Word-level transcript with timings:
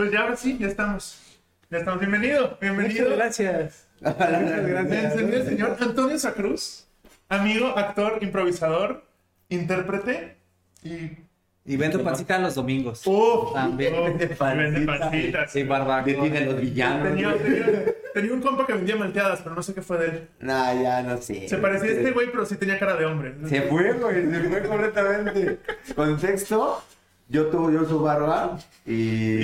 Pues 0.00 0.12
ya 0.12 0.20
ahora 0.22 0.34
sí, 0.34 0.56
ya 0.58 0.66
estamos. 0.66 1.20
Ya 1.68 1.76
estamos. 1.76 2.00
Bienvenido, 2.00 2.56
bienvenido. 2.58 3.02
Muchas 3.04 3.18
gracias. 3.18 3.88
Muchas 4.00 4.66
gracias. 4.66 5.14
Bienvenido 5.14 5.42
el 5.42 5.46
señor 5.46 5.76
Antonio 5.78 6.18
Sacruz, 6.18 6.86
amigo, 7.28 7.76
actor, 7.76 8.16
improvisador, 8.22 9.04
intérprete 9.50 10.38
y. 10.82 11.18
Y 11.66 11.76
vendo 11.76 12.02
pancita 12.02 12.38
los 12.38 12.54
domingos. 12.54 13.06
¡Uf! 13.06 13.52
También. 13.52 13.92
uf, 13.92 14.06
Vende 14.06 14.28
pancita. 14.28 14.54
Vende 14.54 14.86
pancitas. 14.86 15.52
Sí, 15.52 15.64
barbacoa. 15.64 16.02
Detiene 16.02 16.46
los 16.46 16.58
villanos. 16.58 17.06
Tenía, 17.06 17.36
tenía, 17.36 17.84
tenía 18.14 18.32
un 18.32 18.40
compa 18.40 18.66
que 18.66 18.72
vendía 18.72 18.96
malteadas, 18.96 19.42
pero 19.42 19.54
no 19.54 19.62
sé 19.62 19.74
qué 19.74 19.82
fue 19.82 19.98
de 19.98 20.06
él. 20.06 20.28
Nah, 20.40 20.72
ya 20.82 21.02
no 21.02 21.18
sé. 21.18 21.46
Se 21.46 21.58
parecía 21.58 21.90
a 21.90 21.92
este 21.92 22.12
güey, 22.12 22.30
pero 22.30 22.46
sí 22.46 22.56
tenía 22.56 22.78
cara 22.78 22.96
de 22.96 23.04
hombre. 23.04 23.34
Se 23.46 23.60
fue, 23.64 23.92
güey, 23.92 24.30
se 24.30 24.40
fue 24.48 24.62
completamente. 24.62 25.58
Contexto, 25.94 26.82
yo 27.30 27.46
tuve 27.46 27.72
yo 27.72 27.84
su 27.86 28.00
barba 28.00 28.58
y... 28.84 28.92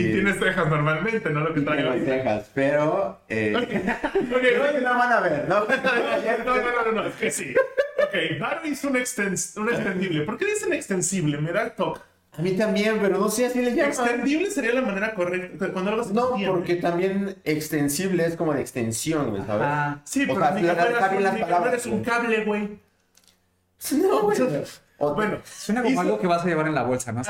Y 0.01 0.13
tienes 0.13 0.39
cejas 0.39 0.69
normalmente, 0.69 1.31
¿no? 1.31 1.41
Lo 1.41 1.55
que 1.55 1.61
trae 1.63 1.83
tengo 1.83 2.05
cejas, 2.05 2.51
pero... 2.53 3.21
Eh... 3.29 3.53
No 4.83 4.99
van 4.99 5.13
a 5.13 5.21
ver, 5.21 5.49
¿no? 5.49 5.61
No, 6.45 6.57
no, 6.57 6.63
no, 6.63 6.85
no, 6.85 6.93
no, 6.93 7.07
es 7.07 7.15
que 7.15 7.31
sí. 7.31 7.55
Ok, 8.03 8.41
Varo 8.41 8.67
hizo 8.67 8.89
un, 8.89 8.97
extens 8.97 9.57
un 9.57 9.69
extendible. 9.69 10.23
¿Por 10.25 10.37
qué 10.37 10.47
dicen 10.47 10.73
extensible? 10.73 11.39
Me 11.39 11.53
da 11.53 11.71
toque. 11.75 12.01
A 12.39 12.43
mí 12.43 12.53
también, 12.53 12.99
pero 13.01 13.17
no 13.19 13.31
sé 13.31 13.47
así 13.47 13.63
le 13.63 13.71
llaman. 13.71 13.87
Extendible 13.93 14.51
sería 14.51 14.75
la 14.75 14.83
manera 14.83 15.15
correcta. 15.15 15.69
Cuando 15.73 15.93
algo 15.93 16.05
se 16.05 16.13
No, 16.13 16.29
extiende. 16.31 16.51
porque 16.51 16.75
también 16.77 17.37
extensible 17.45 18.27
es 18.27 18.37
como 18.37 18.53
de 18.53 18.61
extensión, 18.61 19.31
güey, 19.31 19.43
¿sabes? 19.47 19.67
Ah, 19.67 20.01
Sí, 20.05 20.25
o 20.25 20.35
pero 20.35 20.41
sea, 20.41 20.51
ni 20.51 20.63
la- 20.63 20.75
que 20.75 20.81
fueras 20.83 21.01
las 21.23 21.33
palabras, 21.41 21.61
fueras 21.63 21.87
un 21.87 22.05
cable, 22.05 22.45
güey. 22.45 22.79
No, 23.93 24.23
güey. 24.23 24.39
O- 24.99 25.15
Bueno, 25.15 25.39
suena 25.45 25.83
como 25.83 25.93
hizo- 25.93 26.01
algo 26.01 26.19
que 26.19 26.27
vas 26.27 26.43
a 26.45 26.47
llevar 26.47 26.67
en 26.69 26.75
la 26.75 26.83
bolsa, 26.85 27.13
¿no? 27.13 27.21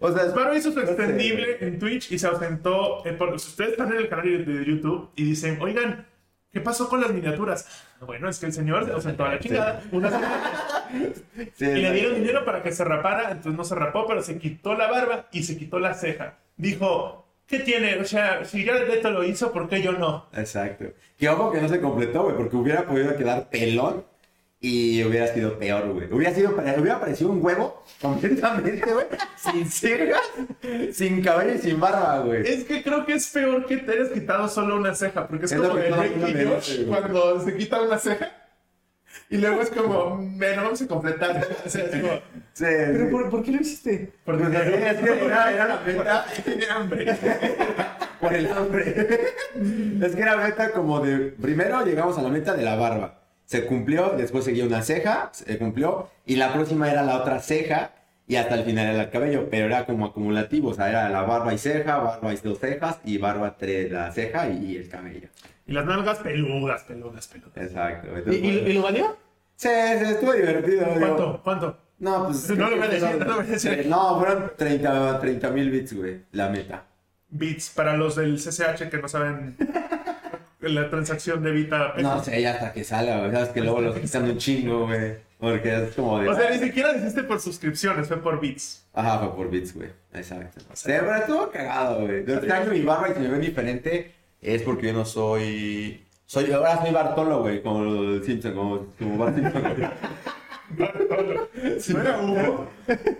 O 0.00 0.12
sea, 0.12 0.24
es- 0.24 0.34
Varo 0.34 0.54
hizo 0.56 0.70
su 0.72 0.80
no 0.80 0.86
sé, 0.86 0.92
extendible 0.92 1.56
en 1.60 1.78
Twitch 1.78 2.10
y 2.12 2.18
se 2.18 2.26
ausentó. 2.26 3.04
eh, 3.06 3.12
por, 3.12 3.38
si 3.38 3.48
ustedes 3.48 3.72
están 3.72 3.92
en 3.92 3.98
el 3.98 4.08
canal 4.08 4.44
de 4.44 4.64
YouTube 4.64 5.10
y 5.16 5.24
dicen, 5.24 5.58
oigan, 5.62 6.06
¿qué 6.52 6.60
pasó 6.60 6.88
con 6.88 7.00
las 7.00 7.10
miniaturas? 7.12 7.66
Bueno, 8.04 8.28
es 8.28 8.38
que 8.38 8.46
el 8.46 8.52
señor 8.52 8.84
se 8.84 8.92
ausentó 8.92 9.24
a 9.24 9.30
la 9.30 9.38
chingada. 9.38 9.82
Una 9.92 10.10
semana. 10.10 10.42
sí, 11.54 11.64
Y 11.64 11.74
le 11.76 11.88
sí. 11.88 11.94
dieron 11.94 12.14
dinero 12.16 12.44
para 12.44 12.62
que 12.62 12.72
se 12.72 12.84
rapara, 12.84 13.30
entonces 13.30 13.54
no 13.54 13.64
se 13.64 13.74
rapó, 13.74 14.06
pero 14.06 14.22
se 14.22 14.38
quitó 14.38 14.74
la 14.74 14.90
barba 14.90 15.28
y 15.32 15.42
se 15.44 15.56
quitó 15.56 15.78
la 15.78 15.94
ceja. 15.94 16.34
Dijo, 16.56 17.26
¿qué 17.46 17.60
tiene? 17.60 17.96
O 17.98 18.04
sea, 18.04 18.44
si 18.44 18.64
ya 18.64 18.74
Beto 18.74 19.10
lo 19.10 19.24
hizo, 19.24 19.52
¿por 19.52 19.68
qué 19.68 19.80
yo 19.80 19.92
no? 19.92 20.26
Exacto. 20.34 20.86
Que 21.16 21.28
ojo 21.30 21.50
que 21.50 21.62
no 21.62 21.68
se 21.68 21.80
completó, 21.80 22.24
güey, 22.24 22.36
porque 22.36 22.56
hubiera 22.56 22.84
podido 22.84 23.16
quedar 23.16 23.48
pelón 23.48 24.04
y 24.66 25.04
hubiera 25.04 25.26
sido 25.28 25.58
peor, 25.58 25.92
güey. 25.92 26.10
Hubiera 26.10 26.34
sido, 26.34 26.50
hubiera 26.52 26.98
parecido 26.98 27.30
un 27.30 27.44
huevo 27.44 27.84
completamente, 28.00 28.92
güey, 28.92 29.06
sin 29.36 29.68
cejas, 29.70 30.20
sin 30.92 31.22
cabello 31.22 31.54
y 31.54 31.58
sin 31.58 31.78
barba, 31.78 32.20
güey. 32.20 32.46
Es 32.48 32.64
que 32.64 32.82
creo 32.82 33.04
que 33.04 33.12
es 33.14 33.28
peor 33.28 33.66
que 33.66 33.76
te 33.76 33.92
hayas 33.92 34.08
quitado 34.08 34.48
solo 34.48 34.76
una 34.76 34.94
ceja, 34.94 35.28
porque 35.28 35.44
es, 35.44 35.52
Es 35.52 35.60
como 35.60 35.76
el 35.78 36.48
Josh 36.48 36.86
cuando 36.86 37.40
se 37.44 37.56
quita 37.56 37.82
una 37.82 37.98
ceja 37.98 38.32
y 39.30 39.36
luego 39.38 39.62
es 39.62 39.70
como, 39.70 40.16
bueno, 40.16 40.62
vamos 40.62 40.82
a 40.82 40.86
completar. 40.86 41.46
O 41.66 41.68
sea, 41.68 41.84
es 41.84 41.90
como, 41.90 42.12
Sí, 42.54 42.64
¿Pero 42.66 43.04
sí. 43.06 43.10
por, 43.10 43.30
por 43.30 43.42
qué 43.42 43.50
lo 43.52 43.60
hiciste? 43.60 44.12
porque 44.24 44.44
que 44.44 44.56
era, 45.26 45.52
era 45.52 45.66
la 45.68 45.80
meta 45.86 46.24
tenía 46.44 46.74
hambre. 46.74 47.16
por 48.20 48.32
el 48.32 48.46
hambre. 48.46 49.18
Es 50.02 50.14
que 50.14 50.22
era 50.22 50.36
meta 50.36 50.70
como 50.70 51.00
de, 51.00 51.18
primero 51.32 51.84
llegamos 51.84 52.16
a 52.16 52.22
la 52.22 52.28
meta 52.28 52.54
de 52.54 52.62
la 52.62 52.76
barba. 52.76 53.23
Se 53.44 53.66
cumplió, 53.66 54.14
después 54.16 54.44
seguía 54.44 54.64
una 54.64 54.82
ceja, 54.82 55.30
se 55.32 55.58
cumplió, 55.58 56.08
y 56.26 56.36
la 56.36 56.52
próxima 56.52 56.90
era 56.90 57.02
la 57.02 57.16
otra 57.16 57.40
ceja, 57.40 57.92
y 58.26 58.36
hasta 58.36 58.54
el 58.54 58.64
final 58.64 58.86
era 58.86 59.02
el 59.02 59.10
cabello, 59.10 59.48
pero 59.50 59.66
era 59.66 59.84
como 59.84 60.06
acumulativo, 60.06 60.70
o 60.70 60.74
sea, 60.74 60.88
era 60.88 61.08
la 61.10 61.22
barba 61.22 61.52
y 61.52 61.58
ceja, 61.58 61.98
barba 61.98 62.32
y 62.32 62.36
dos 62.36 62.58
cejas, 62.58 62.98
y 63.04 63.18
barba 63.18 63.56
tres, 63.58 63.92
la 63.92 64.10
ceja 64.12 64.48
y 64.48 64.76
el 64.76 64.88
cabello. 64.88 65.28
Y 65.66 65.72
las 65.72 65.84
nalgas 65.84 66.18
peludas, 66.18 66.82
peludas, 66.84 67.26
peludas. 67.28 67.56
Exacto. 67.56 68.08
¿Y, 68.08 68.18
Entonces, 68.18 68.42
y, 68.42 68.48
y 68.48 68.72
lo 68.72 68.82
valió? 68.82 69.16
Sí, 69.56 69.68
sí, 69.68 70.04
estuvo 70.10 70.32
divertido. 70.32 70.84
digo. 70.86 70.98
¿Cuánto? 70.98 71.40
¿Cuánto? 71.42 71.78
No, 71.98 72.26
pues... 72.26 72.50
No 72.56 72.70
lo 72.70 72.76
voy 72.76 72.86
a 72.86 72.88
decir, 72.88 73.18
no 73.18 73.24
lo 73.24 73.34
voy 73.36 73.44
a 73.46 73.48
decir. 73.48 73.86
No, 73.88 74.18
fueron 74.18 74.52
30 74.56 75.50
mil 75.50 75.70
bits, 75.70 75.94
güey, 75.94 76.22
la 76.32 76.48
meta. 76.48 76.84
Bits 77.28 77.70
para 77.70 77.96
los 77.96 78.16
del 78.16 78.36
CCH 78.36 78.88
que 78.90 78.98
no 78.98 79.08
saben 79.08 79.56
la 80.68 80.90
transacción 80.90 81.42
de 81.42 81.50
Vita. 81.50 81.94
No 81.98 82.22
sé, 82.22 82.40
ya 82.40 82.52
hasta 82.52 82.72
que 82.72 82.84
salga, 82.84 83.18
güey. 83.20 83.32
Sabes 83.32 83.48
que 83.50 83.60
luego 83.60 83.80
los 83.80 83.98
quitan 83.98 84.24
un 84.24 84.38
chingo, 84.38 84.86
güey. 84.86 85.16
Porque 85.38 85.74
es 85.74 85.94
como 85.94 86.20
de. 86.20 86.28
O 86.28 86.34
sea, 86.34 86.50
ni 86.50 86.58
siquiera 86.58 86.92
lo 86.92 86.98
hiciste 86.98 87.24
por 87.24 87.40
suscripciones, 87.40 88.08
fue 88.08 88.22
por 88.22 88.40
bits. 88.40 88.86
Ajá, 88.94 89.18
fue 89.18 89.36
por 89.36 89.50
bits, 89.50 89.74
güey. 89.74 89.90
Exacto. 90.14 90.60
Sí, 90.72 90.84
pero 90.86 91.14
estuvo 91.16 91.50
cagado, 91.50 92.02
güey. 92.02 92.24
Yo 92.24 92.36
extraño 92.36 92.70
mi 92.70 92.82
barba 92.82 93.10
y 93.10 93.14
si 93.14 93.20
me 93.20 93.28
ven 93.28 93.40
diferente 93.40 94.14
es 94.40 94.62
porque 94.62 94.86
yo 94.88 94.92
no 94.92 95.04
soy. 95.04 96.00
Soy, 96.26 96.50
ahora 96.52 96.80
soy 96.80 96.90
Bartolo, 96.90 97.42
güey, 97.42 97.62
como 97.62 98.18
Simpson, 98.22 98.54
como, 98.54 98.86
como 98.98 99.18
Bart 99.18 99.34
Simpson, 99.36 99.62
güey. 99.62 99.76
Bartolo. 100.70 101.48
¿No 101.88 102.00
era 102.00 102.18
Hugo? 102.20 102.66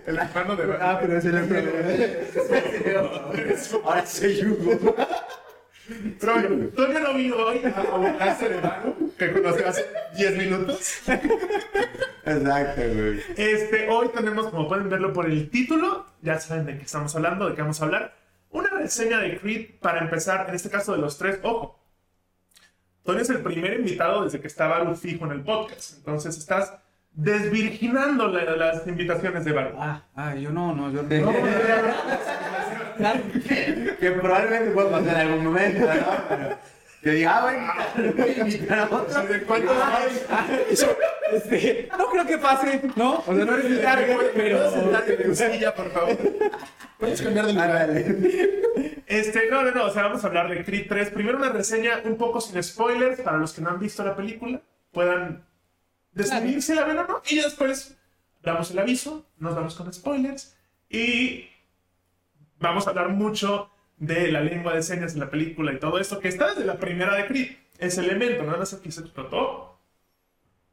El 0.07 0.17
hermano 0.17 0.55
de 0.55 0.63
Ah, 0.81 0.97
pero 0.99 1.17
es 1.17 1.25
el 1.25 1.35
Ahora 3.83 4.05
soy 4.05 4.45
Hugo. 4.45 4.95
Pero 6.19 6.33
bueno, 6.33 6.67
Toño 6.69 6.99
no 6.99 7.13
vino 7.13 7.35
hoy 7.37 7.61
a 7.63 7.81
burlarse 7.81 8.49
de 8.49 8.61
Manu, 8.61 9.13
que 9.17 9.31
conoció 9.31 9.67
hace 9.67 9.85
10 10.17 10.37
minutos. 10.37 11.01
Exacto, 12.25 12.81
güey. 12.81 13.21
Este, 13.37 13.87
hoy 13.89 14.09
tenemos, 14.09 14.47
como 14.47 14.67
pueden 14.67 14.89
verlo 14.89 15.13
por 15.13 15.27
el 15.27 15.49
título, 15.49 16.05
ya 16.21 16.39
saben 16.39 16.65
de 16.65 16.77
qué 16.77 16.85
estamos 16.85 17.15
hablando, 17.15 17.49
de 17.49 17.55
qué 17.55 17.61
vamos 17.61 17.81
a 17.81 17.85
hablar. 17.85 18.15
Una 18.49 18.69
reseña 18.69 19.19
de 19.19 19.37
Creed 19.37 19.79
para 19.79 19.99
empezar, 19.99 20.47
en 20.49 20.55
este 20.55 20.69
caso 20.69 20.93
de 20.93 20.99
los 20.99 21.17
tres. 21.17 21.39
Ojo, 21.43 21.79
Toño 23.03 23.19
es 23.19 23.29
el 23.29 23.41
primer 23.41 23.73
invitado 23.73 24.23
desde 24.23 24.39
que 24.39 24.47
estaba 24.47 24.79
Baru 24.79 24.95
fijo 24.95 25.25
en 25.25 25.33
el 25.33 25.43
podcast. 25.43 25.97
Entonces 25.97 26.37
estás 26.37 26.73
desvirginando 27.15 28.27
la- 28.27 28.55
las 28.55 28.85
invitaciones 28.87 29.43
de 29.45 29.51
Baru. 29.51 29.75
Ah, 29.79 30.03
ah, 30.15 30.35
yo 30.35 30.51
no, 30.51 30.73
no, 30.75 30.91
yo 30.91 31.01
no. 31.03 31.09
Que 33.99 34.11
probablemente 34.11 34.71
pueda 34.71 34.89
pasar 34.91 35.15
en 35.21 35.27
algún 35.27 35.43
momento, 35.45 35.79
¿no? 35.85 35.93
Pero 36.29 36.57
que 37.03 37.11
diga, 37.11 37.37
ah, 37.37 37.41
güey, 37.43 37.57
voy 38.13 38.29
a 38.31 38.37
invitar 38.39 38.79
a 38.79 38.85
otro. 38.95 39.21
¿De 39.27 39.41
cuántos? 39.43 39.75
Este, 41.31 41.89
no 41.97 42.05
creo 42.07 42.25
que 42.25 42.37
pase, 42.39 42.81
¿no? 42.95 43.23
O 43.27 43.35
sea, 43.35 43.45
no 43.45 43.53
eres 43.57 43.69
mi 43.69 43.77
target, 43.77 44.15
¿Puedes 44.15 44.31
pero... 44.33 44.65
en 44.65 45.23
tu 45.29 45.35
silla, 45.35 45.75
por 45.75 45.91
favor? 45.91 46.17
Puedes 46.99 47.21
cambiar 47.21 47.45
de 47.45 47.53
lugar. 47.53 47.69
Ándale. 47.69 49.03
Este, 49.05 49.49
no, 49.51 49.61
no, 49.61 49.69
no, 49.71 49.85
o 49.85 49.89
sea, 49.91 50.01
vamos 50.03 50.23
a 50.23 50.27
hablar 50.27 50.49
de 50.49 50.63
Creed 50.65 50.87
3. 50.89 51.11
Primero 51.11 51.37
una 51.37 51.49
reseña 51.49 51.99
un 52.05 52.17
poco 52.17 52.41
sin 52.41 52.61
spoilers 52.63 53.21
para 53.21 53.37
los 53.37 53.53
que 53.53 53.61
no 53.61 53.69
han 53.69 53.79
visto 53.79 54.03
la 54.03 54.15
película, 54.15 54.61
puedan 54.91 55.45
decidir 56.15 56.61
si 56.63 56.73
la 56.73 56.83
ven 56.85 56.97
o 56.97 57.03
no. 57.07 57.21
Y 57.29 57.35
después 57.35 57.95
damos 58.41 58.71
el 58.71 58.79
aviso, 58.79 59.25
nos 59.37 59.53
vamos 59.55 59.75
con 59.75 59.91
spoilers 59.93 60.57
y 60.89 61.47
vamos 62.59 62.87
a 62.87 62.89
hablar 62.91 63.09
mucho 63.09 63.69
de 63.97 64.31
la 64.31 64.41
lengua 64.41 64.73
de 64.73 64.81
señas 64.83 65.13
en 65.13 65.19
la 65.19 65.29
película 65.29 65.71
y 65.73 65.79
todo 65.79 65.99
esto 65.99 66.19
que 66.19 66.27
está 66.27 66.49
desde 66.49 66.65
la 66.65 66.77
primera 66.77 67.15
de 67.15 67.27
Creed. 67.27 67.51
Ese 67.77 68.01
elemento, 68.01 68.43
nada 68.43 68.57
más 68.57 68.73
aquí 68.73 68.91
se 68.91 69.01
explotó 69.01 69.79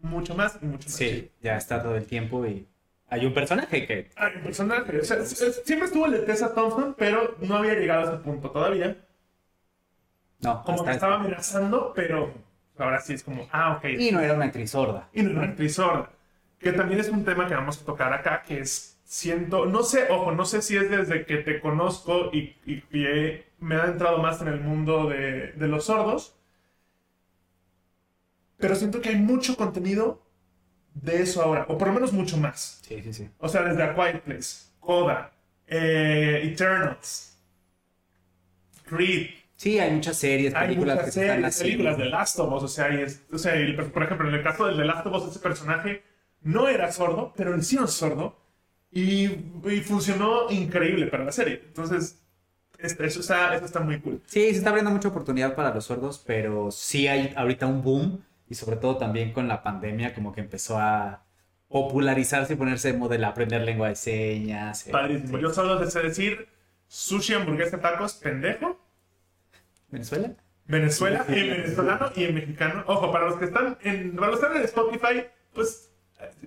mucho 0.00 0.34
más 0.34 0.58
y 0.62 0.66
mucho 0.66 0.88
más. 0.88 0.96
Sí, 0.96 1.30
ya 1.40 1.56
está 1.56 1.82
todo 1.82 1.96
el 1.96 2.06
tiempo 2.06 2.46
y 2.46 2.66
hay 3.08 3.26
un 3.26 3.34
personaje 3.34 3.86
que... 3.86 4.10
Hay 4.16 4.36
un 4.36 4.42
personaje. 4.42 4.98
O 5.00 5.04
sea, 5.04 5.24
siempre 5.24 5.86
estuvo 5.86 6.06
el 6.06 6.12
de 6.12 6.18
Tessa 6.20 6.54
Thompson, 6.54 6.94
pero 6.96 7.36
no 7.40 7.56
había 7.56 7.74
llegado 7.74 8.02
a 8.10 8.14
ese 8.14 8.22
punto 8.22 8.50
todavía. 8.50 9.04
No, 10.40 10.62
como 10.64 10.78
que 10.78 10.90
hasta- 10.90 10.92
estaba 10.92 11.14
amenazando, 11.16 11.92
pero 11.94 12.32
ahora 12.78 13.00
sí 13.00 13.14
es 13.14 13.22
como, 13.22 13.48
ah, 13.52 13.76
ok. 13.78 13.84
Y 13.98 14.10
no 14.12 14.20
era 14.20 14.34
una 14.34 14.46
actriz 14.46 14.70
sorda. 14.70 15.08
Y 15.12 15.22
no 15.22 15.30
era 15.30 15.50
actriz 15.50 15.74
sorda. 15.74 16.10
Que 16.58 16.72
también 16.72 17.00
es 17.00 17.08
un 17.08 17.24
tema 17.24 17.46
que 17.48 17.54
vamos 17.54 17.80
a 17.80 17.84
tocar 17.84 18.12
acá, 18.12 18.42
que 18.46 18.60
es, 18.60 18.98
siento, 19.04 19.66
no 19.66 19.82
sé, 19.82 20.06
ojo, 20.10 20.32
no 20.32 20.44
sé 20.44 20.62
si 20.62 20.76
es 20.76 20.90
desde 20.90 21.26
que 21.26 21.38
te 21.38 21.60
conozco 21.60 22.30
y, 22.32 22.56
y- 22.66 22.84
y 22.90 23.04
he- 23.06 23.46
me 23.60 23.76
ha 23.76 23.86
entrado 23.86 24.18
más 24.18 24.40
en 24.42 24.48
el 24.48 24.60
mundo 24.60 25.08
de, 25.08 25.52
de 25.52 25.68
los 25.68 25.86
sordos, 25.86 26.36
pero 28.58 28.74
siento 28.76 29.00
que 29.00 29.08
hay 29.10 29.16
mucho 29.16 29.56
contenido 29.56 30.22
de 30.94 31.22
eso 31.22 31.42
ahora, 31.42 31.66
o 31.68 31.78
por 31.78 31.88
lo 31.88 31.94
menos 31.94 32.12
mucho 32.12 32.36
más. 32.38 32.80
Sí, 32.86 33.02
sí, 33.02 33.12
sí. 33.14 33.30
O 33.38 33.48
sea, 33.48 33.62
desde 33.64 33.82
A 33.82 33.94
Quiet 33.94 34.22
Place, 34.22 34.68
Coda, 34.80 35.32
eh, 35.66 36.42
Eternals, 36.44 37.36
Creed, 38.86 39.30
Sí, 39.62 39.78
hay 39.78 39.92
muchas 39.92 40.16
series, 40.16 40.54
hay 40.54 40.66
películas 40.68 40.96
muchas 40.96 41.06
que 41.06 41.12
se 41.12 41.20
están 41.22 41.36
series, 41.36 41.54
haciendo. 41.54 41.70
películas 41.84 41.98
de 41.98 42.04
Last 42.06 42.38
of 42.40 42.52
Us, 42.54 42.62
o 42.64 42.68
sea, 42.68 42.88
es- 42.88 43.22
o 43.32 43.38
sea, 43.38 43.60
y, 43.60 43.72
por 43.74 44.02
ejemplo, 44.02 44.28
en 44.28 44.34
el 44.34 44.42
caso 44.42 44.66
del 44.66 44.76
The 44.76 44.84
Last 44.84 45.06
of 45.06 45.14
Us, 45.22 45.30
ese 45.30 45.38
personaje 45.38 46.02
no 46.42 46.66
era 46.68 46.90
sordo, 46.90 47.32
pero 47.36 47.54
él 47.54 47.62
sí 47.62 47.78
es 47.82 47.90
sordo, 47.92 48.36
y, 48.90 49.26
y 49.26 49.80
funcionó 49.84 50.50
increíble 50.50 51.06
para 51.06 51.24
la 51.24 51.30
serie. 51.32 51.62
Entonces, 51.66 52.20
este, 52.78 53.06
eso, 53.06 53.20
está, 53.20 53.54
eso 53.54 53.64
está 53.64 53.78
muy 53.80 54.00
cool. 54.00 54.20
Sí, 54.26 54.40
se 54.50 54.56
está 54.58 54.70
abriendo 54.70 54.90
mucha 54.90 55.08
oportunidad 55.08 55.54
para 55.54 55.72
los 55.72 55.84
sordos, 55.84 56.22
pero 56.26 56.70
sí 56.72 57.06
hay 57.06 57.32
ahorita 57.36 57.66
un 57.68 57.82
boom 57.82 58.24
y 58.48 58.54
sobre 58.56 58.76
todo 58.76 58.96
también 58.96 59.32
con 59.32 59.46
la 59.46 59.62
pandemia 59.62 60.12
como 60.12 60.32
que 60.32 60.40
empezó 60.40 60.76
a 60.78 61.24
popularizarse 61.68 62.52
y 62.54 62.56
ponerse 62.56 62.92
de 62.92 62.98
moda 62.98 63.14
el 63.14 63.24
aprender 63.24 63.62
lengua 63.62 63.88
de 63.88 63.94
señas. 63.96 64.86
Padrísimo. 64.90 65.36
sí. 65.38 65.42
Yo 65.42 65.50
solo 65.54 65.78
deseo 65.78 66.02
decir, 66.02 66.48
sushi, 66.88 67.34
hamburguesa, 67.34 67.80
tacos, 67.80 68.14
pendejo. 68.14 68.78
¿Venezuela? 69.92 70.32
Venezuela, 70.66 71.24
en 71.28 71.50
venezolano 71.50 72.10
y 72.16 72.24
en 72.24 72.34
mexicano. 72.34 72.82
Ojo, 72.86 73.12
para 73.12 73.26
los 73.26 73.36
que 73.36 73.44
están 73.44 73.78
en, 73.82 74.16
para 74.16 74.28
los 74.32 74.40
que 74.40 74.46
están 74.46 74.58
en 74.60 74.64
Spotify, 74.64 75.24
pues 75.52 75.90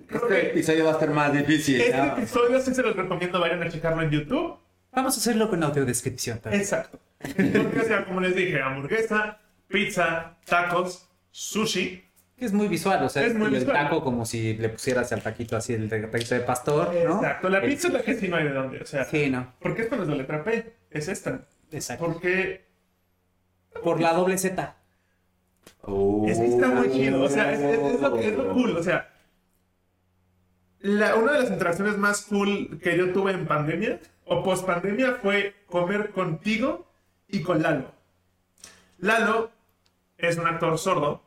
creo 0.08 0.22
Este 0.22 0.40
que 0.40 0.46
episodio 0.48 0.84
va 0.84 0.90
a 0.90 0.94
estar 0.94 1.10
más 1.10 1.32
difícil. 1.32 1.80
este 1.80 1.96
¿no? 1.96 2.04
episodio 2.18 2.60
sí 2.60 2.74
se 2.74 2.82
los 2.82 2.96
recomiendo, 2.96 3.40
vayan 3.40 3.62
a 3.62 3.68
checarlo 3.70 4.02
en 4.02 4.10
YouTube. 4.10 4.58
Vamos 4.92 5.16
a 5.16 5.20
hacerlo 5.20 5.48
con 5.50 5.62
audiodescripción 5.62 6.38
también. 6.40 6.62
Exacto. 6.62 6.98
Porque, 7.18 7.80
o 7.80 7.84
sea, 7.84 8.04
como 8.06 8.20
les 8.20 8.34
dije, 8.34 8.60
hamburguesa, 8.60 9.38
pizza, 9.68 10.38
tacos, 10.46 11.08
sushi. 11.30 12.02
Que 12.38 12.44
es 12.46 12.52
muy 12.52 12.68
visual, 12.68 13.02
o 13.04 13.08
sea, 13.08 13.24
Es 13.24 13.34
muy 13.34 13.46
el 13.48 13.54
visual. 13.60 13.76
taco 13.76 14.02
como 14.02 14.24
si 14.26 14.54
le 14.54 14.68
pusieras 14.70 15.10
al 15.12 15.22
taquito 15.22 15.56
así 15.56 15.72
el 15.74 15.88
taquito 15.88 16.34
de 16.34 16.40
pastor, 16.40 16.92
¿no? 17.04 17.16
Exacto. 17.16 17.48
La 17.48 17.60
pizza 17.62 17.88
es 17.88 17.94
la 17.94 18.02
que 18.02 18.14
sí 18.14 18.28
no 18.28 18.36
hay 18.36 18.44
de 18.44 18.52
dónde. 18.52 18.80
O 18.80 18.86
sea, 18.86 19.04
Sí, 19.04 19.30
no, 19.30 19.54
¿por 19.60 19.74
qué 19.74 19.82
esto 19.82 19.96
no 19.96 20.02
es 20.02 20.08
la 20.08 20.16
letra 20.16 20.42
P? 20.44 20.74
Es 20.90 21.08
esta. 21.08 21.46
exacto. 21.70 22.04
Porque 22.06 22.65
Por 23.82 24.00
la 24.00 24.12
doble 24.12 24.38
Z. 24.38 24.76
Oh. 25.82 26.24
Es 26.28 26.38
que 26.38 26.46
está 26.46 26.68
muy 26.68 26.90
chido, 26.90 27.22
o 27.22 27.28
sea, 27.28 27.52
es, 27.52 27.60
es- 27.60 27.94
es 27.94 28.00
lo, 28.00 28.16
es 28.16 28.36
lo 28.36 28.52
cool, 28.52 28.76
o 28.76 28.82
sea. 28.82 29.12
la- 30.80 31.14
una 31.16 31.32
de 31.32 31.40
las 31.40 31.50
interacciones 31.50 31.96
más 31.96 32.22
cool 32.22 32.78
que 32.82 32.96
yo 32.96 33.12
tuve 33.12 33.32
en 33.32 33.46
pandemia 33.46 34.00
o 34.24 34.42
post 34.42 34.66
pandemia 34.66 35.14
fue 35.22 35.54
comer 35.66 36.10
contigo 36.10 36.86
y 37.28 37.40
con 37.42 37.62
Lalo. 37.62 37.90
Lalo 38.98 39.50
es 40.18 40.36
un 40.38 40.46
actor 40.46 40.78
sordo 40.78 41.22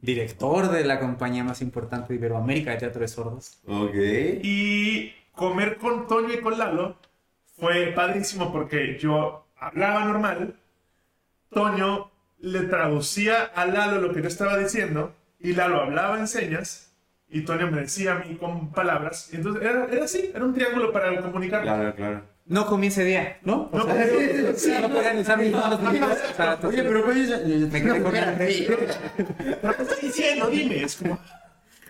Director 0.00 0.68
de 0.70 0.84
la 0.84 0.98
compañía 0.98 1.44
más 1.44 1.62
importante 1.62 2.08
de 2.12 2.18
Iberoamérica 2.18 2.72
de 2.72 2.78
teatro 2.78 3.02
de 3.02 3.08
sordos. 3.08 3.60
Ok. 3.66 3.94
y 4.42 5.12
comer 5.32 5.76
con 5.78 6.06
Toño 6.08 6.32
y 6.34 6.40
con 6.40 6.58
Lalo 6.58 6.96
fue 7.56 7.92
padrísimo 7.94 8.52
porque 8.52 8.98
yo 8.98 9.46
hablaba 9.56 10.04
normal, 10.04 10.56
Toño 11.52 12.10
le 12.40 12.60
traducía 12.62 13.44
a 13.54 13.66
Lalo 13.66 14.00
lo 14.00 14.12
que 14.12 14.22
yo 14.22 14.28
estaba 14.28 14.56
diciendo 14.58 15.14
y 15.38 15.52
Lalo 15.54 15.80
hablaba 15.82 16.18
en 16.18 16.26
señas 16.26 16.92
y 17.28 17.42
Toño 17.42 17.70
me 17.70 17.80
decía 17.82 18.12
a 18.12 18.18
mí 18.18 18.36
con 18.36 18.70
palabras. 18.72 19.28
Y 19.32 19.36
entonces 19.36 19.62
era, 19.62 19.86
era 19.90 20.04
así, 20.04 20.30
era 20.34 20.44
un 20.44 20.54
triángulo 20.54 20.92
para 20.92 21.20
comunicarlo. 21.22 21.64
Claro, 21.72 21.94
claro. 21.94 22.32
No 22.44 22.66
comí 22.66 22.88
ese 22.88 23.04
día, 23.04 23.38
¿no? 23.44 23.68
O 23.72 23.78
No, 23.78 23.84
sea, 23.84 23.94
pero- 23.94 24.50
o 24.50 24.54
sea, 24.54 24.80
no 24.88 24.88
podían 24.90 25.18
usar 25.18 25.38
mis 25.38 25.52
manos. 25.52 25.78
Oye, 26.64 26.82
pero 26.82 27.04
pues, 27.04 27.28
Me 27.72 27.82
quedé 27.82 28.02
con 28.02 28.16
el 28.16 28.36
¿Pero 28.36 29.76
qué 29.76 29.82
estoy 29.82 30.08
diciendo? 30.08 30.46
Dime. 30.48 30.82
Es 30.82 30.96
como, 30.96 31.18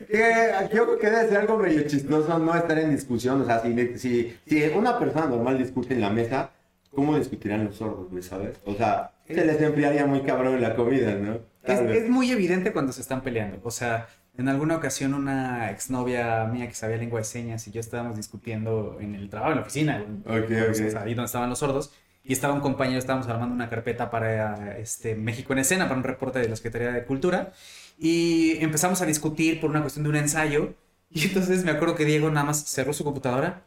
Eh, 0.09 0.51
yo 0.75 0.85
creo 0.85 0.99
que 0.99 1.11
debe 1.11 1.29
ser 1.29 1.39
algo 1.39 1.57
medio 1.57 1.87
chistoso 1.87 2.39
no 2.39 2.55
estar 2.55 2.79
en 2.79 2.91
discusión. 2.91 3.41
O 3.41 3.45
sea, 3.47 3.61
si, 3.61 3.99
si, 3.99 4.37
si 4.47 4.63
una 4.75 4.99
persona 4.99 5.27
normal 5.27 5.59
discute 5.59 5.95
en 5.95 6.01
la 6.03 6.11
mesa, 6.11 6.51
¿cómo 6.91 7.17
discutirán 7.17 7.65
los 7.65 7.77
sordos, 7.77 8.11
güey, 8.11 8.23
sabes? 8.23 8.61
O 8.67 8.75
sea, 8.75 9.11
se 9.35 9.45
les 9.45 9.61
enfriaría 9.61 10.07
muy 10.07 10.23
cabrón 10.23 10.61
la 10.61 10.75
comida, 10.75 11.15
¿no? 11.15 11.39
Es, 11.65 11.81
es 11.81 12.09
muy 12.11 12.31
evidente 12.31 12.73
cuando 12.73 12.93
se 12.93 13.01
están 13.01 13.23
peleando. 13.23 13.61
O 13.63 13.71
sea, 13.71 14.09
en 14.37 14.49
alguna 14.49 14.77
ocasión 14.77 15.15
una 15.15 15.71
exnovia 15.71 16.45
mía 16.47 16.67
que 16.69 16.75
sabía 16.75 16.97
lengua 16.97 17.21
de 17.21 17.25
señas 17.25 17.67
y 17.69 17.71
yo 17.71 17.81
estábamos 17.81 18.17
discutiendo 18.17 18.99
en 19.01 19.15
el 19.15 19.29
trabajo, 19.29 19.53
en 19.53 19.57
la 19.59 19.63
oficina, 19.63 19.97
en- 19.99 20.23
Ok, 20.27 20.51
o 20.71 20.75
sea, 20.75 20.87
ok. 20.89 20.97
ahí 21.07 21.15
donde 21.15 21.27
estaban 21.27 21.49
los 21.51 21.59
sordos, 21.59 21.93
y 22.25 22.33
estaba 22.33 22.55
un 22.55 22.61
compañero, 22.61 22.99
estábamos 22.99 23.27
armando 23.29 23.55
una 23.55 23.69
carpeta 23.69 24.11
para 24.11 24.79
este, 24.79 25.15
México 25.17 25.53
en 25.53 25.59
escena, 25.61 25.85
para 25.89 25.99
un 25.99 26.05
reporte 26.05 26.39
de 26.39 26.49
la 26.49 26.57
Secretaría 26.57 26.93
de 26.93 27.05
Cultura, 27.05 27.53
y 27.99 28.57
empezamos 28.63 29.03
a 29.03 29.07
discutir 29.07 29.61
por 29.61 29.71
una 29.71 29.81
cuestión 29.81 30.05
de 30.05 30.11
un 30.11 30.17
ensayo, 30.17 30.75
y 31.11 31.25
entonces 31.27 31.65
me 31.65 31.71
acuerdo 31.73 31.95
que 31.95 32.05
Diego 32.05 32.31
nada 32.31 32.47
más 32.47 32.65
cerró 32.65 32.93
su 32.93 33.05
computadora 33.05 33.63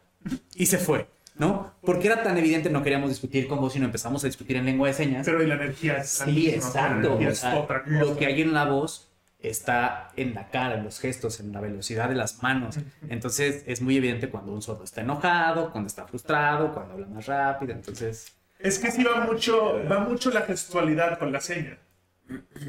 y 0.54 0.66
se 0.66 0.78
fue. 0.78 1.06
¿No? 1.38 1.74
Porque 1.82 2.06
era 2.06 2.22
tan 2.22 2.36
evidente, 2.38 2.70
no 2.70 2.82
queríamos 2.82 3.10
discutir 3.10 3.46
con 3.46 3.60
vos, 3.60 3.72
sino 3.74 3.84
empezamos 3.84 4.24
a 4.24 4.26
discutir 4.26 4.56
en 4.56 4.64
lengua 4.64 4.88
de 4.88 4.94
señas. 4.94 5.26
pero 5.26 5.42
y 5.42 5.46
la 5.46 5.54
energía 5.56 5.98
es 5.98 6.08
Sí, 6.10 6.30
misma, 6.30 6.54
exacto. 6.54 7.06
Energía 7.08 7.28
o 7.28 7.30
es 7.32 7.38
sea, 7.38 7.56
otra 7.58 7.82
cosa. 7.84 7.96
lo 7.98 8.16
que 8.16 8.26
hay 8.26 8.40
en 8.42 8.54
la 8.54 8.64
voz 8.64 9.12
está 9.38 10.08
en 10.16 10.34
la 10.34 10.48
cara, 10.48 10.76
en 10.76 10.84
los 10.84 10.98
gestos, 10.98 11.38
en 11.40 11.52
la 11.52 11.60
velocidad 11.60 12.08
de 12.08 12.14
las 12.14 12.42
manos. 12.42 12.78
Entonces 13.08 13.64
es 13.66 13.82
muy 13.82 13.96
evidente 13.98 14.28
cuando 14.30 14.52
un 14.52 14.62
sordo 14.62 14.84
está 14.84 15.02
enojado, 15.02 15.70
cuando 15.70 15.88
está 15.88 16.06
frustrado, 16.06 16.72
cuando 16.72 16.94
habla 16.94 17.06
más 17.06 17.26
rápido. 17.26 17.72
Entonces, 17.74 18.34
Es 18.58 18.78
que 18.78 18.90
sí 18.90 19.04
va 19.04 19.20
mucho, 19.20 19.78
va 19.90 20.00
mucho 20.00 20.30
la 20.30 20.40
gestualidad 20.42 21.18
con 21.18 21.32
la 21.32 21.40
seña. 21.40 21.78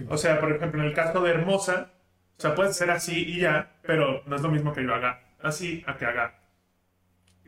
O 0.10 0.18
sea, 0.18 0.40
por 0.42 0.52
ejemplo, 0.52 0.82
en 0.82 0.88
el 0.90 0.94
caso 0.94 1.22
de 1.22 1.32
Hermosa, 1.32 1.94
o 2.38 2.42
sea, 2.42 2.54
puedes 2.54 2.72
hacer 2.72 2.92
así 2.92 3.24
y 3.28 3.40
ya, 3.40 3.78
pero 3.84 4.22
no 4.28 4.36
es 4.36 4.42
lo 4.42 4.50
mismo 4.52 4.74
que 4.74 4.84
yo 4.84 4.94
haga 4.94 5.22
así 5.42 5.84
a 5.88 5.96
que 5.98 6.06
haga. 6.06 6.36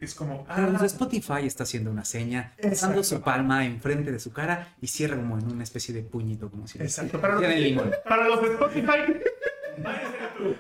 Es 0.02 0.16
como, 0.16 0.46
pero 0.46 0.68
ah, 0.68 0.72
desde 0.72 0.86
Spotify 0.86 1.46
está 1.46 1.64
haciendo 1.64 1.92
una 1.92 2.06
seña, 2.06 2.54
pasando 2.62 3.04
su 3.04 3.22
palma 3.22 3.66
enfrente 3.66 4.12
de 4.12 4.20
su 4.20 4.32
cara 4.32 4.74
y 4.82 4.88
cierra 4.88 5.18
como 5.18 5.38
en 5.38 5.52
una 5.52 5.64
especie 5.64 5.94
de 5.94 6.04
puñito, 6.04 6.50
como 6.50 6.68
si 6.68 6.82
exacto. 6.82 7.20
Para 7.20 7.36
los, 7.36 7.56
limón. 7.56 7.92
para 8.08 8.28
los 8.28 8.42
de 8.42 8.48
Spotify, 8.50 8.88
váyanse 9.78 10.18
a 10.18 10.38
YouTube. 10.40 10.58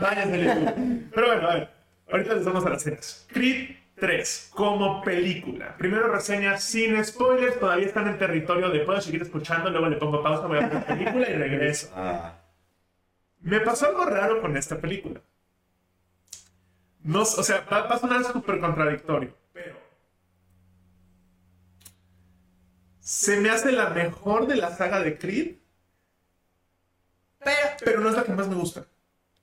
Váyanse 0.00 0.50
a 0.50 0.54
YouTube. 0.54 1.10
Pero 1.14 1.26
bueno, 1.26 1.48
a 1.48 1.54
ver, 1.54 1.70
ahorita 2.10 2.34
les 2.34 2.44
vamos 2.44 2.64
a 2.66 2.70
las 2.70 2.82
cenas. 2.82 3.26
Creed 3.28 3.76
3, 3.98 4.50
como 4.54 5.02
película. 5.02 5.76
Primero 5.76 6.08
reseña 6.08 6.58
sin 6.58 7.02
spoilers, 7.04 7.58
todavía 7.58 7.86
están 7.86 8.08
en 8.08 8.18
territorio 8.18 8.70
de 8.70 8.80
puedo 8.80 9.00
seguir 9.00 9.22
escuchando, 9.22 9.70
luego 9.70 9.88
le 9.88 9.96
pongo 9.96 10.22
pausa, 10.22 10.46
voy 10.46 10.58
a 10.58 10.60
ver 10.62 10.74
la 10.74 10.86
película 10.86 11.30
y 11.30 11.34
regreso. 11.34 11.90
Ah, 11.94 12.34
Me 13.40 13.60
pasó 13.60 13.86
algo 13.86 14.04
raro 14.04 14.40
con 14.40 14.56
esta 14.56 14.78
película. 14.78 15.20
No, 17.06 17.22
o 17.22 17.24
sea, 17.26 17.64
va, 17.72 17.82
va 17.86 17.94
a 17.94 17.98
sonar 17.98 18.24
súper 18.24 18.60
contradictorio, 18.60 19.34
pero. 19.52 19.76
Se 23.00 23.38
me 23.40 23.50
hace 23.50 23.70
la 23.72 23.90
mejor 23.90 24.46
de 24.46 24.56
la 24.56 24.74
saga 24.74 25.00
de 25.00 25.16
Creed, 25.16 25.56
pero, 27.38 27.56
pero 27.84 28.00
no 28.00 28.08
es 28.10 28.16
la 28.16 28.24
que 28.24 28.32
más 28.32 28.48
me 28.48 28.56
gusta. 28.56 28.86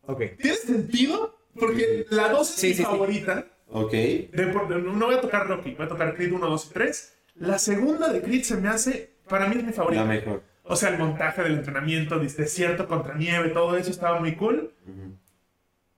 Ok. 0.05 0.21
¿Tiene 0.41 0.57
sentido? 0.57 1.37
Porque 1.57 2.05
la 2.09 2.29
2 2.29 2.49
es 2.49 2.55
Sí, 2.55 2.67
mi 2.67 2.73
sí, 2.73 2.77
sí. 2.79 2.83
favorita. 2.83 3.45
ok. 3.69 3.91
De 3.91 4.81
no 4.83 5.05
voy 5.05 5.15
a 5.15 5.21
tocar 5.21 5.47
Rocky, 5.47 5.75
voy 5.75 5.85
a 5.85 5.89
tocar 5.89 6.15
Creed 6.15 6.33
1, 6.33 6.49
2 6.49 6.65
y 6.65 6.73
3. 6.73 7.13
La 7.35 7.57
segunda 7.59 8.11
de 8.11 8.21
Creed 8.21 8.43
se 8.43 8.57
me 8.57 8.67
hace, 8.69 9.15
para 9.29 9.47
mí 9.47 9.55
es 9.57 9.63
mi 9.63 9.71
favorita. 9.71 10.03
La 10.03 10.09
mejor. 10.09 10.43
O 10.63 10.75
sea, 10.75 10.89
el 10.89 10.97
montaje 10.97 11.43
del 11.43 11.55
entrenamiento, 11.55 12.19
de 12.19 12.27
desierto 12.27 12.87
contra 12.87 13.15
nieve, 13.15 13.49
todo 13.49 13.77
eso 13.77 13.91
estaba 13.91 14.19
muy 14.19 14.35
cool. 14.35 14.73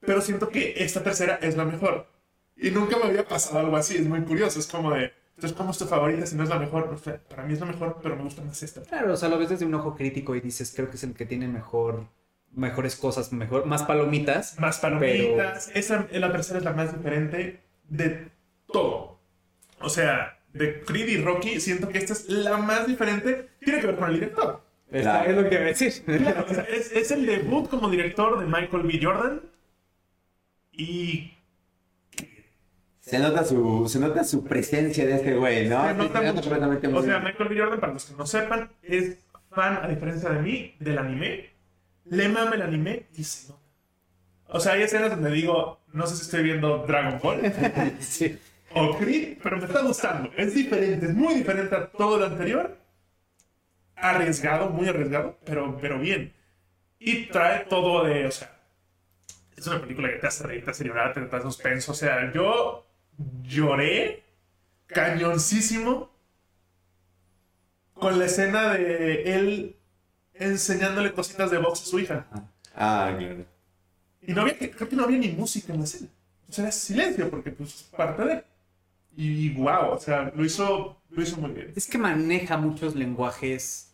Pero 0.05 0.21
siento 0.21 0.49
que 0.49 0.75
esta 0.77 1.03
tercera 1.03 1.39
es 1.41 1.57
la 1.57 1.65
mejor. 1.65 2.07
Y 2.57 2.71
nunca 2.71 2.97
me 2.97 3.05
había 3.05 3.27
pasado 3.27 3.59
algo 3.59 3.75
así, 3.75 3.97
es 3.97 4.07
muy 4.07 4.21
curioso. 4.21 4.59
Es 4.59 4.67
como 4.67 4.91
de, 4.91 5.11
entonces, 5.35 5.57
¿cómo 5.57 5.71
es 5.71 5.77
tu 5.77 5.85
favorita 5.85 6.25
si 6.25 6.35
no 6.35 6.43
es 6.43 6.49
la 6.49 6.59
mejor? 6.59 6.89
O 6.93 6.97
sea, 6.97 7.17
para 7.17 7.43
mí 7.43 7.53
es 7.53 7.59
la 7.59 7.65
mejor, 7.65 7.99
pero 8.01 8.15
me 8.15 8.23
gusta 8.23 8.41
más 8.41 8.63
esta. 8.63 8.81
Claro, 8.83 9.13
o 9.13 9.17
sea, 9.17 9.27
lo 9.27 9.37
ves 9.37 9.49
desde 9.49 9.65
un 9.65 9.73
ojo 9.73 9.95
crítico 9.95 10.35
y 10.35 10.39
dices, 10.39 10.71
creo 10.73 10.89
que 10.89 10.95
es 10.95 11.03
el 11.03 11.13
que 11.13 11.25
tiene 11.25 11.47
mejor, 11.47 12.05
mejores 12.53 12.95
cosas, 12.95 13.33
mejor, 13.33 13.65
más 13.65 13.83
palomitas. 13.83 14.57
Más 14.59 14.79
palomitas. 14.79 15.71
Esa, 15.73 16.07
la 16.11 16.31
tercera 16.31 16.59
es 16.59 16.65
la 16.65 16.71
más 16.71 16.95
diferente 16.95 17.59
de 17.89 18.29
todo. 18.71 19.19
O 19.81 19.89
sea, 19.89 20.39
de 20.53 20.81
Creed 20.81 21.09
y 21.09 21.17
Rocky, 21.17 21.59
siento 21.59 21.89
que 21.89 21.97
esta 21.97 22.13
es 22.13 22.29
la 22.29 22.57
más 22.57 22.87
diferente. 22.87 23.49
Tiene 23.59 23.81
que 23.81 23.87
ver 23.87 23.97
con 23.97 24.07
el 24.07 24.15
director. 24.15 24.61
Claro. 24.89 25.29
Es 25.29 25.35
lo 25.35 25.43
que 25.49 25.57
voy 25.57 25.65
a 25.65 25.67
decir. 25.67 25.93
Claro, 26.05 26.45
o 26.49 26.53
sea, 26.53 26.63
es, 26.63 26.93
es 26.93 27.11
el 27.11 27.25
debut 27.25 27.69
como 27.69 27.89
director 27.89 28.39
de 28.39 28.45
Michael 28.45 28.83
B. 28.83 28.99
Jordan. 29.01 29.41
Y 30.77 31.31
Se 32.99 33.19
nota 33.19 33.43
su, 33.45 33.87
se 33.87 33.99
nota 33.99 34.23
su 34.23 34.43
presencia 34.43 35.05
de 35.05 35.15
este 35.15 35.35
güey, 35.35 35.67
¿no? 35.69 35.87
se 35.87 35.93
nota 35.93 36.19
Se 36.19 36.25
mucho. 36.31 36.41
completamente 36.41 36.87
O 36.87 37.01
sea. 37.03 37.19
Michael 37.19 37.49
B. 37.49 37.59
Jordan, 37.59 37.79
para 37.79 37.93
los 37.93 38.05
que 38.05 38.15
no 38.15 38.25
sepan, 38.25 38.71
es 38.81 39.17
fan, 39.51 39.79
a 39.83 39.87
diferencia 39.87 40.29
de 40.29 40.41
mí, 40.41 40.75
del 40.79 40.97
anime. 40.97 41.49
Le 42.05 42.29
mama 42.29 42.55
el 42.55 42.61
anime 42.61 43.07
y 43.15 43.23
se 43.23 43.47
nota. 43.49 43.61
O 44.47 44.59
sea, 44.59 44.73
hay 44.73 44.83
escenas 44.83 45.09
donde 45.11 45.31
digo, 45.31 45.81
no 45.93 46.05
sé 46.07 46.15
si 46.15 46.21
estoy 46.23 46.43
viendo 46.43 46.85
Dragon 46.85 47.19
Ball 47.21 47.41
Sí. 47.99 48.37
o 48.73 48.95
Creed, 48.97 49.37
pero 49.41 49.57
me 49.57 49.65
está 49.65 49.81
gustando. 49.81 50.29
Es 50.37 50.53
diferente, 50.53 51.05
es 51.07 51.13
muy 51.15 51.33
diferente 51.35 51.75
a 51.75 51.89
todo 51.89 52.19
lo 52.19 52.25
anterior. 52.27 52.77
Arriesgado, 53.95 54.69
muy 54.69 54.87
arriesgado, 54.87 55.37
pero, 55.45 55.77
pero 55.81 55.97
bien. 55.99 56.33
Y 56.99 57.25
trae 57.27 57.65
todo 57.65 58.03
de, 58.03 58.27
o 58.27 58.31
sea, 58.31 58.54
es 59.55 59.67
una 59.67 59.81
película 59.81 60.09
que 60.09 60.17
te 60.17 60.27
hace 60.27 60.43
reír, 60.45 60.63
te 60.65 60.71
hace 60.71 60.83
llorar, 60.85 61.13
te 61.13 61.25
da 61.27 61.41
suspenso. 61.41 61.91
O 61.91 61.95
sea, 61.95 62.31
yo 62.33 62.85
lloré 63.43 64.23
cañoncísimo 64.87 66.11
con 67.93 68.19
la 68.19 68.25
escena 68.25 68.73
de 68.73 69.35
él 69.35 69.75
enseñándole 70.33 71.13
cositas 71.13 71.49
de 71.51 71.57
box 71.57 71.81
a 71.81 71.85
su 71.85 71.99
hija. 71.99 72.27
Ah, 72.75 73.13
claro. 73.17 73.45
Y 74.21 74.33
no 74.33 74.41
había, 74.41 74.57
creo 74.57 74.89
que 74.89 74.95
no 74.95 75.03
había 75.03 75.17
ni 75.19 75.29
música 75.29 75.71
en 75.73 75.79
la 75.79 75.85
escena. 75.85 76.09
O 76.49 76.51
sea, 76.51 76.65
era 76.65 76.71
silencio 76.71 77.29
porque 77.29 77.51
pues 77.51 77.75
es 77.75 77.83
parte 77.83 78.23
de... 78.25 78.43
Y 79.17 79.53
wow, 79.53 79.91
o 79.91 79.99
sea, 79.99 80.31
lo 80.35 80.43
hizo, 80.43 81.01
lo 81.09 81.21
hizo 81.23 81.37
muy 81.37 81.51
bien. 81.51 81.71
Es 81.75 81.87
que 81.87 81.97
maneja 81.97 82.57
muchos 82.57 82.95
lenguajes. 82.95 83.93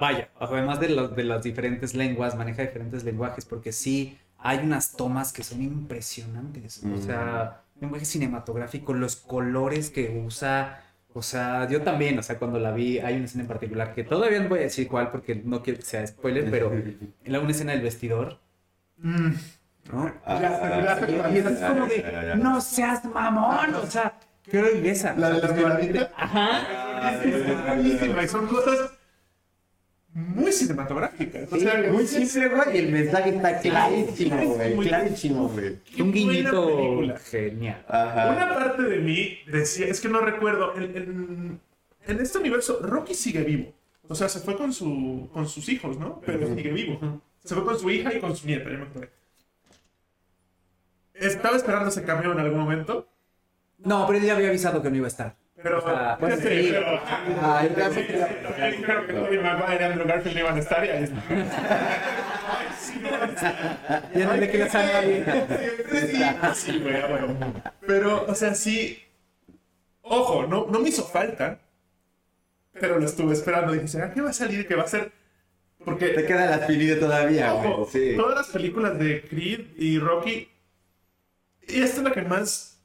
Vaya, 0.00 0.30
además 0.38 0.80
de, 0.80 0.88
los- 0.90 1.14
de 1.14 1.24
las 1.24 1.42
diferentes 1.42 1.94
lenguas, 1.94 2.36
maneja 2.36 2.62
diferentes 2.62 3.04
lenguajes 3.04 3.44
porque 3.44 3.72
sí 3.72 4.18
hay 4.38 4.58
unas 4.58 4.92
tomas 4.96 5.32
que 5.32 5.42
son 5.42 5.62
impresionantes. 5.62 6.82
O 6.84 6.88
Mm. 6.88 7.02
sea, 7.02 7.62
lenguaje 7.80 8.04
cinematográfico, 8.04 8.94
los 8.94 9.16
colores 9.16 9.90
que 9.90 10.22
usa. 10.24 10.82
O 11.14 11.22
sea, 11.22 11.66
yo 11.68 11.80
también, 11.82 12.18
o 12.18 12.22
sea, 12.22 12.38
cuando 12.38 12.58
la 12.58 12.72
vi, 12.72 12.98
hay 12.98 13.16
una 13.16 13.24
escena 13.24 13.42
en 13.42 13.48
particular 13.48 13.94
que 13.94 14.04
todavía 14.04 14.38
no 14.40 14.48
voy 14.50 14.58
a 14.60 14.62
decir 14.62 14.86
cuál 14.88 15.10
porque 15.10 15.34
no 15.34 15.62
quiero 15.62 15.78
que 15.78 15.84
sea 15.86 16.06
spoiler, 16.06 16.50
pero 16.50 16.72
en 16.72 17.14
la 17.24 17.40
una 17.40 17.50
escena 17.52 17.72
del 17.72 17.80
vestidor, 17.82 18.38
Mm. 18.98 19.32
¿no? 19.92 20.12
Ah, 20.26 20.98
es 21.32 21.58
como 21.60 21.86
de, 21.86 22.34
no 22.36 22.60
seas 22.60 23.04
mamón, 23.04 23.74
o 23.74 23.86
sea, 23.86 24.18
qué 24.42 24.60
belleza. 24.62 25.14
La 25.16 25.30
de 25.30 25.40
las 25.40 25.54
miraditas. 25.54 26.10
Ajá. 26.16 27.22
Es 27.24 27.66
buenísima, 27.66 28.22
y 28.22 28.28
son 28.28 28.46
cosas 28.46 28.90
muy 30.16 30.50
cinematográficas. 30.50 31.52
O 31.52 31.56
Sí, 31.56 31.60
sea, 31.62 31.92
muy 31.92 32.06
simple, 32.06 32.48
güey, 32.48 32.74
y 32.74 32.78
el 32.78 32.92
mensaje 32.92 33.28
está 33.36 33.60
clarísimo, 33.60 34.36
güey, 34.54 34.76
clarísimo, 34.88 35.48
güey. 35.48 35.66
Un 35.66 35.78
buena 35.98 36.12
guiñito 36.12 36.76
película. 36.76 37.18
genial. 37.18 37.84
Ajá. 37.86 38.30
Una 38.32 38.54
parte 38.54 38.82
de 38.82 38.98
mí 38.98 39.38
decía, 39.46 39.86
es 39.88 40.00
que 40.00 40.08
no 40.08 40.20
recuerdo, 40.20 40.74
en, 40.76 40.82
en- 40.96 41.60
en 42.06 42.20
este 42.20 42.38
universo 42.38 42.78
Rocky 42.80 43.12
sigue 43.14 43.42
vivo. 43.42 43.74
O 44.08 44.14
sea, 44.14 44.28
se 44.28 44.40
fue 44.40 44.56
con, 44.56 44.72
su, 44.72 45.28
con 45.34 45.46
sus 45.48 45.68
hijos, 45.68 45.98
¿no? 45.98 46.20
Pero 46.24 46.46
sigue 46.54 46.70
vivo. 46.72 47.20
Se 47.44 47.54
fue 47.54 47.64
con 47.64 47.78
su 47.78 47.90
hija 47.90 48.14
y 48.14 48.18
con 48.20 48.34
su 48.34 48.46
nieta, 48.46 48.70
ya 48.70 48.78
me 48.78 48.84
acordé. 48.84 49.10
Estaba 51.14 51.56
esperando 51.56 51.88
ese 51.88 52.04
cambio 52.04 52.32
en 52.32 52.38
algún 52.40 52.60
momento, 52.60 53.08
No, 53.78 54.06
pero 54.06 54.18
él 54.18 54.24
ya 54.24 54.34
había 54.36 54.48
avisado 54.48 54.82
que 54.82 54.90
no 54.90 54.96
iba 54.96 55.06
a 55.06 55.08
estar. 55.08 55.36
Pero... 55.62 55.78
O 55.78 55.80
sea, 55.82 56.16
bueno, 56.20 56.36
Sí, 56.36 56.42
sí. 56.42 56.68
pero- 56.72 57.00
Ah, 57.42 57.64
yo 57.68 57.74
también 57.74 58.06
Sí, 58.06 58.12
ya 58.58 58.66
dijeron 58.70 59.06
que 59.06 59.12
Tobey 59.12 59.38
Maguire 59.38 59.80
y 59.80 59.84
Andrew 59.84 60.06
Garfield 60.06 60.38
iban 60.38 60.56
a 60.56 60.60
estar 60.60 60.84
y 60.84 60.88
ahí 60.90 61.04
está. 61.04 61.22
Ya 64.14 64.26
no 64.26 64.36
le 64.36 64.50
queda 64.50 64.66
a 64.66 64.82
nadie. 64.92 65.24
Sí, 65.90 66.24
sí, 66.54 66.78
güey, 66.80 67.00
bueno. 67.08 67.54
Pero, 67.86 68.24
o 68.26 68.34
sea, 68.34 68.54
sí. 68.54 69.02
Ojo, 70.02 70.46
no, 70.46 70.66
no 70.70 70.80
me 70.80 70.88
hizo 70.88 71.04
falta. 71.04 71.58
Pero 72.72 72.98
lo 72.98 73.06
estuve 73.06 73.32
esperando. 73.32 73.72
Dije, 73.72 73.88
¿será 73.88 74.12
que 74.12 74.20
va 74.20 74.30
a 74.30 74.34
salir? 74.34 74.66
Que 74.68 74.74
va 74.74 74.82
a 74.84 74.88
ser. 74.88 75.04
Te 75.78 75.84
Porque, 75.84 76.24
queda 76.26 76.46
la 76.46 76.56
espinilla 76.56 76.98
todavía, 76.98 77.52
güey, 77.52 77.70
ojo, 77.70 77.88
sí. 77.92 78.14
todas 78.16 78.34
las 78.34 78.48
películas 78.48 78.98
de 78.98 79.22
Creed 79.22 79.60
y 79.76 79.98
Rocky. 80.00 80.48
Y 81.68 81.80
esta 81.82 81.98
es 81.98 82.02
la 82.02 82.10
que 82.12 82.22
más 82.22 82.80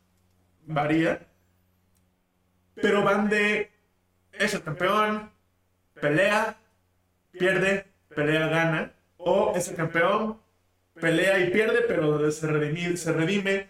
varía. 0.68 1.20
Pero 2.82 3.04
van 3.04 3.30
de. 3.30 3.70
Es 4.34 4.54
el 4.54 4.64
campeón, 4.64 5.30
pelea, 6.00 6.58
pierde, 7.32 7.86
pelea, 8.16 8.48
gana. 8.48 8.92
O 9.18 9.54
es 9.56 9.68
el 9.68 9.76
campeón, 9.76 10.40
pelea 11.00 11.40
y 11.40 11.52
pierde, 11.52 11.82
pero 11.88 12.32
se 12.32 12.48
redime, 12.48 12.98
se 12.98 13.14
redime. 13.14 13.68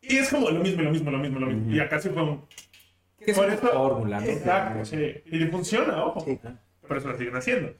Y 0.00 0.16
es 0.18 0.30
como 0.30 0.48
lo 0.50 0.60
mismo, 0.60 0.82
lo 0.82 0.90
mismo, 0.90 1.10
lo 1.10 1.18
mismo, 1.18 1.38
lo 1.40 1.46
mismo. 1.46 1.70
Y 1.70 1.80
acá 1.80 2.00
sí 2.00 2.08
fue 2.08 2.22
un... 2.22 2.46
Es 3.18 3.36
Por 3.36 3.50
eso- 3.50 3.68
fórmula, 3.68 4.20
¿no? 4.20 4.26
Exacto, 4.26 4.84
sí. 4.86 5.22
Y 5.26 5.44
funciona, 5.46 6.02
ojo. 6.04 6.20
Sí, 6.20 6.38
claro. 6.38 6.56
Por 6.88 6.96
eso 6.96 7.08
lo 7.08 7.18
siguen 7.18 7.36
haciendo. 7.36 7.74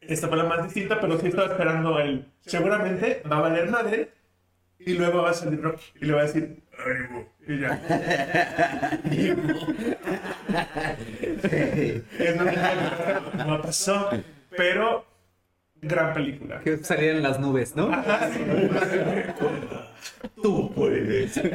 Esta 0.00 0.28
fue 0.28 0.38
la 0.38 0.44
más 0.44 0.64
distinta, 0.64 0.98
pero 0.98 1.18
sí 1.18 1.26
estaba 1.28 1.48
esperando 1.52 2.00
el... 2.00 2.26
Seguramente 2.40 3.22
va 3.30 3.36
a 3.36 3.40
valer 3.42 3.68
madre 3.70 4.10
y 4.78 4.94
luego 4.94 5.22
va 5.22 5.30
a 5.30 5.34
salir 5.34 5.60
Rocky 5.60 5.84
y 6.00 6.06
le 6.06 6.12
va 6.14 6.20
a 6.22 6.24
decir... 6.24 6.62
"Ánimo", 6.84 7.28
Y 7.46 7.60
ya. 7.60 7.78
No, 13.36 13.44
no 13.44 13.62
pasó, 13.62 14.10
pero 14.56 15.04
gran 15.80 16.14
película. 16.14 16.60
Que 16.60 16.78
salían 16.78 17.16
en 17.16 17.22
las 17.22 17.40
nubes, 17.40 17.74
¿no? 17.74 17.90
Tú 20.42 20.72
puedes. 20.74 21.40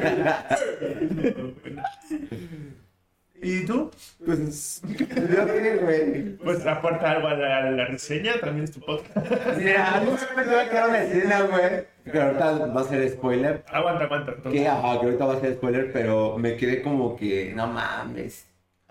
¿Y 3.42 3.66
tú? 3.66 3.92
Pues, 4.26 4.82
yo 4.84 5.08
qué, 5.08 5.80
güey. 5.82 6.38
Pues 6.38 6.66
aporta 6.66 7.12
algo 7.12 7.28
a 7.28 7.36
la, 7.36 7.58
a 7.58 7.72
la 7.72 7.86
reseña, 7.86 8.40
también 8.40 8.64
es 8.64 8.72
tu 8.72 8.80
podcast. 8.80 9.16
Mira, 9.58 10.02
no 10.02 10.12
me 10.36 10.44
voy 10.44 10.56
a 10.56 10.70
quedar 10.70 10.90
una 10.90 11.04
escena, 11.04 11.42
güey. 11.42 12.12
Que 12.12 12.22
ahorita 12.22 12.66
va 12.68 12.82
a 12.82 12.84
ser 12.86 13.10
spoiler. 13.10 13.64
Aguanta, 13.68 14.06
aguanta. 14.06 14.36
Que, 14.50 14.68
ajá, 14.68 15.00
que 15.00 15.06
ahorita 15.06 15.26
va 15.26 15.34
a 15.36 15.40
ser 15.40 15.54
spoiler, 15.54 15.92
pero 15.92 16.38
me 16.38 16.56
quedé 16.56 16.82
como 16.82 17.16
que, 17.16 17.54
no 17.56 17.68
mames. 17.68 18.48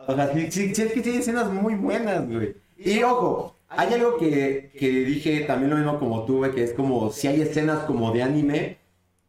O 0.07 0.15
sea, 0.15 0.33
sí, 0.33 0.51
sí, 0.51 0.75
sí, 0.75 0.83
es 0.83 0.93
que 0.93 1.01
tiene 1.01 1.19
escenas 1.19 1.49
muy 1.51 1.75
buenas, 1.75 2.29
güey. 2.29 2.55
Y 2.79 3.03
ojo, 3.03 3.57
hay 3.69 3.95
algo 3.95 4.17
que, 4.19 4.71
que 4.79 4.89
dije 4.89 5.41
también 5.41 5.71
lo 5.71 5.77
mismo 5.77 5.99
como 5.99 6.25
tú, 6.25 6.39
güey, 6.39 6.53
que 6.53 6.63
es 6.63 6.73
como 6.73 7.11
si 7.11 7.27
hay 7.27 7.41
escenas 7.41 7.81
como 7.81 8.13
de 8.13 8.23
anime. 8.23 8.79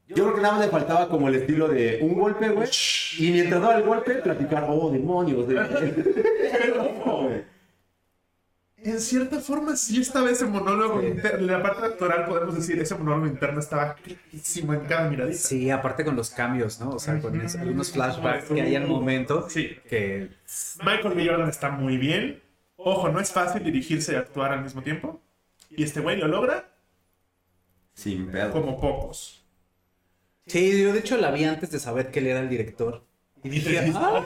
Yo 0.08 0.24
creo 0.24 0.36
que 0.36 0.42
nada 0.42 0.56
más 0.56 0.66
le 0.66 0.72
faltaba 0.72 1.10
como 1.10 1.28
el 1.28 1.36
estilo 1.36 1.68
de 1.68 2.00
un 2.02 2.14
golpe, 2.18 2.50
güey. 2.50 2.70
Y 3.20 3.32
mientras 3.32 3.62
daba 3.62 3.76
el 3.78 3.84
golpe, 3.84 4.16
platicar, 4.16 4.66
oh, 4.70 4.90
demonios. 4.90 5.46
Pero, 5.48 6.86
ojo, 6.86 7.30
en 8.78 9.02
cierta 9.02 9.40
forma, 9.40 9.76
sí 9.76 10.00
estaba 10.00 10.30
ese 10.30 10.46
monólogo 10.46 11.04
interno. 11.04 11.40
En 11.40 11.48
la 11.48 11.62
parte 11.62 11.86
actoral, 11.88 12.26
podemos 12.26 12.56
decir, 12.56 12.80
ese 12.80 12.96
monólogo 12.96 13.28
interno 13.28 13.60
estaba 13.60 13.96
clarísimo 13.96 14.74
en 14.74 14.82
cada 14.86 15.10
miradita. 15.10 15.38
Sí, 15.38 15.70
aparte 15.70 16.06
con 16.06 16.16
los 16.16 16.30
cambios, 16.30 16.80
¿no? 16.80 16.92
O 16.92 17.00
sea, 17.00 17.20
con 17.20 17.40
es- 17.42 17.56
algunos 17.56 17.92
flashbacks 17.92 18.46
que 18.46 18.62
hay 18.62 18.76
al 18.76 18.88
momento 18.88 19.50
Sí. 19.50 19.76
que 19.90 20.30
Michael 20.86 21.16
B. 21.16 21.28
Jordan 21.28 21.50
está 21.50 21.70
muy 21.70 21.98
bien. 21.98 22.42
Ojo, 22.78 23.10
no 23.10 23.20
es 23.20 23.32
fácil 23.34 23.62
dirigirse 23.64 24.14
y 24.14 24.16
actuar 24.16 24.54
al 24.54 24.62
mismo 24.64 24.82
tiempo. 24.84 25.20
Y 25.70 25.84
este 25.84 26.00
güey 26.00 26.16
lo 26.18 26.28
logra 26.30 26.70
Sin 27.94 28.28
pedo. 28.32 28.52
como 28.52 28.80
pocos. 28.80 29.37
Sí, 30.48 30.82
yo 30.82 30.94
de 30.94 31.00
hecho 31.00 31.18
la 31.18 31.32
vi 31.32 31.44
antes 31.44 31.72
de 31.72 31.80
saber 31.80 32.12
que 32.12 32.20
él 32.20 32.28
era 32.28 32.40
el 32.40 32.50
director. 32.50 33.06
Y 33.44 33.50
dije, 33.50 33.80
ah, 33.94 34.26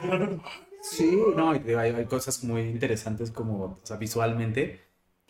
sí, 0.82 1.18
no, 1.36 1.52
hay, 1.52 1.62
hay 1.70 2.06
cosas 2.06 2.44
muy 2.44 2.62
interesantes 2.62 3.32
como, 3.32 3.64
o 3.64 3.80
sea, 3.84 3.98
visualmente, 3.98 4.80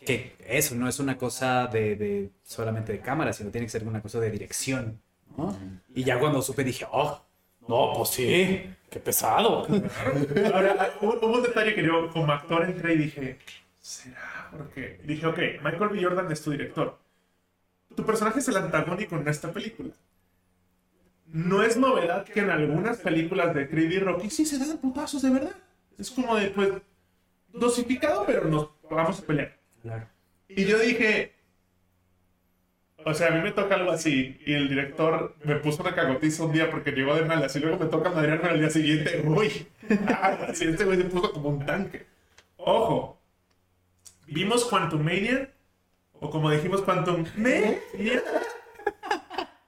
que 0.04 0.36
eso 0.46 0.74
no 0.74 0.88
es 0.88 0.98
una 1.00 1.16
cosa 1.18 1.66
de, 1.66 1.96
de 1.96 2.30
solamente 2.42 2.92
de 2.92 3.00
cámara, 3.00 3.32
sino 3.32 3.50
tiene 3.50 3.66
que 3.66 3.70
ser 3.70 3.86
una 3.86 4.02
cosa 4.02 4.20
de 4.20 4.30
dirección, 4.30 5.00
¿no? 5.36 5.56
Y 5.94 6.04
ya 6.04 6.18
cuando 6.18 6.42
supe 6.42 6.64
dije, 6.64 6.86
oh, 6.90 7.22
no, 7.68 7.92
pues 7.96 8.10
sí, 8.10 8.62
qué 8.90 9.00
pesado. 9.00 9.66
Ahora, 10.54 10.94
hubo, 11.00 11.18
hubo 11.20 11.36
un 11.38 11.42
detalle 11.42 11.74
que 11.74 11.84
yo 11.84 12.10
como 12.10 12.32
actor 12.32 12.64
entré 12.64 12.94
y 12.94 12.98
dije, 12.98 13.38
¿será? 13.80 14.50
Porque 14.56 15.00
dije, 15.04 15.26
ok, 15.26 15.38
Michael 15.62 15.90
B. 15.90 16.02
Jordan 16.02 16.30
es 16.32 16.42
tu 16.42 16.50
director. 16.50 16.98
Tu 17.96 18.04
personaje 18.04 18.40
es 18.40 18.48
el 18.48 18.56
antagónico 18.58 19.16
en 19.16 19.28
esta 19.28 19.52
película. 19.52 19.94
No 21.32 21.62
es 21.62 21.78
novedad 21.78 22.26
que 22.26 22.40
en 22.40 22.50
algunas 22.50 22.98
películas 22.98 23.54
de 23.54 23.66
Creed 23.66 23.90
y 23.90 23.98
Rocky 23.98 24.28
sí 24.28 24.44
se 24.44 24.58
dan 24.58 24.76
putazos 24.76 25.22
de 25.22 25.30
verdad. 25.30 25.56
Es 25.98 26.10
como 26.10 26.36
de, 26.36 26.50
pues, 26.50 26.70
dosificado, 27.48 28.24
pero 28.26 28.44
nos 28.44 28.68
vamos 28.90 29.18
a 29.18 29.22
pelear. 29.22 29.58
Claro. 29.80 30.06
Y 30.46 30.66
yo 30.66 30.78
dije, 30.78 31.32
o 33.02 33.14
sea, 33.14 33.28
a 33.28 33.30
mí 33.30 33.40
me 33.40 33.52
toca 33.52 33.76
algo 33.76 33.90
así. 33.90 34.38
Y 34.44 34.52
el 34.52 34.68
director 34.68 35.34
me 35.42 35.56
puso 35.56 35.82
una 35.82 35.94
cagotiza 35.94 36.44
un 36.44 36.52
día 36.52 36.70
porque 36.70 36.92
llegó 36.92 37.14
de 37.14 37.24
malas. 37.24 37.56
Y 37.56 37.60
luego 37.60 37.78
me 37.78 37.86
toca 37.86 38.10
madrearme 38.10 38.50
al 38.50 38.60
día 38.60 38.68
siguiente. 38.68 39.22
Uy, 39.24 39.66
ah, 40.08 40.38
así 40.48 40.66
este 40.66 40.84
güey 40.84 40.98
se 40.98 41.04
puso 41.04 41.32
como 41.32 41.48
un 41.48 41.64
tanque. 41.64 42.04
Ojo, 42.58 43.22
vimos 44.26 44.66
Quantumania, 44.66 45.50
o 46.12 46.28
como 46.28 46.50
dijimos, 46.50 46.82
Quantum 46.82 47.24
Mania. 47.36 47.78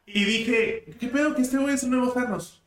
Y 0.07 0.25
dije, 0.25 0.85
¿qué 0.99 1.09
pedo 1.09 1.35
que 1.35 1.43
este 1.43 1.59
güey 1.59 1.75
es 1.75 1.83
un 1.83 1.91
nuevo 1.91 2.13
Thanos? 2.13 2.63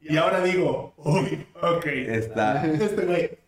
Y 0.00 0.16
ahora 0.16 0.42
digo, 0.42 0.94
uy, 0.96 1.46
ok. 1.60 1.86
Está. 1.86 2.64
Este 2.66 3.04
güey 3.04 3.38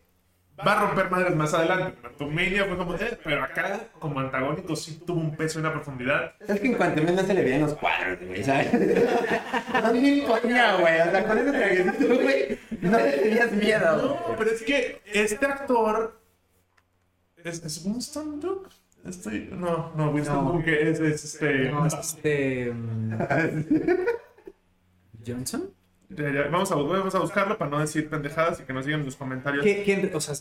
va 0.65 0.73
a 0.73 0.85
romper 0.85 1.09
madres 1.09 1.35
más 1.35 1.53
adelante. 1.53 1.97
Quantumania 2.01 2.65
fue 2.65 2.77
como, 2.77 2.95
eh, 2.95 3.17
pero 3.23 3.43
acá, 3.43 3.79
como 3.99 4.19
antagónico, 4.19 4.75
sí 4.75 5.01
tuvo 5.05 5.19
un 5.19 5.35
peso 5.35 5.59
y 5.59 5.61
una 5.61 5.71
profundidad. 5.73 6.33
Es 6.47 6.59
que 6.59 6.67
en 6.67 6.75
cuanto 6.75 7.01
menos 7.01 7.25
se 7.25 7.33
le 7.33 7.43
veían 7.43 7.61
los 7.61 7.73
cuadros, 7.75 8.19
güey, 8.25 8.43
¿sabes? 8.43 8.69
No 9.81 9.93
ni 9.93 10.21
coña, 10.21 10.75
güey. 10.75 11.01
O 11.01 11.11
sea, 11.11 11.25
con 11.25 11.37
ese 11.37 11.51
trajecito, 11.51 12.21
güey, 12.21 12.59
no 12.81 12.97
le 12.97 13.11
tenías 13.11 13.51
miedo. 13.53 13.97
No, 14.27 14.35
pero 14.37 14.51
es 14.51 14.61
que 14.61 15.01
este 15.05 15.45
actor. 15.45 16.19
¿Es, 17.43 17.63
es 17.63 17.83
Winston 17.85 18.39
Duke? 18.39 18.69
Estoy, 19.05 19.49
no, 19.51 19.91
no, 19.95 20.11
Winston 20.11 20.45
No. 20.45 20.51
Duke 20.53 20.89
es, 20.89 20.99
es 20.99 21.23
este. 21.25 21.69
No, 21.71 21.85
es 21.87 21.93
este. 21.95 22.71
mm, 22.71 23.13
¿Johnson? 25.25 25.69
Ya, 26.09 26.31
ya, 26.31 26.41
vamos, 26.51 26.71
a, 26.71 26.75
vamos 26.75 27.15
a 27.15 27.19
buscarlo 27.19 27.57
para 27.57 27.71
no 27.71 27.79
decir 27.79 28.09
pendejadas 28.09 28.59
y 28.59 28.63
que 28.63 28.73
nos 28.73 28.85
digan 28.85 28.99
en 29.01 29.05
los 29.05 29.15
comentarios. 29.15 29.63
¿Qué- 29.63 29.83
quién- 29.83 30.11
o 30.13 30.19
sea, 30.19 30.35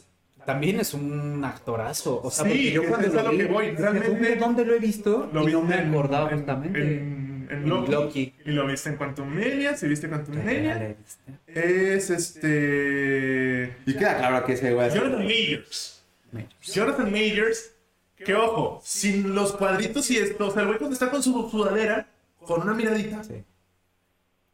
también 0.44 0.80
es 0.80 0.94
un 0.94 1.44
actorazo. 1.44 2.20
O 2.22 2.30
sea, 2.30 2.44
Sí, 2.44 2.50
porque 2.50 2.72
yo 2.72 2.88
cuando 2.88 3.06
es 3.08 3.14
a 3.14 3.22
lo 3.22 3.30
vi, 3.30 3.36
que 3.38 3.44
voy, 3.46 3.70
realmente- 3.72 4.08
¿dónde, 4.08 4.36
dónde 4.36 4.64
lo 4.64 4.74
he 4.74 4.78
visto? 4.78 5.30
Lo 5.32 5.48
y 5.48 5.52
no 5.52 5.62
me 5.62 5.76
en- 5.80 5.88
acordaba 5.90 6.30
en- 6.30 6.36
justamente. 6.38 6.80
En, 6.80 7.48
en 7.50 7.56
En 7.62 7.68
Loki, 7.68 7.90
Loki. 7.92 8.34
Y 8.44 8.50
lo 8.52 8.66
viste 8.66 8.88
en 8.90 8.96
Quantumania. 8.96 9.76
Si 9.76 9.86
viste 9.86 10.06
visto. 10.08 11.32
Es 11.46 12.10
este. 12.10 13.76
Y 13.86 13.94
queda 13.94 14.18
claro 14.18 14.44
que 14.46 14.52
ese 14.54 14.72
güey 14.72 14.88
es. 14.88 14.94
Jonathan 14.94 15.24
Majors. 15.24 16.04
Jonathan 16.62 17.10
Majors, 17.12 17.72
que 18.24 18.34
ojo, 18.34 18.80
sin 18.82 19.34
los 19.34 19.52
cuadritos 19.52 20.10
y 20.10 20.18
esto, 20.18 20.48
o 20.48 20.50
sea, 20.50 20.62
el 20.62 20.68
güey 20.68 20.78
cuando 20.78 20.94
está 20.94 21.10
con 21.10 21.22
su 21.22 21.48
sudadera, 21.50 22.06
con 22.44 22.62
una 22.62 22.74
miradita, 22.74 23.22
Sí. 23.24 23.44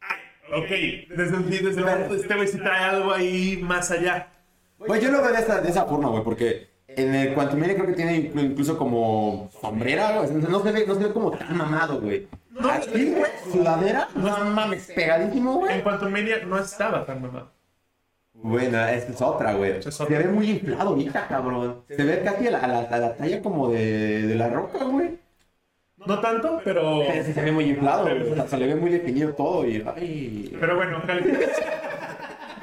ay, 0.01 0.17
Ok, 0.53 0.69
desde, 1.17 1.39
desde 1.39 1.81
el 1.81 1.85
momento 1.85 2.15
de 2.15 2.21
este 2.21 2.35
güey 2.35 2.49
sí 2.49 2.59
trae 2.59 2.85
algo 2.85 3.13
ahí 3.13 3.59
más 3.63 3.91
allá. 3.91 4.29
Güey, 4.79 5.01
yo 5.01 5.11
lo 5.11 5.23
veo 5.23 5.33
de 5.33 5.41
esa, 5.41 5.61
de 5.61 5.71
esa 5.71 5.85
forma, 5.87 6.09
güey, 6.11 6.23
porque 6.23 6.69
en 6.89 7.15
el 7.15 7.35
Quantumania 7.35 7.75
creo 7.75 7.87
que 7.87 7.93
tiene 7.95 8.33
inclu- 8.33 8.45
incluso 8.53 8.79
como 8.79 9.51
sombrera, 9.61 10.19
güey. 10.19 10.31
No 10.33 10.63
se 10.63 10.73
ve, 10.73 10.87
no 10.87 10.95
se 10.95 11.05
ve 11.05 11.13
como 11.13 11.31
tan 11.33 11.57
mamado, 11.57 12.01
güey. 12.01 12.29
No, 12.51 12.71
Aquí, 12.71 13.11
güey, 13.11 13.31
sudadera, 13.53 14.09
no 14.15 14.45
mames, 14.51 14.87
pegadísimo, 14.95 15.53
En 15.55 15.59
güey. 15.61 15.83
cuanto 15.83 16.07
a 16.07 16.09
Media 16.09 16.45
no 16.47 16.59
estaba 16.59 17.05
tan 17.05 17.21
mamado. 17.23 17.51
Bueno, 18.47 18.79
esta 18.87 19.13
es 19.13 19.21
otra, 19.21 19.55
güey. 19.55 19.83
Se 19.83 20.05
ve 20.05 20.25
muy 20.29 20.51
inflado 20.51 20.91
ahorita, 20.91 21.27
cabrón. 21.27 21.83
Se 21.89 22.05
ve 22.05 22.23
casi 22.23 22.47
a 22.47 22.53
la, 22.53 22.59
a 22.61 22.67
la, 22.69 22.79
a 22.79 22.99
la 22.99 23.17
talla 23.17 23.43
como 23.43 23.71
de, 23.71 24.23
de 24.23 24.35
la 24.37 24.49
roca, 24.49 24.85
güey. 24.85 25.19
No 25.97 26.21
tanto, 26.21 26.61
pero. 26.65 27.03
Sí 27.25 27.33
se 27.33 27.43
ve 27.43 27.51
muy 27.51 27.65
inflado, 27.65 28.05
güey. 28.05 28.31
O 28.31 28.35
sea, 28.37 28.47
se 28.47 28.57
le 28.57 28.69
ve 28.69 28.77
muy 28.77 28.91
definido 28.93 29.33
todo 29.35 29.67
y... 29.67 29.85
Ay... 29.97 30.57
Pero 30.61 30.77
bueno, 30.77 31.03
calificación. 31.05 31.67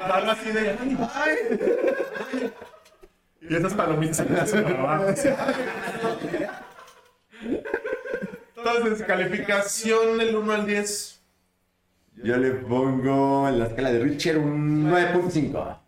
Algo 0.00 0.30
así 0.30 0.52
de. 0.52 0.70
ay. 1.14 2.52
Y 3.42 3.54
esas 3.54 3.74
palomitas 3.74 4.20
abajo. 4.54 5.04
Entonces, 8.56 9.06
calificación 9.06 10.16
del 10.16 10.34
1 10.34 10.52
al 10.52 10.66
10. 10.66 11.13
Yo 12.22 12.36
le 12.36 12.50
pongo 12.52 13.48
en 13.48 13.58
la 13.58 13.66
escala 13.66 13.92
de 13.92 13.98
Richard 14.00 14.38
un 14.38 14.90
9.5. 14.90 15.78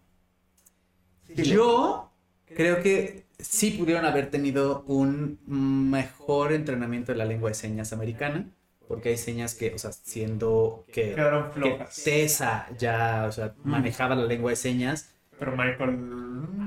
Yo 1.37 2.11
creo 2.47 2.83
que 2.83 3.25
sí 3.39 3.73
pudieron 3.73 4.05
haber 4.05 4.31
tenido 4.31 4.83
un 4.87 5.39
mejor 5.47 6.53
entrenamiento 6.53 7.13
de 7.13 7.19
la 7.19 7.25
lengua 7.25 7.51
de 7.51 7.55
señas 7.55 7.93
americana, 7.93 8.47
porque 8.89 9.11
hay 9.11 9.17
señas 9.17 9.55
que, 9.55 9.75
o 9.75 9.79
sea, 9.79 9.93
siendo 9.93 10.85
que, 10.93 11.15
Quedaron 11.15 11.51
que 11.51 11.61
flojas. 11.61 12.03
Tessa 12.05 12.67
ya, 12.79 13.27
o 13.29 13.33
sea, 13.33 13.55
manejaba 13.65 14.15
la 14.15 14.25
lengua 14.25 14.51
de 14.51 14.57
señas, 14.57 15.11
Pero 15.39 15.53
Michael. 15.53 15.99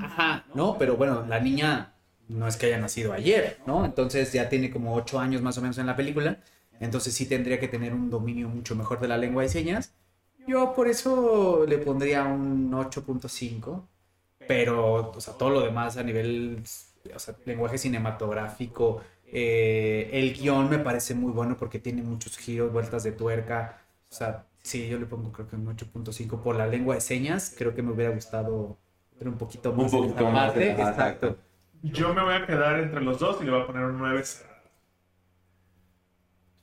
ajá, 0.02 0.44
¿no? 0.54 0.78
Pero 0.78 0.96
bueno, 0.96 1.24
la 1.28 1.40
niña 1.40 1.94
no 2.28 2.46
es 2.46 2.56
que 2.56 2.66
haya 2.66 2.78
nacido 2.78 3.12
ayer, 3.12 3.58
¿no? 3.66 3.84
Entonces 3.84 4.32
ya 4.32 4.48
tiene 4.48 4.70
como 4.70 4.94
ocho 4.94 5.18
años 5.18 5.42
más 5.42 5.58
o 5.58 5.62
menos 5.62 5.78
en 5.78 5.86
la 5.86 5.96
película, 5.96 6.38
entonces 6.80 7.14
sí 7.14 7.26
tendría 7.26 7.60
que 7.60 7.68
tener 7.68 7.94
un 7.94 8.10
dominio 8.10 8.48
mucho 8.48 8.74
mejor 8.74 8.98
de 9.00 9.08
la 9.08 9.18
lengua 9.18 9.42
de 9.42 9.48
señas. 9.48 9.94
Yo 10.46 10.72
por 10.74 10.88
eso 10.88 11.64
le 11.68 11.78
pondría 11.78 12.24
un 12.24 12.72
8.5, 12.72 13.82
pero, 14.48 15.10
o 15.10 15.20
sea, 15.20 15.34
todo 15.34 15.50
lo 15.50 15.60
demás 15.60 15.96
a 15.98 16.02
nivel, 16.02 16.62
o 17.14 17.18
sea, 17.18 17.36
lenguaje 17.44 17.78
cinematográfico, 17.78 19.02
eh, 19.26 20.10
el 20.12 20.32
guion 20.32 20.68
me 20.68 20.78
parece 20.78 21.14
muy 21.14 21.30
bueno 21.30 21.56
porque 21.56 21.78
tiene 21.78 22.02
muchos 22.02 22.36
giros, 22.36 22.72
vueltas 22.72 23.04
de 23.04 23.12
tuerca, 23.12 23.82
o 24.10 24.14
sea, 24.14 24.46
sí, 24.62 24.88
yo 24.88 24.98
le 24.98 25.06
pongo 25.06 25.30
creo 25.30 25.46
que 25.46 25.56
un 25.56 25.66
8.5 25.66 26.42
por 26.42 26.56
la 26.56 26.66
lengua 26.66 26.96
de 26.96 27.00
señas, 27.00 27.54
creo 27.56 27.74
que 27.74 27.82
me 27.82 27.92
hubiera 27.92 28.12
gustado 28.12 28.78
ver 29.18 29.28
un 29.28 29.36
poquito 29.36 29.72
más. 29.72 29.92
Un 29.92 30.00
poquito 30.00 30.30
más, 30.30 30.46
parte, 30.46 30.70
exacto. 30.72 31.36
Yo 31.82 32.12
me 32.12 32.22
voy 32.22 32.34
a 32.34 32.46
quedar 32.46 32.80
entre 32.80 33.02
los 33.02 33.18
dos 33.18 33.38
y 33.40 33.44
le 33.44 33.52
voy 33.52 33.62
a 33.62 33.66
poner 33.66 33.84
un 33.84 33.98
9 33.98 34.24
cerrado. 34.24 34.49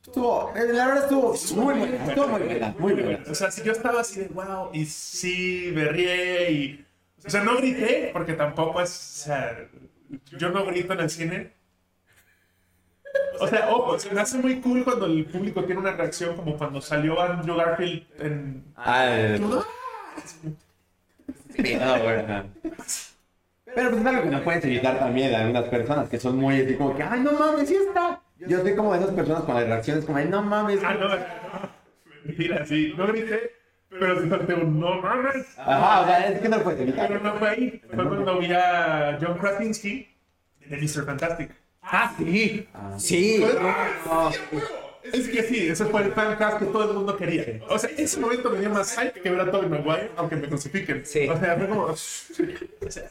Estuvo, 0.08 0.54
eh, 0.56 0.74
la 0.74 0.88
verdad 0.88 1.04
estuvo 1.04 1.62
muy 1.62 1.76
buena, 1.76 2.06
estuvo 2.06 2.28
muy 2.30 2.42
buena, 2.42 2.76
muy 2.80 2.94
buena. 2.94 3.24
O 3.30 3.36
sea, 3.36 3.52
si 3.52 3.62
yo 3.62 3.74
estaba 3.74 4.00
así 4.02 4.22
de 4.22 4.28
wow, 4.30 4.70
y 4.74 4.86
sí, 4.86 5.72
berrié 5.72 6.52
y. 6.52 6.86
O 7.26 7.30
sea, 7.30 7.44
no 7.44 7.58
grité, 7.58 8.12
porque 8.14 8.34
tampoco 8.34 8.82
es. 8.82 8.90
O 8.90 9.26
sea, 9.26 9.68
yo 10.38 10.50
no 10.50 10.66
grito 10.66 10.94
en 10.94 11.00
el 11.02 11.10
cine. 11.10 11.54
O 13.40 13.48
sea, 13.48 13.70
ojo, 13.70 14.00
se 14.00 14.10
me 14.12 14.22
hace 14.22 14.38
muy 14.38 14.62
cool 14.62 14.84
cuando 14.86 15.08
el 15.08 15.26
público 15.26 15.64
tiene 15.66 15.82
una 15.82 15.92
reacción 15.92 16.36
como 16.38 16.58
cuando 16.58 16.82
salió 16.82 17.20
Andrew 17.22 17.58
Garfield 17.58 18.06
en. 18.20 18.64
Ah, 18.78 19.36
no, 19.40 19.64
güey, 21.58 22.20
ajá. 22.20 22.46
Pero 23.76 23.90
pues 23.90 24.02
es 24.02 24.08
algo 24.08 24.24
que 24.24 24.30
no 24.30 24.44
puedes 24.44 24.64
evitar 24.64 24.98
también 25.00 25.36
a 25.36 25.42
algunas 25.42 25.66
personas 25.66 26.08
que 26.10 26.20
son 26.20 26.38
muy 26.38 26.62
así 26.62 26.76
como 26.76 26.96
que, 26.96 27.04
ay, 27.04 27.20
no 27.20 27.34
mames, 27.34 27.68
sí 27.68 27.76
está. 27.76 28.22
Yo 28.40 28.62
soy 28.62 28.76
como 28.76 28.94
de 28.94 29.00
esas 29.00 29.12
personas 29.16 29.44
con 29.44 29.56
las 29.56 29.66
reacciones 29.68 30.06
como, 30.06 30.18
ay, 30.18 30.28
no 30.30 30.42
mames. 30.44 30.80
Ah, 30.84 30.94
no, 30.94 31.08
no, 31.10 31.16
mentira, 32.26 32.66
sí, 32.66 32.94
no 32.98 33.08
grité, 33.08 33.52
pero 33.90 34.22
sí 34.22 34.30
solté 34.30 34.54
un 34.54 34.80
no 34.80 35.02
mames. 35.02 35.58
Ajá, 35.58 36.02
o 36.02 36.06
sea, 36.06 36.28
es 36.28 36.40
que 36.42 36.50
no 36.50 36.58
lo 36.58 36.64
puedes 36.64 36.80
Pero 36.80 36.92
evitar. 37.06 37.22
no 37.22 37.36
fue 37.36 37.50
ahí, 37.50 37.82
fue 37.94 38.08
cuando 38.08 38.40
vi 38.40 38.52
a 38.54 39.18
John 39.22 39.38
Krasinski 39.38 40.16
de 40.68 40.78
Mr. 40.78 41.06
Fantastic. 41.06 41.52
Ah, 41.82 42.14
sí. 42.18 42.68
Sí. 42.98 43.46
No, 44.06 44.30
Es 45.14 45.30
que 45.30 45.44
sí, 45.44 45.68
ese 45.70 45.86
fue 45.86 46.04
el 46.04 46.12
fancast 46.12 46.60
que 46.60 46.66
todo 46.66 46.90
el 46.90 46.96
mundo 46.98 47.16
quería. 47.18 47.60
O 47.70 47.78
sea, 47.80 47.90
ese 47.98 48.20
momento 48.20 48.50
me 48.50 48.60
dio 48.60 48.70
más 48.70 48.98
hype 48.98 49.20
que 49.22 49.30
ver 49.30 49.42
a 49.42 49.52
Tobey 49.52 49.70
Maguire, 49.70 50.10
aunque 50.18 50.36
me 50.36 50.48
crucifiquen. 50.48 51.06
Sí. 51.06 51.28
O 51.28 51.38
sea, 51.40 51.56
fue 51.58 51.68
como... 51.68 51.94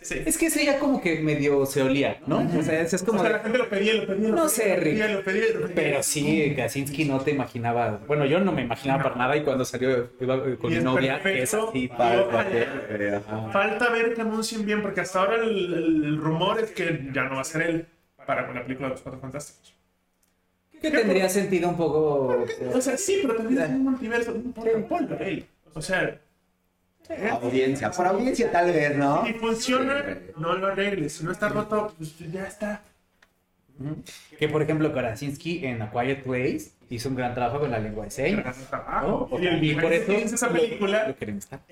Sí. 0.01 0.23
Es 0.25 0.39
que 0.39 0.47
ese 0.47 0.65
ya 0.65 0.79
como 0.79 1.03
que 1.03 1.21
medio 1.21 1.67
se 1.67 1.83
olía, 1.83 2.19
¿no? 2.27 2.39
O 2.59 2.63
sea, 2.63 2.81
ese 2.81 2.97
es 2.97 3.03
como 3.03 3.21
O 3.21 3.23
sea, 3.23 3.33
la 3.33 3.39
gente 3.41 3.59
lo 3.59 3.69
pedía, 3.69 3.93
lo 3.95 4.07
pedía, 4.07 4.29
lo 4.31 4.35
No 4.35 4.49
sé, 4.49 4.77
Rick. 4.77 4.99
lo 5.11 5.23
pedía, 5.23 5.45
lo 5.55 5.61
pedía. 5.67 5.75
Pero 5.75 6.03
sí, 6.03 6.55
Kaczynski 6.57 7.05
no 7.05 7.21
te 7.21 7.33
imaginaba. 7.33 8.01
Bueno, 8.07 8.25
yo 8.25 8.41
no 8.41 8.53
me 8.53 8.63
imaginaba 8.63 9.03
para 9.03 9.17
nada 9.17 9.37
y 9.37 9.43
cuando 9.43 9.65
salió 9.67 10.11
iba 10.19 10.43
con 10.57 10.71
mi 10.73 10.79
novia, 10.79 11.21
que 11.21 11.43
es 11.43 11.53
así. 11.53 11.89
Para 11.89 12.23
ajá. 12.23 13.51
Falta 13.53 13.91
ver 13.91 14.15
que 14.15 14.23
anuncien 14.23 14.65
bien, 14.65 14.81
porque 14.81 15.03
hasta 15.03 15.21
ahora 15.21 15.37
el, 15.37 15.75
el- 15.75 16.05
el 16.07 16.17
rumor 16.19 16.59
es 16.61 16.71
que 16.71 17.11
ya 17.13 17.25
no 17.25 17.35
va 17.37 17.41
a 17.43 17.45
ser 17.45 17.63
él 17.63 17.87
para 18.27 18.51
la 18.53 18.63
película 18.65 18.89
de 18.89 18.95
los 18.95 19.03
Cuatro 19.03 19.21
Fantásticos. 19.21 19.76
Que 20.81 20.91
tendría 20.91 21.29
sentido 21.29 21.69
un 21.69 21.77
poco. 21.77 22.45
O 22.75 22.81
sea, 22.81 22.97
sí, 22.97 23.21
pero 23.23 23.37
también 23.37 23.63
es 23.63 23.71
un 23.71 23.85
multiverso, 23.85 24.33
un 24.33 24.53
polvo, 24.53 25.17
él. 25.21 25.47
O 25.75 25.83
sea, 25.83 26.21
Audiencia, 27.09 27.91
por 27.91 28.07
audiencia 28.07 28.51
tal 28.51 28.73
vez, 28.73 28.97
¿no? 28.97 29.25
si 29.25 29.33
funciona, 29.35 30.19
no 30.37 30.55
lo 30.55 30.69
arregles. 30.69 31.13
Si 31.15 31.25
no 31.25 31.33
está 31.33 31.49
roto, 31.49 31.95
pues 31.97 32.19
ya 32.19 32.47
está. 32.47 32.83
Que 34.39 34.49
por 34.49 34.63
ejemplo, 34.63 34.93
Krasinski 34.93 35.65
en 35.67 35.83
A 35.83 35.91
Quiet 35.91 36.25
Place 36.25 36.71
hizo 36.89 37.09
un 37.09 37.15
gran 37.15 37.35
trabajo 37.35 37.61
con 37.61 37.71
la 37.71 37.79
lengua 37.79 38.05
de 38.05 38.11
señas. 38.11 38.57
¿no? 39.03 39.29
Y, 39.39 39.47
el 39.47 39.65
Y 39.65 39.75
por 39.75 39.93
eso 39.93 40.13
esa 40.13 40.49
película 40.49 41.09
lo 41.09 41.15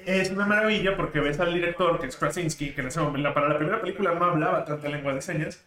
es 0.04 0.30
una 0.30 0.46
maravilla 0.46 0.96
porque 0.96 1.20
ves 1.20 1.40
al 1.40 1.54
director, 1.54 1.98
que 1.98 2.06
es 2.06 2.16
Krasinski, 2.16 2.72
que 2.72 2.82
en 2.82 2.88
ese 2.88 3.00
momento, 3.00 3.32
para 3.32 3.48
la 3.48 3.56
primera 3.56 3.80
película 3.80 4.14
no 4.14 4.24
hablaba 4.24 4.64
tanta 4.64 4.88
lengua 4.88 5.14
de 5.14 5.22
señas. 5.22 5.64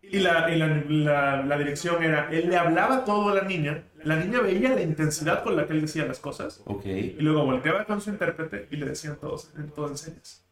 Y, 0.00 0.20
la, 0.20 0.48
y 0.50 0.56
la, 0.56 0.66
la- 0.88 1.42
la 1.42 1.58
dirección 1.58 2.02
era, 2.02 2.28
él 2.30 2.48
le 2.48 2.56
hablaba 2.56 3.04
todo 3.04 3.28
a 3.30 3.34
la 3.34 3.42
niña, 3.42 3.82
la 4.04 4.16
niña 4.16 4.40
veía 4.40 4.70
la 4.70 4.80
intensidad 4.80 5.42
con 5.42 5.56
la 5.56 5.66
que 5.66 5.72
él 5.74 5.80
decía 5.82 6.06
las 6.06 6.18
cosas, 6.20 6.62
Ok. 6.66 6.86
y 6.86 7.16
luego 7.20 7.44
volteaba 7.44 7.84
con 7.84 8.00
su 8.00 8.10
intérprete 8.10 8.68
y 8.70 8.76
le 8.76 8.86
decían 8.86 9.16
todos, 9.20 9.50
en 9.58 9.70
todo 9.70 9.88
en 9.88 9.98
señas. 9.98 10.44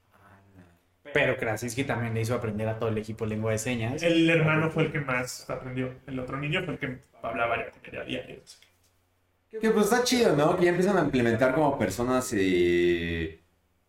Pero 1.15 1.37
Krasinski 1.37 1.85
también 1.85 2.13
le 2.13 2.21
hizo 2.23 2.35
aprender 2.35 2.69
a 2.69 2.79
todo 2.79 2.89
el 2.91 2.99
equipo 2.99 3.25
lengua 3.25 3.53
de 3.53 3.59
señas. 3.59 4.03
El 4.03 4.29
hermano 4.29 4.71
fue 4.71 4.83
el 4.85 4.93
que 4.93 5.01
más 5.01 5.49
aprendió, 5.49 5.93
el 6.07 6.19
otro 6.19 6.37
niño 6.39 6.63
fue 6.65 6.75
el 6.75 6.81
que 6.81 6.99
hablaba 7.23 7.57
ya 7.57 7.71
con 7.71 7.81
ella 7.87 8.03
a 8.03 8.05
diario. 8.05 8.37
Que 9.61 9.71
pues 9.71 9.85
está 9.87 10.03
chido, 10.05 10.37
¿no? 10.37 10.57
Que 10.59 10.65
ya 10.65 10.71
empiezan 10.71 10.99
a 10.99 11.03
implementar 11.03 11.55
como 11.55 11.79
personas, 11.79 12.31
eh, 12.37 13.41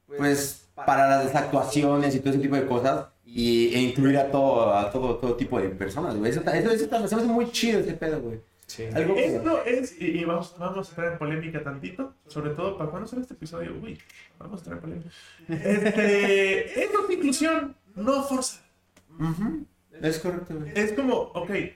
pues, 0.05 0.69
para 0.75 1.07
las 1.23 1.35
actuaciones 1.35 2.15
y 2.15 2.19
todo 2.19 2.29
ese 2.29 2.39
tipo 2.39 2.55
de 2.55 2.65
cosas. 2.67 3.07
Y, 3.29 3.75
e 3.75 3.79
incluir 3.81 4.17
a 4.17 4.31
todo, 4.31 4.73
a 4.73 4.89
todo, 4.89 5.17
todo 5.17 5.35
tipo 5.35 5.59
de 5.59 5.69
personas, 5.69 6.15
güey. 6.15 6.31
Eso, 6.31 6.41
eso, 6.41 6.71
eso 6.71 6.83
está- 6.85 7.07
se 7.07 7.15
me 7.15 7.21
hace 7.21 7.31
muy 7.31 7.51
chido 7.51 7.79
ese 7.81 7.93
pedo, 7.93 8.21
güey. 8.21 8.39
Sí. 8.65 8.85
Algo 8.93 9.15
que... 9.15 9.25
Esto 9.35 9.63
es, 9.65 10.01
y, 10.01 10.05
y 10.19 10.25
vamos, 10.25 10.55
vamos 10.57 10.87
a 10.87 10.89
entrar 10.91 11.11
en 11.13 11.17
polémica 11.19 11.63
tantito, 11.63 12.13
sobre 12.27 12.51
todo 12.51 12.77
para 12.77 12.89
cuando 12.89 13.07
sale 13.07 13.21
este 13.23 13.33
episodio, 13.33 13.73
uy, 13.81 13.97
vamos 14.39 14.59
a 14.59 14.63
entrar 14.63 14.75
en 14.77 14.81
polémica. 14.81 15.09
Este, 15.49 16.83
esto 16.83 16.99
es 17.09 17.15
inclusión, 17.15 17.75
no 17.95 18.23
forza. 18.23 18.61
Ujú. 19.19 19.65
Es 20.01 20.19
correcto, 20.19 20.55
güey. 20.59 20.71
Es 20.75 20.93
como, 20.93 21.15
ok, 21.15 21.49
ahí 21.49 21.73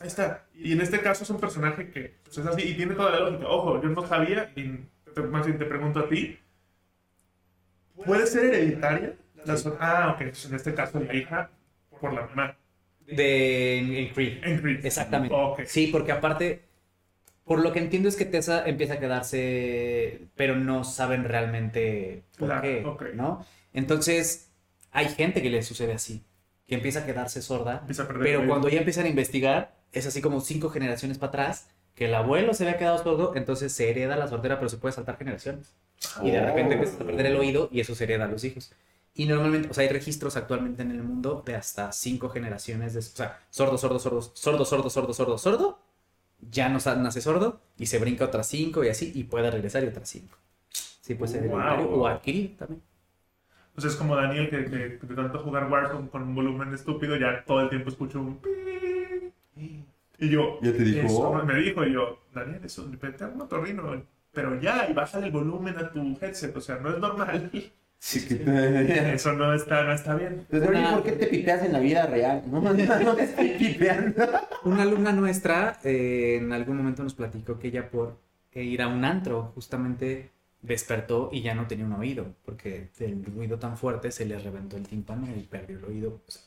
está. 0.00 0.44
Y 0.54 0.72
en 0.72 0.80
este 0.80 1.00
caso 1.00 1.24
es 1.24 1.30
un 1.30 1.38
personaje 1.40 1.90
que 1.90 2.14
pues, 2.24 2.38
es 2.38 2.46
así 2.46 2.62
y 2.62 2.74
tiene 2.74 2.94
toda 2.94 3.10
la 3.12 3.20
lógica. 3.30 3.48
Ojo, 3.48 3.82
yo 3.82 3.88
no 3.90 4.06
sabía, 4.06 4.52
y 4.56 4.80
te- 5.14 5.22
más 5.22 5.44
bien 5.46 5.58
te 5.58 5.64
pregunto 5.66 6.00
a 6.00 6.08
ti, 6.08 6.38
¿puede 8.04 8.26
ser 8.26 8.44
hereditaria? 8.46 9.14
La 9.46 9.56
so- 9.56 9.76
ah, 9.80 10.12
ok, 10.14 10.20
entonces 10.22 10.50
en 10.50 10.56
este 10.56 10.74
caso 10.74 11.00
la 11.00 11.14
hija 11.14 11.50
por 12.00 12.12
la 12.12 12.26
mamá. 12.26 12.56
De 13.06 13.78
en 13.78 14.08
Creed. 14.12 14.44
En 14.44 14.60
Creed. 14.60 14.84
Exactamente. 14.84 15.34
Ok. 15.34 15.60
Sí, 15.66 15.88
porque 15.92 16.12
aparte, 16.12 16.62
por 17.44 17.60
lo 17.60 17.72
que 17.72 17.78
entiendo 17.78 18.08
es 18.08 18.16
que 18.16 18.24
Tessa 18.24 18.66
empieza 18.66 18.94
a 18.94 18.98
quedarse, 18.98 20.22
pero 20.34 20.56
no 20.56 20.82
saben 20.84 21.24
realmente 21.24 22.24
por 22.38 22.48
Claro, 22.48 22.62
qué, 22.62 22.82
ok. 22.84 23.02
¿no? 23.14 23.46
Entonces, 23.72 24.50
hay 24.90 25.08
gente 25.08 25.42
que 25.42 25.50
le 25.50 25.62
sucede 25.62 25.92
así, 25.92 26.24
que 26.66 26.74
empieza 26.74 27.00
a 27.00 27.06
quedarse 27.06 27.42
sorda, 27.42 27.84
a 27.86 28.08
pero 28.20 28.40
el 28.42 28.48
cuando 28.48 28.68
ya 28.68 28.78
empiezan 28.78 29.06
a 29.06 29.08
investigar, 29.08 29.74
es 29.92 30.06
así 30.06 30.20
como 30.20 30.40
cinco 30.40 30.70
generaciones 30.70 31.18
para 31.18 31.28
atrás, 31.28 31.68
que 31.94 32.06
el 32.06 32.14
abuelo 32.14 32.52
se 32.54 32.64
había 32.64 32.76
quedado 32.78 32.98
sordo, 33.02 33.34
entonces 33.36 33.72
se 33.72 33.88
hereda 33.88 34.16
la 34.16 34.26
sordera, 34.28 34.58
pero 34.58 34.68
se 34.68 34.76
puede 34.78 34.92
saltar 34.92 35.16
generaciones. 35.16 35.72
Y 36.22 36.30
de 36.30 36.40
repente 36.44 36.70
Oh. 36.70 36.78
empiezas 36.78 37.00
a 37.00 37.04
perder 37.04 37.26
el 37.26 37.36
oído 37.36 37.68
y 37.72 37.80
eso 37.80 37.94
se 37.94 38.04
hereda 38.04 38.24
a 38.24 38.28
los 38.28 38.42
hijos. 38.44 38.72
Y 39.16 39.26
normalmente, 39.26 39.70
o 39.70 39.74
sea, 39.74 39.82
hay 39.84 39.90
registros 39.90 40.36
actualmente 40.36 40.82
en 40.82 40.92
el 40.92 41.02
mundo 41.02 41.42
de 41.46 41.56
hasta 41.56 41.92
cinco 41.92 42.28
generaciones 42.30 42.92
de, 42.94 43.00
o 43.00 43.02
sea, 43.02 43.40
sordo, 43.50 43.78
sordo, 43.78 43.98
sordo, 43.98 44.22
sordo, 44.22 44.64
sordo, 44.66 44.90
sordo, 44.90 45.14
sordo, 45.14 45.38
sordo, 45.38 45.80
ya 46.50 46.68
no 46.68 46.78
nace 46.98 47.20
sordo 47.22 47.60
y 47.78 47.86
se 47.86 47.98
brinca 47.98 48.26
otras 48.26 48.48
cinco 48.48 48.84
y 48.84 48.88
así 48.90 49.12
y 49.14 49.24
puede 49.24 49.50
regresar 49.50 49.84
y 49.84 49.88
otras 49.88 50.08
cinco. 50.10 50.36
Sí, 51.00 51.14
puede 51.14 51.32
ser 51.32 51.48
Wow. 51.48 52.00
o 52.02 52.06
adquirido 52.08 52.56
también. 52.58 52.82
Sea, 53.78 53.90
es 53.90 53.96
como 53.96 54.16
Daniel 54.16 54.50
que, 54.50 54.64
que- 54.64 54.98
que 54.98 55.06
de 55.06 55.14
tanto 55.14 55.38
jugar 55.40 55.70
Warzone 55.70 56.08
con 56.08 56.22
un 56.22 56.34
volumen 56.34 56.72
estúpido, 56.74 57.16
ya 57.16 57.44
todo 57.44 57.60
el 57.60 57.68
tiempo 57.68 57.90
escucho 57.90 58.20
un 58.20 58.38
pi. 58.38 58.50
Y 60.18 60.28
yo, 60.30 60.58
Ya 60.62 60.72
te 60.72 60.82
dijo. 60.82 61.06
eso 61.06 61.32
me 61.44 61.54
dijo, 61.56 61.84
y 61.84 61.92
yo, 61.92 62.18
Daniel, 62.34 62.60
eso 62.64 62.84
de 62.84 62.92
repente 62.92 63.24
un 63.24 63.36
motorrino, 63.38 64.02
pero 64.32 64.58
ya, 64.60 64.88
y 64.88 64.94
bájale 64.94 65.26
el 65.26 65.32
volumen 65.32 65.76
a 65.78 65.90
tu 65.90 66.18
headset, 66.20 66.56
o 66.56 66.60
sea, 66.60 66.76
no 66.76 66.90
es 66.90 66.98
normal. 66.98 67.50
Sí, 67.98 68.26
que 68.26 68.36
te- 68.36 69.14
Eso 69.14 69.32
no 69.32 69.52
está, 69.52 69.82
no 69.84 69.92
está 69.92 70.14
bien. 70.14 70.46
Entonces, 70.50 70.68
oye, 70.68 70.86
¿por 70.92 71.02
qué 71.02 71.12
te 71.12 71.26
pipeas 71.26 71.62
en 71.64 71.72
la 71.72 71.80
vida 71.80 72.06
real? 72.06 72.42
No, 72.46 72.60
no, 72.60 72.72
no 73.04 73.14
te 73.16 73.24
estoy 73.24 73.50
pipeando. 73.58 74.24
Una 74.64 74.82
alumna 74.82 75.12
nuestra 75.12 75.78
eh, 75.82 76.36
en 76.40 76.52
algún 76.52 76.76
momento 76.76 77.02
nos 77.02 77.14
platicó 77.14 77.58
que 77.58 77.68
ella 77.68 77.90
por 77.90 78.18
ir 78.54 78.80
a 78.82 78.88
un 78.88 79.04
antro 79.04 79.52
justamente 79.54 80.30
despertó 80.62 81.28
y 81.32 81.42
ya 81.42 81.54
no 81.54 81.66
tenía 81.66 81.84
un 81.84 81.92
oído, 81.92 82.34
porque 82.44 82.90
el 83.00 83.24
ruido 83.24 83.58
tan 83.58 83.76
fuerte 83.76 84.10
se 84.10 84.24
le 84.24 84.38
reventó 84.38 84.76
el 84.76 84.86
tímpano 84.86 85.26
y 85.36 85.40
perdió 85.42 85.78
el 85.78 85.84
oído. 85.84 86.20
o 86.26 86.30
sea, 86.30 86.42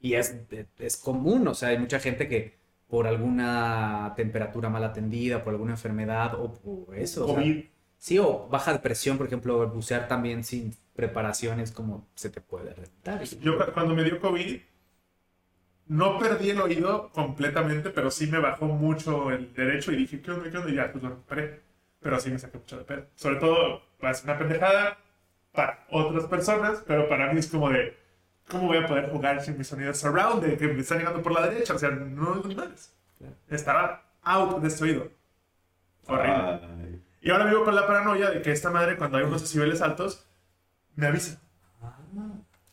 y 0.00 0.14
es, 0.14 0.36
es 0.78 0.96
común, 0.96 1.48
o 1.48 1.54
sea, 1.54 1.70
hay 1.70 1.78
mucha 1.78 2.00
gente 2.00 2.28
que 2.28 2.54
por 2.88 3.06
alguna 3.06 4.14
temperatura 4.16 4.68
mal 4.68 4.84
atendida, 4.84 5.44
por 5.44 5.54
alguna 5.54 5.72
enfermedad 5.72 6.34
o 6.40 6.52
por 6.54 6.96
eso. 6.96 7.24
o 7.24 7.28
sea, 7.28 7.36
COVID. 7.36 7.64
Sí, 7.98 8.18
o 8.18 8.48
baja 8.48 8.72
de 8.72 8.78
presión, 8.80 9.18
por 9.18 9.26
ejemplo, 9.26 9.68
bucear 9.68 10.08
también 10.08 10.44
sin 10.44 10.76
preparación 10.94 11.60
es 11.60 11.72
como 11.72 12.08
se 12.14 12.30
te 12.30 12.40
puede 12.40 12.74
reventar. 12.74 13.22
Yo 13.40 13.58
cu- 13.58 13.72
cuando 13.72 13.94
me 13.94 14.04
dio 14.04 14.20
COVID, 14.20 14.60
no 15.86 16.18
perdí 16.18 16.50
el 16.50 16.60
oído 16.60 17.10
completamente, 17.12 17.90
pero 17.90 18.10
sí 18.10 18.26
me 18.26 18.38
bajó 18.38 18.66
mucho 18.66 19.30
el 19.30 19.52
derecho 19.54 19.92
y 19.92 19.96
dije, 19.96 20.20
¿qué 20.20 20.30
onda, 20.32 20.50
qué 20.50 20.58
onda? 20.58 20.70
Y 20.70 20.74
ya, 20.74 20.92
pues 20.92 21.02
lo 21.02 21.10
recuperé. 21.10 21.60
Pero 22.00 22.20
sí 22.20 22.30
me 22.30 22.38
saqué 22.38 22.58
mucho 22.58 22.78
de 22.78 22.84
pedo. 22.84 23.06
Sobre 23.16 23.36
todo, 23.36 23.82
es 24.02 24.22
una 24.24 24.38
pendejada 24.38 24.98
para 25.52 25.86
otras 25.90 26.26
personas, 26.26 26.82
pero 26.86 27.08
para 27.08 27.32
mí 27.32 27.40
es 27.40 27.48
como 27.48 27.70
de, 27.70 27.96
¿cómo 28.48 28.68
voy 28.68 28.78
a 28.78 28.86
poder 28.86 29.10
jugar 29.10 29.42
sin 29.42 29.58
mi 29.58 29.64
sonido 29.64 29.92
surround 29.94 30.42
de 30.44 30.56
que 30.56 30.68
me 30.68 30.80
está 30.80 30.96
llegando 30.96 31.22
por 31.22 31.32
la 31.32 31.46
derecha? 31.48 31.74
O 31.74 31.78
sea, 31.78 31.90
no 31.90 32.32
oigo 32.32 32.48
ni 32.48 32.54
madres. 32.54 32.92
Claro. 33.18 33.34
Estaba 33.50 34.04
out 34.22 34.60
de 34.60 34.68
este 34.68 34.84
oído. 34.84 35.08
Horrible. 36.06 36.34
Ay. 36.34 36.77
Y 37.20 37.30
ahora 37.30 37.46
vivo 37.46 37.64
con 37.64 37.74
la 37.74 37.86
paranoia 37.86 38.30
de 38.30 38.42
que 38.42 38.52
esta 38.52 38.70
madre, 38.70 38.96
cuando 38.96 39.18
hay 39.18 39.24
unos 39.24 39.42
decibeles 39.42 39.82
altos, 39.82 40.26
me 40.94 41.06
avisa. 41.06 41.40
Ah, 41.82 41.96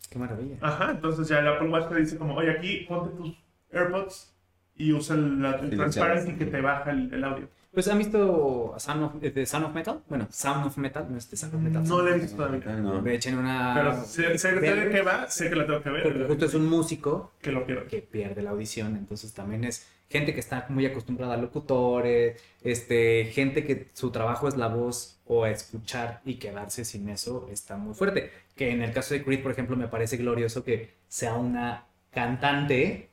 qué 0.10 0.20
maravilla. 0.20 0.58
Ajá, 0.62 0.92
entonces 0.92 1.28
ya 1.28 1.40
el 1.40 1.48
Apple 1.48 1.70
Watch 1.70 1.90
te 1.90 1.96
dice 1.96 2.18
como, 2.18 2.36
oye, 2.36 2.52
aquí 2.52 2.86
ponte 2.88 3.16
tus 3.16 3.36
AirPods 3.72 4.34
y 4.76 4.94
usa 4.94 5.16
el, 5.16 5.42
la- 5.42 5.56
el 5.56 5.70
Sí, 5.72 5.76
transparency 5.78 6.32
sí. 6.32 6.38
que 6.38 6.46
te 6.46 6.62
baja 6.62 6.92
el, 6.92 7.14
el 7.14 7.24
audio. 7.24 7.48
Pues 7.74 7.90
han 7.90 7.98
visto 7.98 8.74
Sound 8.78 9.04
of, 9.04 9.14
eh, 9.24 9.32
de 9.32 9.46
Sound 9.46 9.66
of 9.66 9.74
Metal? 9.74 10.02
Bueno, 10.08 10.28
Sound 10.32 10.66
of 10.68 10.78
Metal, 10.78 11.06
no 11.10 11.18
es 11.18 11.30
de 11.30 11.36
Sound 11.36 11.56
of 11.56 11.62
Metal. 11.62 11.84
No 11.86 12.02
le 12.04 12.12
he 12.12 12.20
visto 12.20 12.38
todavía. 12.38 12.74
No. 12.78 13.02
Me 13.02 13.16
echen 13.16 13.38
una. 13.38 13.74
Pero 13.76 14.04
sé, 14.06 14.38
sé 14.38 14.54
de 14.54 14.90
qué 14.92 15.02
va, 15.02 15.30
sé 15.30 15.50
que 15.50 15.56
la 15.58 15.66
tengo 15.66 15.82
que 15.82 15.90
ver. 15.90 16.04
Porque 16.04 16.24
justo 16.26 16.46
es 16.46 16.54
un 16.54 16.68
músico 16.70 17.34
Que 17.42 17.52
lo 17.52 17.66
quiero. 17.66 17.86
que 17.88 18.02
pierde 18.02 18.42
la 18.44 18.52
audición, 18.52 18.96
entonces 18.96 19.34
también 19.34 19.66
es 19.66 19.86
gente 20.10 20.34
que 20.34 20.40
está 20.40 20.66
muy 20.70 20.86
acostumbrada 20.86 21.34
a 21.36 21.38
locutores, 21.38 22.42
este, 22.64 23.26
gente 23.34 23.66
que 23.66 23.90
su 23.94 24.12
trabajo 24.12 24.48
es 24.48 24.58
la 24.58 24.68
voz 24.68 25.20
o 25.26 25.44
a 25.44 25.52
escuchar 25.52 26.22
y 26.26 26.36
quedarse 26.36 26.86
sin 26.86 27.10
eso 27.10 27.48
está 27.52 27.78
muy 27.78 27.94
fuerte. 27.94 28.32
Que 28.56 28.72
en 28.72 28.82
el 28.82 28.94
caso 28.94 29.14
de 29.14 29.24
Creed, 29.24 29.42
por 29.42 29.52
ejemplo, 29.52 29.76
me 29.76 29.88
parece 29.88 30.18
glorioso 30.18 30.64
que 30.64 30.94
sea 31.08 31.36
una 31.36 31.88
cantante 32.12 33.10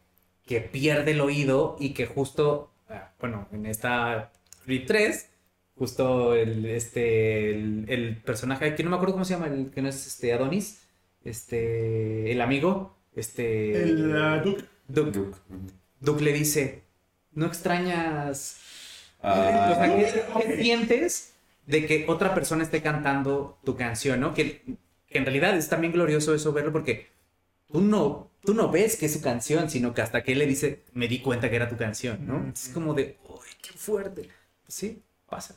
que 0.46 0.60
pierde 0.60 1.12
el 1.12 1.20
oído 1.20 1.76
y 1.80 1.94
que 1.94 2.06
justo, 2.06 2.72
ah, 2.88 3.12
bueno, 3.20 3.48
en 3.52 3.66
esta 3.66 4.32
Creed 4.64 4.84
3, 4.86 5.30
justo 5.76 6.34
el, 6.34 6.66
este, 6.66 7.50
el, 7.50 7.86
el 7.88 8.16
personaje, 8.18 8.74
que 8.74 8.84
no 8.84 8.90
me 8.90 8.96
acuerdo 8.96 9.14
cómo 9.14 9.24
se 9.24 9.34
llama, 9.34 9.46
el 9.46 9.70
que 9.70 9.82
no 9.82 9.88
es 9.88 10.06
este 10.06 10.32
Adonis, 10.32 10.86
este, 11.24 12.32
el 12.32 12.40
amigo, 12.40 12.96
este... 13.14 13.82
El 13.82 14.16
ah, 14.16 14.42
Duke. 14.44 14.64
Duke, 14.88 15.10
Duke. 15.10 15.38
Duke 16.02 16.22
le 16.22 16.32
dice, 16.32 16.82
¿no 17.32 17.46
extrañas? 17.46 18.58
Ah. 19.22 19.70
o 19.72 19.74
sea, 19.74 19.96
¿qué, 20.42 20.46
qué 20.56 20.62
sientes 20.62 21.32
de 21.66 21.86
que 21.86 22.04
otra 22.08 22.34
persona 22.34 22.62
esté 22.64 22.82
cantando 22.82 23.58
tu 23.64 23.76
canción, 23.76 24.20
no? 24.20 24.34
Que, 24.34 24.62
que 25.08 25.18
en 25.18 25.24
realidad 25.24 25.56
es 25.56 25.68
también 25.68 25.92
glorioso 25.92 26.34
eso 26.34 26.52
verlo 26.52 26.72
porque 26.72 27.06
tú 27.70 27.80
no, 27.80 28.30
tú 28.44 28.52
no 28.52 28.70
ves 28.70 28.96
que 28.96 29.06
es 29.06 29.12
su 29.12 29.22
canción, 29.22 29.70
sino 29.70 29.94
que 29.94 30.02
hasta 30.02 30.22
que 30.24 30.32
él 30.32 30.38
le 30.40 30.46
dice, 30.46 30.82
me 30.92 31.06
di 31.06 31.20
cuenta 31.20 31.48
que 31.48 31.56
era 31.56 31.68
tu 31.68 31.76
canción, 31.76 32.26
¿no? 32.26 32.40
Mm. 32.40 32.52
Es 32.52 32.68
como 32.74 32.94
de, 32.94 33.16
¡ay, 33.28 33.50
qué 33.62 33.72
fuerte! 33.72 34.22
Pues 34.64 34.74
sí, 34.74 35.02
pasa. 35.28 35.54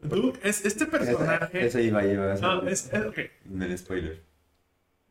Duke 0.00 0.38
es 0.42 0.64
este 0.64 0.86
personaje. 0.86 1.66
Eso 1.66 1.78
iba, 1.80 2.04
iba. 2.04 2.34
No, 2.36 2.68
es, 2.68 2.88
es- 2.92 3.06
ok. 3.06 3.18
En 3.50 3.62
el 3.62 3.78
spoiler. 3.78 4.22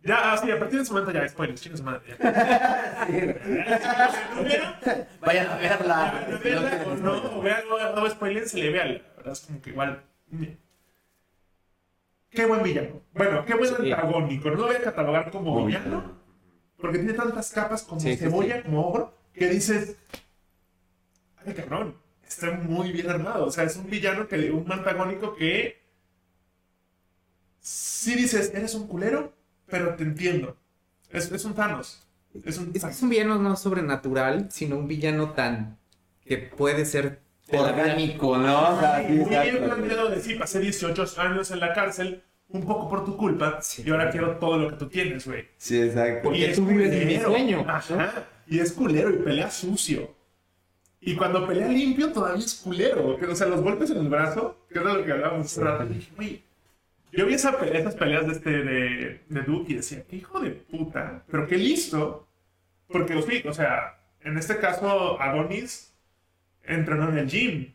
Ya, 0.04 0.32
ah, 0.34 0.38
sí, 0.38 0.50
a 0.52 0.60
partir 0.60 0.78
de 0.78 0.84
ese 0.84 0.94
momento 0.94 1.12
ya, 1.12 1.28
spoilers, 1.28 1.62
chicos, 1.62 1.82
madre. 1.82 2.16
ya. 4.48 5.08
Vayan 5.22 5.48
a 5.48 5.56
verla. 5.58 6.28
Ya, 6.30 6.38
verla 6.38 6.84
o 6.88 6.96
no, 6.96 7.38
o 7.38 7.42
vean, 7.42 7.64
no, 7.70 7.96
no 7.96 8.10
spoilers, 8.10 8.52
se 8.52 8.58
le 8.60 8.70
vea. 8.72 8.86
La 8.86 9.02
verdad 9.18 9.34
es 9.34 9.40
como 9.42 9.62
que 9.62 9.70
igual. 9.72 10.04
mm. 10.30 10.44
Qué 12.30 12.46
buen 12.46 12.62
villano. 12.64 13.02
Bueno, 13.14 13.46
qué 13.46 13.56
buen 13.56 13.70
Sí. 13.76 13.92
antagónico. 13.92 14.50
No 14.50 14.56
lo 14.56 14.66
voy 14.68 14.76
a 14.76 14.82
catalogar 14.82 15.32
como 15.32 15.66
villano. 15.66 16.18
Porque 16.78 17.00
tiene 17.00 17.14
tantas 17.14 17.52
capas 17.52 17.82
como 17.84 18.00
Sí, 18.00 18.12
sí, 18.12 18.18
cebolla, 18.18 18.62
como 18.62 18.88
ogro, 18.88 19.14
que 19.34 19.50
dices, 19.50 19.96
ay 21.44 21.54
cabrón, 21.56 21.96
está 22.28 22.52
muy 22.52 22.92
bien 22.92 23.10
armado. 23.10 23.46
O 23.48 23.52
sea, 23.52 23.64
es 23.64 23.76
un 23.78 23.90
villano, 23.90 24.28
que 24.28 24.52
un 24.52 24.72
antagónico 24.72 25.36
que 25.36 25.82
sí 27.60 28.14
dices, 28.16 28.54
eres 28.54 28.76
un 28.76 28.88
culero, 28.88 29.34
pero 29.70 29.96
te 29.96 30.04
entiendo. 30.04 30.58
Es, 31.12 31.32
es 31.32 31.46
un 31.46 31.54
Thanos. 31.54 32.08
Es 32.44 32.58
un 32.58 32.72
Es 32.74 32.84
que 32.84 32.90
es 32.92 33.02
un 33.02 33.10
villano 33.10 33.38
no 33.40 33.56
sobrenatural, 33.56 34.48
sino 34.52 34.78
un 34.78 34.88
villano 34.88 35.32
tan 35.32 35.78
que 36.26 36.38
puede 36.38 36.86
ser 36.86 37.22
Orgánico, 37.50 38.38
¿no? 38.38 38.76
O 38.76 38.80
sea, 38.80 39.08
sí, 39.08 39.14
muy 39.14 39.30
bien 39.30 39.64
planteado 39.64 40.10
de 40.10 40.20
sí, 40.20 40.36
pasé 40.36 40.60
18 40.60 41.06
años 41.18 41.50
en 41.52 41.62
la 41.62 41.74
cárcel, 41.74 42.22
un 42.50 42.66
poco 42.66 42.90
por 42.90 43.06
tu 43.06 43.16
culpa, 43.16 43.60
Sí. 43.62 43.84
y 43.86 43.90
ahora 43.90 44.10
quiero 44.10 44.36
todo 44.38 44.58
lo 44.58 44.70
que 44.70 44.76
tú 44.76 44.90
tienes, 44.90 45.26
güey. 45.26 45.46
Sí, 45.58 45.82
exacto. 45.82 46.24
Porque 46.24 46.40
Y 46.40 46.44
es 46.44 46.58
tú 46.58 46.66
vives 46.66 46.92
de 46.92 46.98
mi 47.06 47.14
culero. 47.16 47.30
sueño. 47.32 47.66
Ajá. 47.68 48.26
Y 48.48 48.60
es 48.60 48.74
culero 48.74 49.10
y 49.12 49.18
pelea 49.18 49.50
sucio. 49.50 50.14
Y 51.00 51.16
cuando 51.16 51.48
pelea 51.48 51.70
limpio 51.70 52.12
todavía 52.12 52.44
es 52.44 52.56
culero. 52.56 53.18
O 53.30 53.36
sea, 53.36 53.48
los 53.48 53.62
golpes 53.62 53.92
en 53.92 53.98
el 54.00 54.10
brazo, 54.10 54.66
que 54.70 54.80
es 54.80 54.86
de 54.86 54.94
lo 54.94 55.06
que 55.06 55.12
hablábamos 55.14 55.46
hace 55.46 55.62
rato. 55.62 55.86
dije, 55.86 56.12
güey, 56.18 56.44
yo 57.12 57.26
vi 57.26 57.34
esa 57.36 57.58
pelea- 57.58 57.80
esas 57.80 57.96
peleas 57.96 58.26
de, 58.28 58.34
este, 58.34 58.50
de, 58.64 59.22
de 59.28 59.42
Duke 59.42 59.72
y 59.72 59.76
decía, 59.76 60.04
qué 60.10 60.18
hijo 60.18 60.40
de 60.40 60.52
puta, 60.52 61.24
pero 61.32 61.48
qué 61.48 61.58
listo. 61.58 62.28
Porque, 62.88 63.22
sí, 63.22 63.44
o 63.48 63.54
sea, 63.54 63.98
en 64.22 64.38
este 64.38 64.58
caso, 64.60 65.22
Adonis 65.22 65.94
entrenó 66.64 67.10
en 67.10 67.18
el 67.18 67.28
gym. 67.30 67.74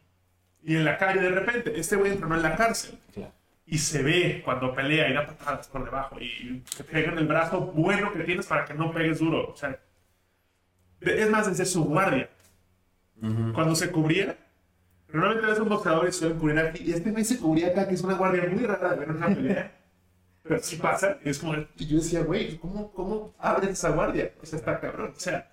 Y 0.65 0.77
en 0.77 0.85
la 0.85 0.97
calle 0.97 1.21
de 1.21 1.31
repente, 1.31 1.79
este 1.79 1.97
güey 1.97 2.13
entrenó 2.13 2.37
en 2.37 2.43
la 2.43 2.55
cárcel. 2.57 2.99
Claro. 3.13 3.33
Y 3.67 3.79
se 3.79 4.03
ve 4.03 4.43
cuando 4.45 4.75
pelea 4.75 5.09
y 5.09 5.13
da 5.13 5.27
patadas 5.27 5.67
por 5.69 5.85
debajo. 5.85 6.21
Y 6.21 6.63
te 6.77 6.85
pega 6.85 7.11
en 7.13 7.19
el 7.19 7.27
brazo 7.27 7.61
bueno 7.61 8.13
que 8.13 8.23
tienes 8.25 8.47
para 8.47 8.65
que 8.65 8.75
no 8.75 8.93
pegues 8.93 9.19
duro. 9.19 9.51
O 9.51 9.57
sea, 9.57 9.79
es 11.01 11.31
más, 11.31 11.49
desde 11.49 11.65
su 11.65 11.85
guardia. 11.85 12.29
Ujú. 13.21 13.53
Cuando 13.53 13.75
se 13.75 13.91
cubría, 13.91 14.37
normalmente 15.13 15.47
ves 15.47 15.59
un 15.61 15.69
boxeador 15.69 16.09
y 16.09 16.13
suelen 16.13 16.39
cubrir 16.39 16.59
aquí. 16.59 16.85
Y 16.85 16.93
este 16.93 17.11
güey 17.11 17.25
se 17.25 17.39
cubría 17.39 17.69
acá, 17.69 17.87
que 17.89 17.95
es 17.95 18.03
una 18.03 18.15
guardia 18.15 18.49
muy 18.49 18.65
rara 18.65 18.91
de 18.91 18.97
ver 18.97 19.11
una 19.11 19.27
pelea. 19.27 19.79
Pero 20.43 20.61
sí 20.63 20.77
pasa. 20.77 21.19
Y 21.25 21.31
es 21.31 21.39
como, 21.39 21.55
y 21.77 21.87
yo 21.87 21.99
decía, 21.99 22.23
güey, 22.23 22.59
¿cómo, 22.59 22.93
¿cómo 22.93 23.35
abres 23.39 23.71
esa 23.71 23.91
guardia? 23.91 24.33
O 24.43 24.47
sea, 24.47 24.59
está 24.59 24.81
cabrón. 24.81 25.13
O 25.17 25.21
sea, 25.21 25.49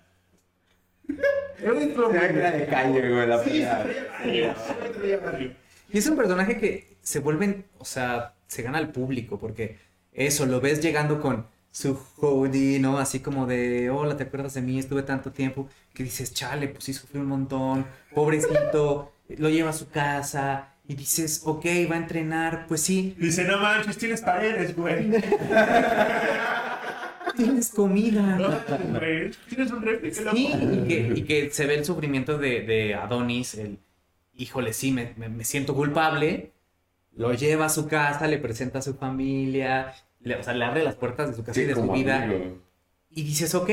era 1.58 2.50
de 2.52 2.66
calle, 2.66 3.08
güey, 3.12 3.26
la 3.26 3.38
Sí, 3.44 3.64
pelea. 4.22 5.18
barrio. 5.22 5.52
Y 5.92 5.98
es 5.98 6.06
un 6.06 6.16
personaje 6.16 6.56
que 6.56 6.96
se 7.02 7.18
vuelven, 7.18 7.66
o 7.78 7.84
sea, 7.84 8.34
se 8.46 8.62
gana 8.62 8.78
al 8.78 8.92
público, 8.92 9.38
porque 9.38 9.78
eso, 10.12 10.46
lo 10.46 10.60
ves 10.60 10.80
llegando 10.80 11.20
con 11.20 11.46
su 11.72 11.98
hoodie, 12.16 12.78
¿no? 12.78 12.98
Así 12.98 13.20
como 13.20 13.46
de, 13.46 13.90
hola, 13.90 14.16
¿te 14.16 14.24
acuerdas 14.24 14.54
de 14.54 14.62
mí? 14.62 14.78
Estuve 14.78 15.02
tanto 15.02 15.32
tiempo, 15.32 15.68
que 15.94 16.02
dices, 16.04 16.32
chale, 16.34 16.68
pues 16.68 16.84
sí 16.84 16.92
sufrí 16.92 17.18
un 17.20 17.26
montón, 17.26 17.86
pobrecito, 18.14 19.12
lo 19.38 19.48
lleva 19.50 19.70
a 19.70 19.72
su 19.74 19.88
casa, 19.90 20.68
y 20.86 20.94
dices, 20.94 21.42
ok, 21.44 21.64
va 21.90 21.94
a 21.94 21.98
entrenar, 21.98 22.66
pues 22.66 22.80
sí, 22.82 23.14
dice, 23.18 23.44
no 23.44 23.58
manches, 23.58 23.96
tienes 23.96 24.20
paredes, 24.22 24.74
güey. 24.76 25.10
tienes 27.36 27.68
comida. 27.70 28.22
No, 28.38 28.98
güey, 28.98 29.30
Tienes 29.48 29.70
un 29.70 29.82
refri. 29.82 30.12
Sí, 30.12 30.52
y 30.52 30.88
que, 30.88 31.12
y 31.16 31.22
que 31.22 31.50
se 31.50 31.66
ve 31.66 31.74
el 31.76 31.84
sufrimiento 31.84 32.38
de, 32.38 32.62
de 32.62 32.94
Adonis, 32.94 33.54
el, 33.54 33.78
híjole, 34.36 34.72
sí, 34.72 34.92
me, 34.92 35.12
me- 35.16 35.28
me 35.28 35.44
siento 35.44 35.74
culpable, 35.74 36.52
lo 37.16 37.32
lleva 37.34 37.66
a 37.66 37.70
su 37.70 37.86
casa, 37.88 38.26
le 38.26 38.38
presenta 38.38 38.80
a 38.80 38.82
su 38.82 38.94
familia, 38.94 39.92
le, 40.20 40.36
o 40.36 40.42
sea, 40.42 40.54
le 40.54 40.64
abre 40.64 40.82
las 40.84 40.94
puertas 40.96 41.28
de 41.30 41.36
su 41.36 41.44
casa 41.44 41.60
y 41.60 41.64
de 41.64 41.74
su 41.74 41.90
vida, 41.90 42.22
amigo. 42.24 42.58
Y 43.10 43.22
dices, 43.24 43.54
ok, 43.54 43.68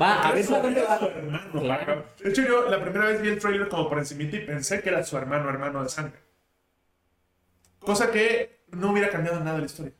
va, 0.00 0.22
a 0.22 0.32
ver 0.32 0.40
Eso 0.40 0.56
a 0.56 0.60
dónde 0.60 0.80
era 0.80 0.88
va. 0.90 0.98
su 0.98 1.04
hermano, 1.06 1.60
Claro. 1.60 2.04
De 2.22 2.30
hecho, 2.30 2.42
yo 2.42 2.68
la 2.68 2.82
primera 2.82 3.06
vez 3.06 3.20
vi 3.22 3.28
el 3.28 3.38
trailer 3.38 3.68
como 3.68 3.88
por 3.88 3.98
encimita 3.98 4.36
y 4.36 4.46
pensé 4.46 4.80
que 4.80 4.88
era 4.88 5.02
su 5.04 5.16
hermano, 5.16 5.48
hermano 5.48 5.82
de 5.82 5.88
sangre. 5.88 6.18
Cosa 7.78 8.10
que 8.10 8.60
no 8.70 8.92
hubiera 8.92 9.10
cambiado 9.10 9.40
nada 9.40 9.58
la 9.58 9.66
historia. 9.66 9.92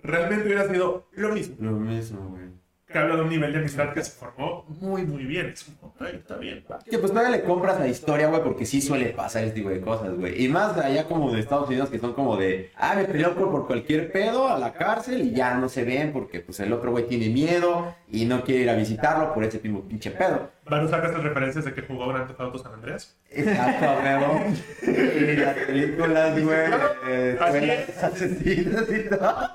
Realmente 0.00 0.44
hubiera 0.46 0.66
sido 0.68 1.08
lo 1.12 1.28
mismo. 1.30 1.56
Lo 1.60 1.72
mismo, 1.72 2.28
güey. 2.30 2.59
Que 2.90 2.98
habla 2.98 3.16
de 3.16 3.22
un 3.22 3.28
nivel 3.28 3.52
de 3.52 3.58
amistad 3.60 3.92
que 3.92 4.02
se 4.02 4.10
formó 4.10 4.64
muy, 4.80 5.02
muy 5.04 5.24
bien. 5.24 5.46
Es 5.46 5.64
como, 5.64 5.94
"Ay, 6.00 6.16
está 6.16 6.36
bien. 6.36 6.64
va". 6.70 6.80
Que 6.80 6.98
pues 6.98 7.12
todavía 7.12 7.36
le 7.36 7.44
compras 7.44 7.78
la 7.78 7.86
historia, 7.86 8.26
güey, 8.28 8.42
porque 8.42 8.66
sí 8.66 8.80
suele 8.80 9.06
pasar 9.10 9.44
este 9.44 9.56
tipo 9.60 9.70
de 9.70 9.80
cosas, 9.80 10.14
güey. 10.16 10.44
Y 10.44 10.48
más 10.48 10.76
allá 10.76 11.04
como 11.06 11.30
de 11.32 11.38
Estados 11.40 11.68
Unidos, 11.68 11.88
que 11.88 11.98
son 12.00 12.14
como 12.14 12.36
de, 12.36 12.72
ah, 12.76 12.94
me 12.96 13.04
peleó 13.04 13.34
por, 13.34 13.50
por 13.50 13.66
cualquier 13.68 14.10
pedo 14.10 14.48
a 14.48 14.58
la 14.58 14.72
cárcel 14.72 15.20
y 15.22 15.32
ya 15.32 15.54
no 15.54 15.68
se 15.68 15.84
ven 15.84 16.12
porque 16.12 16.40
pues 16.40 16.58
el 16.60 16.72
otro 16.72 16.90
güey 16.90 17.06
tiene 17.06 17.28
miedo 17.28 17.94
y 18.10 18.24
no 18.24 18.42
quiere 18.42 18.62
ir 18.62 18.70
a 18.70 18.74
visitarlo 18.74 19.32
por 19.34 19.44
ese 19.44 19.60
mismo 19.60 19.82
pinche 19.82 20.10
pedo. 20.10 20.50
Van 20.66 20.80
a 20.80 20.84
usar 20.84 21.04
estas 21.04 21.22
referencias 21.22 21.64
de 21.64 21.74
que 21.74 21.82
jugó 21.82 22.08
Grand 22.08 22.26
Theft 22.26 22.40
Auto 22.40 22.58
San 22.58 22.74
Andreas. 22.74 23.16
Exacto, 23.30 23.86
güey. 24.02 24.90
Y 25.30 25.36
las 25.36 25.56
películas, 25.56 26.42
güey, 26.42 26.70
eh, 27.08 27.38
asesinas 27.40 28.84
y 28.90 29.08
todo. 29.08 29.50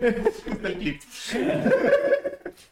Está 0.00 0.68
el 0.68 0.78
clip. 0.78 1.00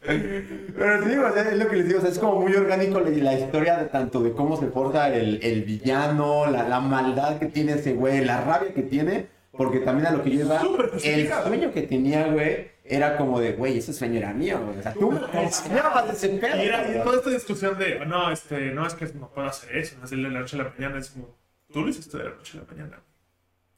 Pero 0.03 1.05
sí, 1.05 1.17
o 1.17 1.33
sea, 1.33 1.51
es 1.51 1.59
lo 1.59 1.69
que 1.69 1.77
les 1.77 1.87
digo, 1.89 1.99
o 1.99 2.03
sea, 2.03 2.11
es 2.11 2.19
como 2.19 2.41
muy 2.41 2.55
orgánico 2.55 3.01
la, 3.01 3.11
la 3.11 3.39
historia 3.39 3.77
de 3.79 3.87
tanto 3.87 4.23
de 4.23 4.33
cómo 4.33 4.59
se 4.59 4.69
forja 4.69 5.15
el, 5.15 5.41
el 5.43 5.65
villano, 5.65 6.51
la, 6.51 6.69
la 6.69 6.81
maldad 6.81 7.39
que 7.39 7.47
tiene 7.47 7.73
ese 7.73 7.95
güey, 7.95 8.25
la 8.25 8.43
rabia 8.43 8.73
que 8.73 8.83
tiene, 8.83 9.27
porque 9.53 9.81
también 9.81 10.07
a 10.07 10.11
lo 10.13 10.23
que 10.23 10.31
yo 10.31 10.41
iba, 10.45 10.63
el 11.05 11.29
sueño 11.29 11.73
que 11.73 11.83
tenía, 11.83 12.29
güey, 12.29 12.71
era 12.85 13.17
como 13.17 13.41
de, 13.41 13.53
güey, 13.53 13.79
ese 13.79 13.93
sueño 13.93 14.19
era 14.19 14.33
mío, 14.33 14.61
güey, 14.65 14.79
o 14.79 14.83
sea, 14.83 14.95
tú 14.95 15.11
me 15.11 15.43
enseñabas 15.43 16.07
de 16.07 16.13
ese 16.13 16.29
pedo. 16.39 16.57
Y 16.57 16.67
era 16.67 16.89
y 16.89 16.93
güey. 16.93 17.05
toda 17.05 17.17
esta 17.19 17.31
discusión 17.31 17.79
de, 17.79 18.05
no, 18.07 18.31
este, 18.31 18.71
no 18.71 18.87
es 18.87 18.95
que 18.95 19.07
no 19.15 19.31
puedo 19.31 19.49
hacer 19.49 19.77
eso, 19.77 19.97
no 19.99 20.05
es 20.05 20.11
de 20.11 20.17
la 20.17 20.29
noche 20.31 20.57
a 20.57 20.63
la 20.63 20.71
mañana, 20.71 20.99
es 20.99 21.11
como, 21.11 21.37
tú 21.73 21.83
lo 21.83 21.89
hiciste 21.89 22.17
de 22.17 22.25
la 22.25 22.31
noche 22.31 22.59
a 22.59 22.61
la 22.63 22.67
mañana. 22.67 23.03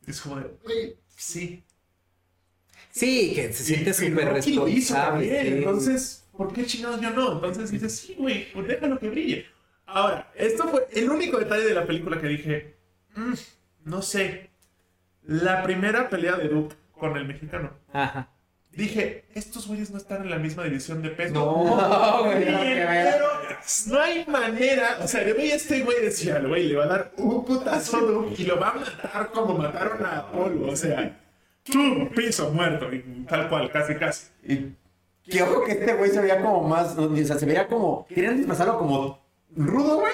Es 0.07 0.21
como 0.21 0.37
de, 0.37 0.51
güey, 0.63 0.97
sí. 1.09 1.65
Sí, 2.91 3.33
que 3.35 3.53
se 3.53 3.65
siente 3.65 3.93
súper 3.95 4.29
Rocky 4.29 4.53
lo 4.55 4.69
hizo 4.69 4.95
responsable. 4.95 5.49
Entonces, 5.59 6.25
¿por 6.37 6.53
qué 6.53 6.65
chingados 6.67 7.01
yo 7.01 7.11
no? 7.11 7.33
Entonces 7.35 7.71
dices, 7.71 7.97
sí, 7.97 8.15
güey, 8.19 8.53
pues 8.53 8.67
déjalo 8.67 8.99
que 8.99 9.09
brille. 9.09 9.47
Ahora, 9.87 10.31
esto 10.37 10.69
fue 10.69 10.87
el 10.93 11.11
único 11.11 11.39
detalle 11.39 11.65
de 11.65 11.75
la 11.75 11.87
película 11.87 12.21
que 12.21 12.29
dije, 12.29 12.77
"Mm, 13.17 13.33
no 13.85 14.03
sé. 14.03 14.51
La 15.25 15.63
primera 15.63 16.09
pelea 16.09 16.37
de 16.37 16.49
Duke 16.49 16.75
con 16.93 17.17
el 17.17 17.27
mexicano. 17.27 17.73
Ajá. 17.93 18.31
Dije, 18.73 19.25
estos 19.35 19.67
güeyes 19.67 19.91
no 19.91 19.99
están 19.99 20.23
en 20.23 20.31
la 20.31 20.39
misma 20.39 20.63
división 20.65 21.03
de 21.03 21.11
peso. 21.11 21.35
No, 21.35 22.23
güey. 22.25 22.45
No, 22.45 22.61
que 22.61 22.75
ver. 22.75 23.15
pero 23.15 23.27
no 23.89 24.01
hay 24.01 24.25
manera. 24.27 24.99
O 25.03 25.09
sea, 25.09 25.25
veía 25.25 25.55
a 25.55 25.57
este 25.57 25.81
güey 25.83 26.01
decía, 26.03 26.39
güey 26.39 26.69
le 26.69 26.77
va 26.77 26.85
a 26.85 26.89
dar 26.89 27.13
un 27.17 27.45
putazo 27.45 28.01
Duke 28.01 28.35
y 28.41 28.45
lo 28.47 28.59
va 28.61 28.71
a 28.71 28.75
matar 28.75 29.31
como 29.33 29.59
mataron 29.59 30.05
a 30.07 30.19
Apolo. 30.19 30.69
O 30.71 30.77
sea, 30.77 31.19
¡pum! 31.73 32.09
piso 32.11 32.51
muerto. 32.51 32.93
Y 32.93 33.01
tal 33.29 33.49
cual, 33.49 33.71
casi, 33.71 33.95
casi. 33.97 34.27
Y 34.45 34.77
que 35.31 35.43
ojo 35.43 35.65
que 35.65 35.73
este 35.73 35.95
güey 35.95 36.11
se 36.11 36.21
veía 36.21 36.41
como 36.43 36.67
más, 36.69 36.97
o 36.99 37.15
sea, 37.17 37.39
se 37.39 37.47
veía 37.47 37.67
como, 37.69 38.07
querían 38.09 38.37
disfrazarlo 38.37 38.79
como 38.79 39.21
rudo, 39.57 40.01
güey. 40.01 40.13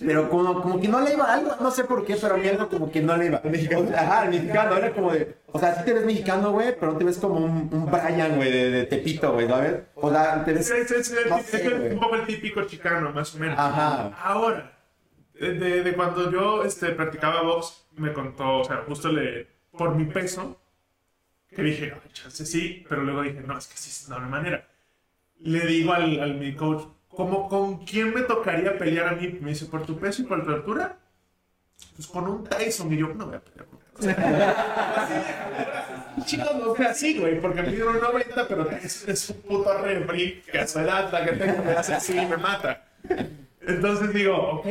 Pero 0.00 0.30
como, 0.30 0.62
como 0.62 0.80
que 0.80 0.88
no 0.88 1.02
le 1.02 1.12
iba 1.12 1.30
algo, 1.30 1.56
no 1.60 1.70
sé 1.70 1.84
por 1.84 2.06
qué, 2.06 2.16
pero 2.18 2.36
a 2.36 2.38
mí 2.38 2.48
algo 2.48 2.70
como 2.70 2.90
que 2.90 3.02
no 3.02 3.14
le 3.18 3.26
iba. 3.26 3.42
O 3.44 3.86
sea, 3.86 4.00
ajá, 4.00 4.24
el 4.24 4.30
mexicano, 4.30 4.76
era 4.78 4.92
como 4.94 5.12
de, 5.12 5.36
o 5.52 5.58
sea, 5.58 5.74
sí 5.74 5.84
te 5.84 5.92
ves 5.92 6.06
mexicano, 6.06 6.52
güey, 6.52 6.74
pero 6.80 6.92
no 6.92 6.98
te 6.98 7.04
ves 7.04 7.18
como 7.18 7.34
un, 7.36 7.68
un 7.70 7.90
Brian, 7.90 8.36
güey, 8.36 8.50
de, 8.50 8.70
de 8.70 8.84
Tepito, 8.84 9.34
güey, 9.34 9.46
¿sabes? 9.46 9.82
O 9.96 10.10
sea, 10.10 10.42
te 10.42 10.54
ves... 10.54 10.70
Es, 10.70 10.90
es- 10.90 11.10
es- 11.12 11.28
no 11.28 11.36
es 11.36 11.44
sé, 11.44 11.68
güey. 11.68 11.92
un 11.92 12.00
poco 12.00 12.14
el 12.14 12.24
típico 12.26 12.62
chicano, 12.64 13.12
más 13.12 13.34
o 13.34 13.38
menos. 13.38 13.58
Ajá. 13.58 14.10
Ahora, 14.22 14.72
de, 15.38 15.52
de- 15.52 15.82
de 15.82 15.92
cuando 15.92 16.30
yo 16.32 16.64
este, 16.64 16.88
practicaba 16.92 17.42
box, 17.42 17.86
me 17.96 18.14
contó, 18.14 18.60
o 18.60 18.64
sea, 18.64 18.84
justo 18.88 19.12
le, 19.12 19.48
por 19.76 19.94
mi 19.94 20.06
peso, 20.06 20.56
que 21.54 21.62
dije, 21.62 21.92
ay, 21.94 22.10
chance 22.12 22.44
sí, 22.46 22.84
pero 22.88 23.02
luego 23.02 23.22
dije, 23.22 23.40
no, 23.40 23.56
es 23.56 23.66
que 23.66 23.76
sí, 23.76 24.06
no 24.10 24.16
hay 24.16 24.22
manera. 24.22 24.68
Le 25.40 25.60
digo 25.66 25.92
al, 25.92 26.20
al 26.20 26.34
mi 26.34 26.54
coach, 26.54 26.84
¿cómo, 27.08 27.48
¿con 27.48 27.84
quién 27.84 28.12
me 28.14 28.22
tocaría 28.22 28.76
pelear 28.78 29.08
a 29.08 29.12
mí? 29.12 29.38
Me 29.40 29.50
dice, 29.50 29.66
¿por 29.66 29.84
tu 29.86 29.98
peso 29.98 30.22
y 30.22 30.26
por 30.26 30.44
tu 30.44 30.50
altura? 30.52 30.98
Pues 31.96 32.06
con 32.08 32.28
un 32.28 32.44
Tyson. 32.44 32.92
Y 32.92 32.98
yo, 32.98 33.08
no 33.08 33.26
voy 33.26 33.36
a 33.36 33.40
pelear 33.40 33.66
con. 33.66 33.80
Así 34.96 35.14
de- 35.14 36.24
Chicos, 36.24 36.50
o 36.66 36.76
sea, 36.76 36.94
sí, 36.94 37.18
güey, 37.18 37.40
porque 37.40 37.62
dieron 37.62 38.00
90, 38.00 38.48
pero 38.48 38.66
Tyson 38.66 39.10
es 39.10 39.30
un 39.30 39.42
puto 39.42 39.76
refri 39.78 40.42
que 40.50 40.58
a 40.58 40.66
su 40.66 40.78
edad, 40.78 41.12
la 41.12 41.24
que 41.24 41.32
tengo, 41.32 41.62
me 41.64 41.72
hace 41.72 41.94
así 41.94 42.16
y 42.16 42.26
me 42.26 42.36
mata. 42.36 42.84
Entonces 43.60 44.12
digo, 44.14 44.36
ok. 44.36 44.66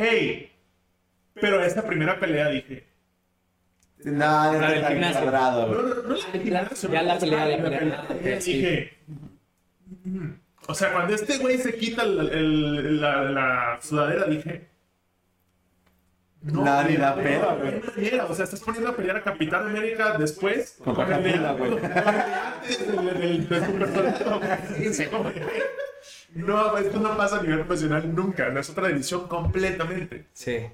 Pero 1.34 1.62
esta 1.62 1.82
primera 1.86 2.18
pelea 2.18 2.48
dije, 2.48 2.86
No, 4.04 4.12
La 4.18 4.52
no 4.52 4.68
del 4.68 4.84
gimnasio. 4.86 5.30
no, 5.30 5.82
no, 5.82 5.94
no, 6.02 6.16
la 6.50 6.68
ya 6.92 7.02
no, 7.02 7.08
la 7.08 7.18
pelea, 7.18 7.46
la 7.46 7.56
la 7.56 8.08
pelea. 8.08 8.38
Dije, 8.38 8.92
mm, 10.04 10.28
o 10.68 10.74
sea, 10.74 10.92
cuando 10.92 11.14
este 11.14 11.38
güey 11.38 11.58
se 11.58 11.74
quita 11.76 12.02
el- 12.02 12.28
el- 12.30 13.00
la, 13.00 13.22
la 13.24 13.78
sudadera, 13.82 14.26
dije, 14.26 14.68
ni 16.42 16.52
no, 16.52 16.64
pena, 17.16 17.50
no, 17.50 17.56
güey. 17.58 18.18
O 18.28 18.34
sea, 18.34 18.44
estás 18.44 18.60
poniendo 18.60 18.90
a 18.90 18.96
pelear 18.96 19.16
a 19.16 19.22
Capitán 19.22 19.66
América 19.68 20.18
después 20.18 20.76
con 20.84 20.94
Capula, 20.94 21.52
güey. 21.54 21.70
con 21.70 21.80
el 23.08 23.48
de 23.48 23.56
antes 23.56 23.60
del- 23.66 23.78
del- 24.78 25.04
No, 26.34 26.76
esto 26.76 26.98
no 27.00 27.16
pasa 27.16 27.38
a 27.38 27.42
nivel 27.42 27.60
profesional 27.60 28.14
nunca. 28.14 28.50
No 28.50 28.60
es 28.60 28.68
otra 28.68 28.88
división 28.88 29.26
completamente. 29.28 30.26
Sí. 30.34 30.66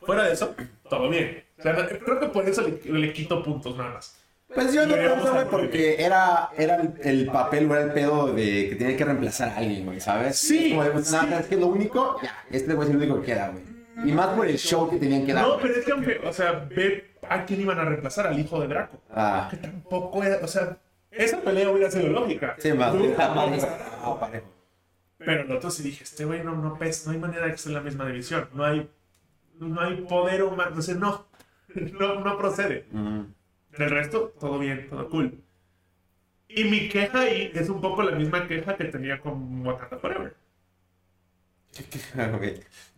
Fuera 0.00 0.24
de 0.24 0.32
eso, 0.32 0.54
todo 0.88 1.10
bien. 1.10 1.44
O 1.58 1.62
sea, 1.62 1.72
no- 1.72 1.86
creo 1.88 2.20
que 2.20 2.26
por 2.28 2.48
eso 2.48 2.62
le, 2.62 2.80
le 2.98 3.12
quito 3.12 3.42
puntos 3.42 3.76
nada 3.76 3.94
más. 3.94 4.16
Pues 4.54 4.72
yo 4.72 4.86
no 4.86 4.94
tanto, 4.94 5.32
güey, 5.32 5.44
porque 5.50 5.96
era, 6.02 6.48
era 6.56 6.76
el, 6.76 6.94
el 7.02 7.26
papel, 7.26 7.66
güey, 7.68 7.82
el 7.82 7.92
pedo 7.92 8.32
de 8.32 8.70
que 8.70 8.76
tenía 8.76 8.96
que 8.96 9.04
reemplazar 9.04 9.50
a 9.50 9.56
alguien, 9.58 9.84
güey, 9.84 10.00
¿sabes? 10.00 10.38
Sí, 10.38 10.70
Como 10.70 10.84
de, 10.84 10.90
pues, 10.90 11.12
nada, 11.12 11.40
es 11.40 11.46
que 11.46 11.56
lo 11.56 11.66
único, 11.66 12.18
ya, 12.22 12.34
este 12.50 12.72
güey 12.72 12.88
es 12.88 12.94
el 12.94 13.00
único 13.00 13.20
que 13.20 13.26
queda, 13.26 13.48
güey. 13.50 13.62
Y 14.08 14.12
más 14.12 14.28
por 14.28 14.46
el 14.46 14.56
show 14.56 14.88
que 14.88 14.96
tenían 14.96 15.26
que 15.26 15.34
dar. 15.34 15.46
No, 15.46 15.58
pero 15.58 15.74
es 15.74 15.84
que 15.84 15.92
aunque, 15.92 16.20
o 16.24 16.32
sea, 16.32 16.66
ve 16.74 17.10
a 17.28 17.44
quién 17.44 17.60
iban 17.60 17.78
a 17.78 17.84
reemplazar, 17.84 18.26
al 18.28 18.38
hijo 18.38 18.58
de 18.60 18.68
Draco. 18.68 18.98
Ah, 19.10 19.48
Que 19.50 19.56
tampoco 19.58 20.22
era, 20.22 20.38
o 20.42 20.48
sea, 20.48 20.78
esa 21.10 21.40
pelea 21.42 21.68
hubiera 21.70 21.90
sido 21.90 22.08
lógica. 22.08 22.54
sí, 22.58 22.72
más. 22.72 22.94
Está 22.94 23.34
parejo. 23.34 24.18
Parejo. 24.20 24.46
Pero 25.18 25.42
el 25.42 25.52
otro 25.52 25.70
sí 25.70 25.82
dije, 25.82 26.04
este 26.04 26.24
güey 26.24 26.42
no, 26.42 26.54
no 26.56 26.78
pesa, 26.78 27.06
no 27.06 27.12
hay 27.12 27.18
manera 27.18 27.42
de 27.44 27.50
que 27.50 27.56
esté 27.56 27.68
en 27.68 27.74
la 27.74 27.80
misma 27.82 28.06
división. 28.06 28.48
No 28.54 28.64
hay, 28.64 28.88
no 29.58 29.80
hay 29.80 29.96
poder 30.02 30.44
humano, 30.44 30.76
o 30.78 30.80
sea, 30.82 30.94
no, 30.94 31.26
no, 31.98 32.20
no 32.20 32.38
procede. 32.38 32.86
Mm. 32.90 33.20
Del 33.78 33.90
resto, 33.90 34.32
todo 34.40 34.58
bien, 34.58 34.88
todo 34.88 35.08
cool. 35.08 35.40
Y 36.48 36.64
mi 36.64 36.88
queja 36.88 37.20
ahí 37.20 37.52
es 37.54 37.68
un 37.68 37.80
poco 37.80 38.02
la 38.02 38.12
misma 38.12 38.48
queja 38.48 38.76
que 38.76 38.84
tenía 38.84 39.20
con 39.20 39.66
Wakanda 39.66 39.98
Forever. 39.98 40.34
Ok. 42.34 42.42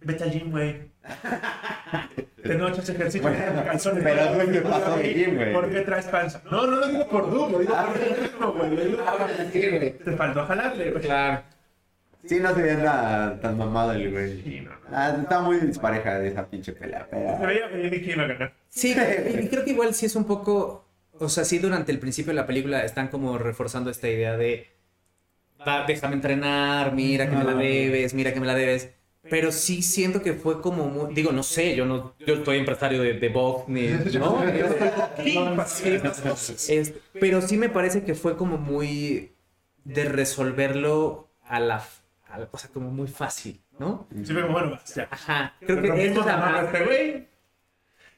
Vete 0.02 0.24
al 0.24 0.30
gym, 0.30 0.50
güey. 0.50 0.90
De 2.44 2.54
noche 2.54 2.80
haces 2.80 2.94
ejercicio. 2.94 3.28
Bueno, 3.28 3.64
calzones. 3.64 4.02
pero 4.04 4.70
pasó 4.70 4.98
gym, 5.02 5.34
güey. 5.34 5.52
¿Por 5.52 5.70
qué 5.70 5.80
traes 5.80 6.06
panza? 6.06 6.40
No, 6.50 6.66
no 6.66 6.76
lo 6.76 6.86
digo 6.88 7.08
por 7.08 7.30
Doom, 7.30 7.52
lo 7.52 7.58
digo 7.58 7.74
por 7.74 7.98
ritmo, 7.98 8.66
digo 8.84 9.04
por- 9.04 9.52
Sí, 9.52 9.68
güey. 9.68 9.98
Te 9.98 10.16
faltó 10.16 10.46
jalarle, 10.46 10.90
güey. 10.92 11.02
Claro. 11.04 11.42
Sí, 12.24 12.38
no 12.40 12.54
se 12.54 12.62
veía 12.62 12.82
tan, 12.82 13.40
tan 13.40 13.58
mamado 13.58 13.92
el 13.92 14.10
güey. 14.10 14.42
Sí, 14.42 14.60
no, 14.60 14.70
no. 14.70 14.76
Ah, 14.92 15.16
estaba 15.20 15.42
muy 15.42 15.56
dispareja 15.58 16.18
de 16.18 16.28
esa 16.28 16.46
pinche 16.46 16.72
pelea, 16.72 17.06
Se 17.10 17.16
pero... 17.16 17.46
veía 17.46 17.66
venir 17.68 17.90
quién 18.02 18.10
iba 18.16 18.24
a 18.24 18.26
ganar. 18.28 18.54
Sí, 18.68 18.92
y 18.92 19.48
creo 19.48 19.64
que 19.64 19.70
igual 19.70 19.94
sí 19.94 20.06
es 20.06 20.16
un 20.16 20.24
poco, 20.24 20.84
o 21.18 21.28
sea, 21.28 21.44
sí 21.44 21.58
durante 21.58 21.92
el 21.92 21.98
principio 21.98 22.30
de 22.30 22.36
la 22.36 22.46
película 22.46 22.84
están 22.84 23.08
como 23.08 23.38
reforzando 23.38 23.90
esta 23.90 24.08
idea 24.08 24.36
de, 24.36 24.68
"Va, 25.66 25.84
déjame 25.86 26.14
entrenar, 26.14 26.92
mira 26.94 27.28
que 27.28 27.36
me 27.36 27.44
la 27.44 27.54
debes, 27.54 28.14
mira 28.14 28.32
que 28.34 28.40
me 28.40 28.46
la 28.46 28.54
debes. 28.54 28.90
Pero 29.28 29.52
sí 29.52 29.82
siento 29.82 30.22
que 30.22 30.32
fue 30.32 30.62
como 30.62 30.86
muy, 30.86 31.14
digo, 31.14 31.30
no 31.30 31.42
sé, 31.42 31.76
yo 31.76 31.84
no, 31.84 32.14
yo 32.26 32.34
estoy 32.36 32.56
empresario 32.58 33.02
de, 33.02 33.14
de 33.14 33.28
box, 33.28 33.68
ni, 33.68 33.88
¿no? 34.18 34.42
Es- 36.68 36.94
pero 37.12 37.42
sí 37.42 37.56
me 37.56 37.68
parece 37.68 38.02
que 38.02 38.14
fue 38.14 38.36
como 38.36 38.56
muy 38.58 39.32
de 39.84 40.04
resolverlo 40.04 41.28
a 41.42 41.60
la, 41.60 41.84
a 42.30 42.38
la- 42.38 42.48
o 42.50 42.58
sea, 42.58 42.70
como 42.70 42.90
muy 42.90 43.08
fácil, 43.08 43.60
¿no? 43.78 44.06
Sí, 44.24 44.32
pero 44.34 44.50
bueno, 44.52 44.70
vas, 44.70 44.94
ya. 44.94 45.08
Ajá, 45.10 45.54
creo 45.60 45.82
que 45.82 46.06
es 46.06 46.16
la 46.16 46.36
mano 46.36 46.60
este 46.62 46.84
güey. 46.84 47.28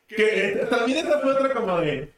Que 0.07 0.67
también 0.69 1.07
esta 1.07 1.21
fue 1.21 1.33
otra 1.33 1.55
como 1.55 1.79
de. 1.81 2.13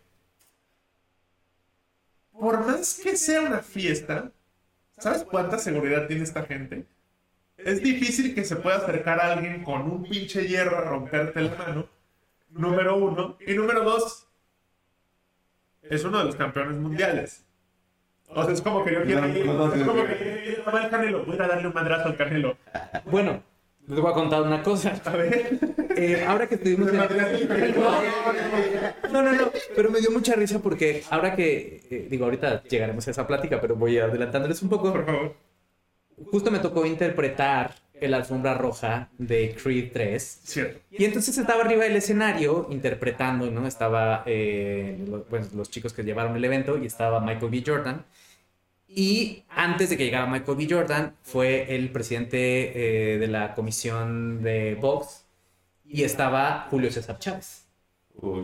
Por 2.33 2.67
más 2.67 2.99
que 3.03 3.17
sea 3.17 3.43
una 3.43 3.61
fiesta, 3.61 4.33
¿sabes 4.99 5.23
cuánta 5.25 5.59
seguridad 5.59 6.07
tiene 6.07 6.25
esta 6.25 6.43
gente? 6.45 6.87
Es 7.57 7.81
difícil 7.83 8.35
que 8.35 8.45
se 8.45 8.57
pueda 8.57 8.79
acercar 8.79 9.21
a 9.21 9.33
alguien 9.35 9.63
con 9.63 9.83
un 9.83 10.03
pinche 10.03 10.47
hierro 10.49 10.77
a 10.77 10.81
romperte 10.81 11.41
la 11.43 11.55
mano. 11.55 11.89
Número 12.51 12.97
uno. 12.97 13.39
Y 13.47 13.55
número 13.55 13.85
dos. 13.85 14.27
Es 15.83 16.03
uno 16.05 16.19
de 16.19 16.25
los 16.25 16.37
campeones 16.37 16.77
mundiales. 16.79 17.44
O 18.35 18.45
sea, 18.45 18.53
es 18.53 18.61
como 18.63 18.85
que 18.85 18.93
yo 18.93 19.03
quiero 19.05 19.29
ir. 19.29 19.47
No, 19.47 19.53
no, 19.55 19.75
Es 19.75 19.83
como 19.83 20.05
que 20.05 20.63
va 20.75 20.85
el 20.85 20.91
Canelo. 20.91 21.25
Voy 21.25 21.37
a 21.39 21.47
darle 21.49 21.69
un 21.69 21.75
madrazo 21.75 22.09
al 22.09 22.17
Canelo. 22.17 22.57
Bueno, 23.07 23.43
les 23.87 24.01
voy 24.01 24.11
a 24.11 24.15
contar 24.15 24.43
una 24.43 24.63
cosa. 24.63 24.95
A 25.05 25.11
ver. 25.11 25.59
eh, 25.97 26.25
ahora 26.27 26.47
que 26.49 26.57
estuvimos 26.57 26.89
en... 26.89 26.97
No, 29.13 29.23
no, 29.23 29.33
no, 29.33 29.51
pero 29.77 29.91
me 29.91 30.01
dio 30.01 30.11
mucha 30.11 30.35
risa 30.35 30.59
porque 30.61 31.03
ahora 31.11 31.35
que, 31.37 31.87
eh, 31.91 32.07
digo, 32.11 32.25
ahorita 32.25 32.63
llegaremos 32.65 33.07
a 33.07 33.11
esa 33.11 33.27
plática, 33.27 33.61
pero 33.61 33.77
voy 33.77 33.99
adelantándoles 33.99 34.61
un 34.63 34.69
poco. 34.69 34.93
Por 34.93 35.07
favor. 35.07 35.35
Justo 36.31 36.51
me 36.51 36.59
tocó 36.61 36.87
interpretar 36.87 37.75
el 38.01 38.15
alfombra 38.15 38.55
roja 38.55 39.09
de 39.19 39.55
Creed 39.61 39.91
3. 39.93 40.41
Cierto. 40.45 40.81
Y 40.91 41.05
entonces 41.05 41.37
estaba 41.39 41.63
arriba 41.65 41.85
del 41.85 41.97
escenario 41.97 42.67
interpretando, 42.71 43.51
¿no? 43.51 43.67
Estaba 43.67 44.23
eh, 44.27 44.99
lo- 45.09 45.25
pues, 45.25 45.53
los 45.55 45.71
chicos 45.71 45.93
que 45.93 46.03
llevaron 46.03 46.37
el 46.37 46.45
evento 46.45 46.77
y 46.79 46.87
estaba 46.87 47.21
Michael 47.21 47.51
B. 47.51 47.63
Jordan. 47.67 48.05
Y 48.97 49.43
antes 49.49 49.91
de 49.91 49.97
que 49.97 50.05
llegara 50.05 50.27
Michael 50.27 50.57
B. 50.57 50.69
Jordan, 50.71 51.17
fue 51.23 51.75
el 51.75 51.91
presidente 51.91 53.15
eh, 53.15 53.19
de 53.19 53.27
la 53.27 53.55
comisión 53.55 54.43
de 54.43 54.77
Vox 54.77 55.25
y 55.85 56.05
estaba 56.05 56.69
Julio 56.71 56.93
César 56.93 57.19
Chávez. 57.19 57.67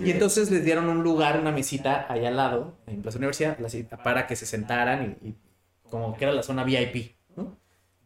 Y 0.04 0.10
entonces 0.10 0.50
les 0.50 0.64
dieron 0.64 0.88
un 0.88 1.04
lugar, 1.04 1.38
una 1.38 1.52
mesita 1.52 2.06
ahí 2.08 2.26
al 2.26 2.36
lado, 2.36 2.76
en 2.88 3.00
Plaza 3.00 3.18
Universidad, 3.18 3.58
la 3.60 3.68
cita, 3.68 3.96
para 4.02 4.26
que 4.26 4.34
se 4.34 4.44
sentaran 4.44 5.16
y, 5.22 5.28
y 5.28 5.34
como 5.88 6.16
que 6.16 6.24
era 6.24 6.32
la 6.32 6.42
zona 6.42 6.64
VIP, 6.64 7.14
¿no? 7.36 7.56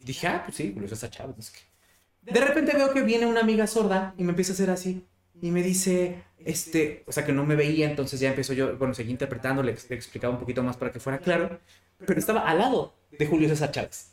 Y 0.00 0.04
dije, 0.04 0.26
ah, 0.26 0.42
pues 0.44 0.58
sí, 0.58 0.72
Julio 0.74 0.88
César 0.88 1.08
Chávez. 1.08 1.36
no 1.36 1.42
sé 1.42 1.52
qué. 1.54 2.32
De 2.32 2.40
repente 2.40 2.76
veo 2.76 2.92
que 2.92 3.02
viene 3.02 3.24
una 3.24 3.40
amiga 3.40 3.66
sorda 3.66 4.14
y 4.18 4.24
me 4.24 4.30
empieza 4.30 4.52
a 4.52 4.54
hacer 4.54 4.68
así. 4.70 5.06
Y 5.40 5.50
me 5.50 5.62
dice, 5.62 6.22
este, 6.44 7.04
o 7.06 7.12
sea, 7.12 7.24
que 7.24 7.32
no 7.32 7.44
me 7.44 7.56
veía, 7.56 7.88
entonces 7.88 8.20
ya 8.20 8.28
empiezo 8.28 8.52
yo, 8.52 8.76
bueno, 8.76 8.94
seguí 8.94 9.10
interpretando, 9.10 9.62
le, 9.62 9.72
le 9.88 9.96
explicaba 9.96 10.32
un 10.32 10.40
poquito 10.40 10.62
más 10.62 10.76
para 10.76 10.92
que 10.92 11.00
fuera 11.00 11.18
claro, 11.18 11.58
pero 12.06 12.18
estaba 12.18 12.48
al 12.48 12.58
lado 12.58 12.94
de 13.10 13.26
Julio 13.26 13.48
César 13.48 13.70
Chávez. 13.70 14.12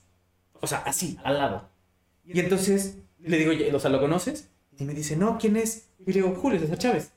O 0.59 0.67
sea, 0.67 0.79
así, 0.79 1.17
al 1.23 1.37
lado. 1.37 1.69
Y 2.25 2.39
entonces 2.39 2.97
le 3.19 3.37
digo, 3.37 3.51
"Oye, 3.51 3.73
o 3.73 3.79
sea, 3.79 3.89
¿lo 3.89 3.99
conoces? 3.99 4.49
Y 4.77 4.85
me 4.85 4.93
dice, 4.93 5.15
no, 5.15 5.37
¿quién 5.37 5.57
es? 5.57 5.89
Y 5.99 6.13
le 6.13 6.21
digo, 6.21 6.33
Julio 6.35 6.59
César 6.59 6.77
Chávez. 6.77 7.11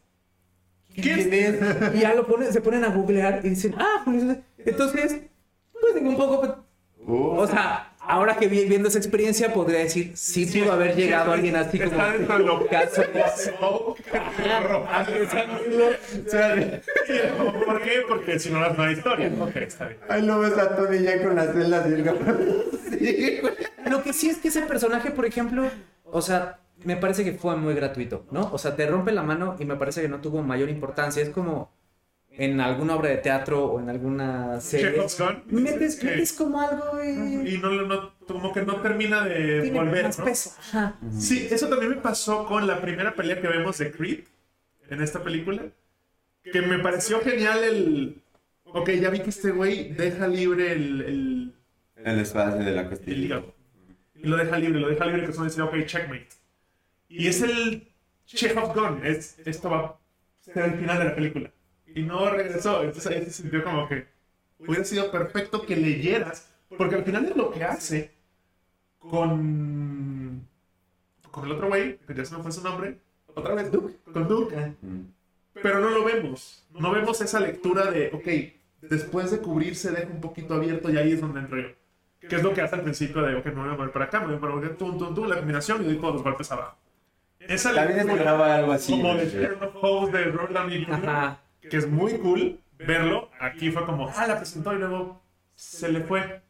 ¿Quién 0.94 1.33
es? 1.33 1.94
Y 1.94 2.00
ya 2.00 2.14
lo 2.14 2.27
ponen, 2.27 2.53
se 2.53 2.61
ponen 2.61 2.85
a 2.85 2.88
googlear 2.88 3.40
y 3.44 3.50
dicen, 3.50 3.74
ah, 3.79 4.03
Julio 4.05 4.20
César. 4.20 4.42
Entonces, 4.59 5.20
pues 5.81 5.94
digo 5.94 6.09
un 6.09 6.16
poco, 6.16 6.40
pues, 6.40 6.53
o 7.07 7.46
sea, 7.46 7.93
ahora 8.07 8.37
que 8.37 8.47
vi- 8.49 8.64
viendo 8.67 8.88
esa 8.88 8.99
experiencia 8.99 9.53
podría 9.53 9.81
decir, 9.81 10.12
sí, 10.17 10.47
pudo 10.47 10.73
haber 10.73 10.95
llegado 10.97 11.33
alguien 11.33 11.57
así 11.57 11.79
como... 11.79 11.90
Está 12.03 12.38
lo 12.38 12.67
Caso- 12.67 13.03
¿Por 17.67 17.83
qué? 17.83 18.03
Porque 18.09 18.38
si 18.38 18.51
no, 18.51 18.69
no 18.73 18.83
hay 18.83 18.95
historia. 18.95 19.31
Ok, 19.40 19.57
está 19.57 19.87
bien. 19.87 19.99
Ahí 20.09 20.23
lo 20.23 20.38
ves 20.40 20.57
a 20.59 20.77
Tony 20.77 21.03
ya 21.03 21.23
con 21.23 21.35
las 21.37 21.53
celdas 21.53 21.87
y 21.88 21.93
el. 21.93 22.05
Sí, 22.99 23.38
güey. 23.40 23.55
Lo 23.90 24.03
que 24.03 24.12
sí 24.12 24.29
es 24.31 24.38
que 24.38 24.49
ese 24.49 24.62
personaje, 24.62 25.11
por 25.11 25.27
ejemplo, 25.27 25.69
o 26.05 26.23
sea, 26.23 26.59
me 26.85 26.97
parece 26.97 27.25
que 27.25 27.33
fue 27.33 27.57
muy 27.57 27.75
gratuito, 27.75 28.25
¿no? 28.31 28.51
O 28.53 28.59
sea, 28.59 28.77
te 28.77 28.87
rompe 28.87 29.12
la 29.12 29.23
mano 29.23 29.57
y 29.59 29.64
me 29.64 29.77
parece 29.77 30.01
que 30.03 30.09
no 30.09 30.21
tuvo 30.21 30.43
mayor 30.43 30.69
importancia. 30.71 31.23
Es 31.23 31.31
como 31.31 31.71
en 32.37 32.61
alguna 32.61 32.97
obra 32.97 33.11
de 33.11 33.18
teatro 33.18 33.64
o 33.66 33.81
en 33.81 33.88
alguna 33.88 34.61
serie. 34.61 34.90
Metes, 35.51 36.03
metes 36.03 36.33
como 36.33 36.61
algo 36.61 37.03
y... 37.03 37.55
Y 37.55 37.59
no, 37.59 37.70
no, 37.70 38.12
como 38.27 38.53
que 38.53 38.62
no 38.62 38.81
termina 38.81 39.25
de 39.25 39.62
Tiene 39.62 39.79
volver, 39.79 40.05
más 40.05 40.18
¿no? 40.18 40.25
peso. 40.25 40.55
Ajá. 40.59 40.99
Sí, 41.18 41.47
eso 41.51 41.68
también 41.68 41.90
me 41.90 41.97
pasó 41.99 42.47
con 42.47 42.66
la 42.66 42.81
primera 42.81 43.14
pelea 43.14 43.40
que 43.40 43.49
vemos 43.49 43.79
de 43.79 43.92
Creed 43.92 44.20
en 44.90 45.01
esta 45.03 45.23
película. 45.23 45.62
Que 46.42 46.61
me 46.61 46.79
pareció 46.81 47.20
genial 47.20 47.62
el. 47.64 48.20
Ok, 48.64 48.90
ya 48.90 49.09
vi 49.11 49.20
que 49.20 49.31
este 49.31 49.51
güey 49.51 49.92
deja 49.92 50.27
libre 50.27 50.73
el, 50.73 51.01
el, 51.03 51.55
El 52.05 52.18
espacio 52.18 52.62
de 52.64 52.73
la 52.73 52.83
el 52.83 52.88
costilla. 52.88 53.16
hígado. 53.16 53.55
Y 54.16 54.27
lo 54.27 54.37
deja 54.37 54.59
libre, 54.59 54.81
lo 54.81 54.88
deja 54.88 55.07
libre, 55.07 55.25
que 55.25 55.31
eso 55.31 55.44
dice, 55.44 55.62
ok, 55.62 55.75
checkmate. 55.87 56.29
Y 57.09 57.29
es 57.29 57.40
el 57.42 57.88
Chekhov's 58.27 58.75
Gun. 58.75 59.05
Es, 59.07 59.38
esto 59.44 59.70
va 59.70 59.79
a 59.81 59.99
ser 60.40 60.64
el 60.64 60.75
final 60.75 60.99
de 60.99 61.05
la 61.05 61.14
película. 61.14 61.51
Y 61.94 62.02
no 62.02 62.28
regresó. 62.30 62.83
Entonces 62.83 63.07
ahí 63.11 63.24
se 63.24 63.30
sintió 63.30 63.62
como 63.64 63.88
que 63.88 64.07
hubiera 64.59 64.85
sido 64.85 65.11
perfecto 65.11 65.64
que 65.64 65.76
leyeras. 65.76 66.50
Porque 66.76 66.96
al 66.96 67.04
final 67.04 67.24
es 67.26 67.37
lo 67.37 67.50
que 67.52 67.62
hace 67.64 68.11
con. 68.98 70.46
con 71.30 71.44
el 71.44 71.52
otro 71.52 71.68
güey, 71.68 71.98
que 71.98 72.14
ya 72.14 72.24
se 72.24 72.37
me 72.37 72.42
fue 72.42 72.52
su 72.52 72.62
nombre. 72.62 72.98
Otra 73.35 73.54
vez, 73.54 73.70
Duke. 73.70 73.94
Con 74.12 74.28
Duke. 74.28 74.74
Pero 75.62 75.80
no 75.80 75.90
lo 75.90 76.04
vemos. 76.04 76.66
No 76.72 76.90
vemos 76.90 77.20
esa 77.20 77.38
lectura 77.40 77.90
de, 77.90 78.11
ok, 78.12 78.88
después 78.88 79.30
de 79.30 79.38
cubrirse 79.38 79.92
deja 79.92 80.09
un 80.09 80.20
poquito 80.20 80.54
abierto 80.54 80.90
y 80.90 80.96
ahí 80.96 81.12
es 81.12 81.20
donde 81.20 81.40
entro 81.40 81.61
yo. 81.61 81.68
Que 82.28 82.37
es 82.37 82.42
lo 82.42 82.54
que 82.54 82.62
hace 82.62 82.74
al 82.76 82.83
principio 82.83 83.22
de, 83.22 83.35
ok, 83.37 83.44
me 83.46 83.52
voy 83.52 83.68
a 83.68 83.72
mover 83.72 83.92
para 83.92 84.07
acá, 84.07 84.20
me 84.20 84.35
voy 84.35 84.37
a 84.37 84.54
mover 84.54 84.76
tum, 84.76 84.98
tum, 84.98 85.14
tum, 85.14 85.28
la 85.28 85.37
combinación 85.37 85.83
y 85.83 85.87
doy 85.87 85.96
todos 85.96 86.14
los 86.14 86.22
golpes 86.22 86.50
abajo. 86.50 86.76
Esa 87.38 87.74
También 87.74 87.96
lectura, 87.98 88.14
esperaba 88.14 88.54
algo 88.57 88.72
así. 88.72 88.92
como 88.92 89.14
de. 89.14 89.26
Sherlock 89.28 89.76
Holmes 89.83 90.12
de 90.12 90.33
Downey 90.33 90.85
Jr., 90.85 90.94
Ajá. 90.94 91.40
Que 91.70 91.77
es 91.77 91.87
muy 91.87 92.18
cool 92.18 92.61
verlo. 92.79 93.31
Aquí 93.40 93.70
fue 93.70 93.85
como, 93.85 94.09
ah, 94.09 94.27
la 94.27 94.38
presentó 94.38 94.72
y 94.72 94.79
luego 94.79 95.22
se 95.55 95.88
le 95.88 96.00
fue. 96.00 96.42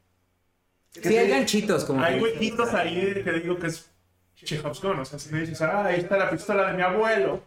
Sí, 0.90 1.16
hay 1.16 1.28
ganchitos 1.28 1.84
como... 1.84 2.02
Hay 2.02 2.20
huequitos 2.20 2.72
ahí 2.74 3.22
que 3.24 3.32
digo 3.32 3.58
que 3.58 3.66
es 3.66 3.90
Chekhov's 4.36 4.80
Gun. 4.80 5.00
O 5.00 5.04
sea, 5.04 5.18
si 5.18 5.32
me 5.32 5.40
dices, 5.40 5.60
ah, 5.62 5.86
ahí 5.86 6.00
está 6.00 6.16
la 6.16 6.30
pistola 6.30 6.70
de 6.70 6.76
mi 6.76 6.82
abuelo. 6.82 7.42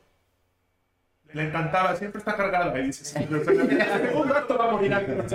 Le 1.34 1.44
encantaba, 1.44 1.96
siempre 1.96 2.20
está 2.20 2.36
cargada. 2.36 2.78
Y 2.80 2.88
dices, 2.88 3.08
segundo 3.10 4.36
acto 4.36 4.58
va 4.58 4.70
a 4.70 4.72
morir 4.72 4.94
alguien. 4.94 5.26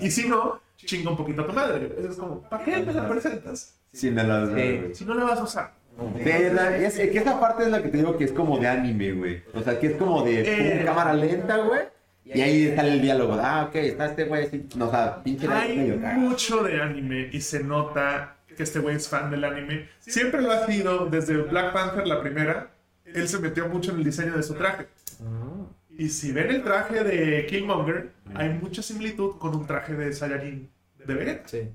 Y 0.00 0.10
si 0.10 0.28
no, 0.28 0.60
chinga 0.76 1.10
un 1.10 1.16
poquito 1.16 1.42
a 1.42 1.46
tu 1.46 1.52
madre. 1.52 1.94
Es 1.98 2.16
como, 2.16 2.42
¿para 2.48 2.64
qué 2.64 2.78
me 2.78 2.92
la 2.92 3.08
presentas? 3.08 3.76
Si 3.92 4.10
no 4.10 4.22
la 4.22 5.24
vas 5.24 5.38
a 5.38 5.42
usar. 5.42 5.75
De 6.22 6.52
la- 6.52 6.76
es, 6.76 6.94
que 6.94 7.18
esa 7.18 7.40
parte 7.40 7.64
es 7.64 7.70
la 7.70 7.82
que 7.82 7.88
te 7.88 7.96
digo 7.98 8.16
que 8.18 8.24
es 8.24 8.32
como 8.32 8.58
de 8.58 8.68
anime, 8.68 9.12
güey. 9.12 9.42
O 9.54 9.62
sea, 9.62 9.78
que 9.78 9.88
es 9.88 9.96
como 9.96 10.22
de 10.24 10.42
pum, 10.44 10.52
Eh. 10.54 10.82
cámara 10.84 11.14
lenta, 11.14 11.56
güey. 11.58 11.80
Y 12.24 12.40
ahí 12.40 12.74
sale 12.74 12.94
el 12.94 13.00
diálogo. 13.02 13.38
Ah, 13.40 13.66
ok, 13.68 13.76
está 13.76 14.06
este 14.06 14.24
güey 14.24 14.44
así. 14.46 14.66
No, 14.76 14.88
o 14.88 14.90
sea, 14.90 15.22
pinche 15.22 15.46
Hay 15.48 15.76
medio 15.76 16.00
cagado. 16.00 16.18
mucho 16.20 16.62
de 16.64 16.82
anime 16.82 17.28
y 17.32 17.40
se 17.40 17.62
nota 17.62 18.36
que 18.56 18.62
este 18.62 18.78
güey 18.80 18.96
es 18.96 19.08
fan 19.08 19.30
del 19.30 19.44
anime. 19.44 19.88
Siempre 20.00 20.42
lo 20.42 20.50
ha 20.50 20.66
sido, 20.66 21.06
desde 21.06 21.36
Black 21.36 21.72
Panther, 21.72 22.06
la 22.06 22.20
primera. 22.20 22.70
Él 23.04 23.28
se 23.28 23.38
metió 23.38 23.68
mucho 23.68 23.92
en 23.92 23.98
el 23.98 24.04
diseño 24.04 24.36
de 24.36 24.42
su 24.42 24.54
traje. 24.54 24.86
Ah. 25.22 25.64
Y 25.98 26.08
si 26.10 26.32
ven 26.32 26.50
el 26.50 26.62
traje 26.62 27.04
de 27.04 27.46
Killmonger, 27.46 28.10
hay 28.34 28.50
mucha 28.50 28.82
similitud 28.82 29.38
con 29.38 29.54
un 29.54 29.66
traje 29.66 29.94
de 29.94 30.12
Saiyajin 30.12 30.68
de 31.06 31.14
Vegeta. 31.14 31.48
Sí. 31.48 31.68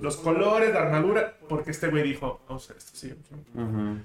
Los 0.00 0.16
colores, 0.16 0.72
la 0.72 0.82
armadura, 0.82 1.36
porque 1.48 1.70
este 1.72 1.88
güey 1.88 2.02
dijo, 2.02 2.40
vamos 2.48 2.62
a 2.62 2.72
hacer 2.72 2.76
esto, 2.76 2.96
sí. 2.96 3.14
Ujú. 3.54 3.98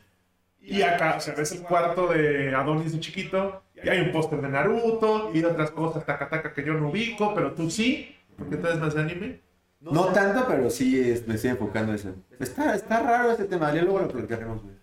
Y 0.62 0.82
acá, 0.82 1.16
o 1.18 1.22
sea, 1.22 1.36
ves 1.36 1.52
el 1.52 1.62
cuarto 1.62 2.08
de 2.08 2.54
Adonis 2.56 2.92
de 2.94 3.00
chiquito, 3.00 3.62
y 3.84 3.88
hay 3.88 4.00
un 4.00 4.12
póster 4.12 4.42
de 4.42 4.50
Naruto, 4.50 5.32
y 5.34 5.42
de 5.42 5.48
otras 5.48 5.70
cosas, 5.72 6.06
taca 6.06 6.28
taca, 6.30 6.54
que 6.54 6.64
yo 6.66 6.74
no 6.74 6.90
ubico, 6.90 7.34
pero 7.36 7.52
tú 7.54 7.70
sí, 7.70 8.16
porque 8.38 8.58
tú 8.58 8.68
eres 8.68 8.80
más 8.80 8.94
de 8.96 9.02
anime. 9.02 9.42
No 9.80 10.06
tanto, 10.08 10.46
pero 10.48 10.70
sí 10.72 11.00
es- 11.12 11.28
me 11.28 11.36
estoy 11.36 11.52
enfocando 11.52 11.92
en 11.92 11.96
eso. 12.00 12.16
Está, 12.40 12.74
está 12.74 13.02
raro 13.04 13.32
este 13.32 13.46
tema. 13.46 13.72
Ya 13.72 13.84
luego 13.84 14.00
lo 14.00 14.08
platicaremos, 14.08 14.64
güey. 14.64 14.74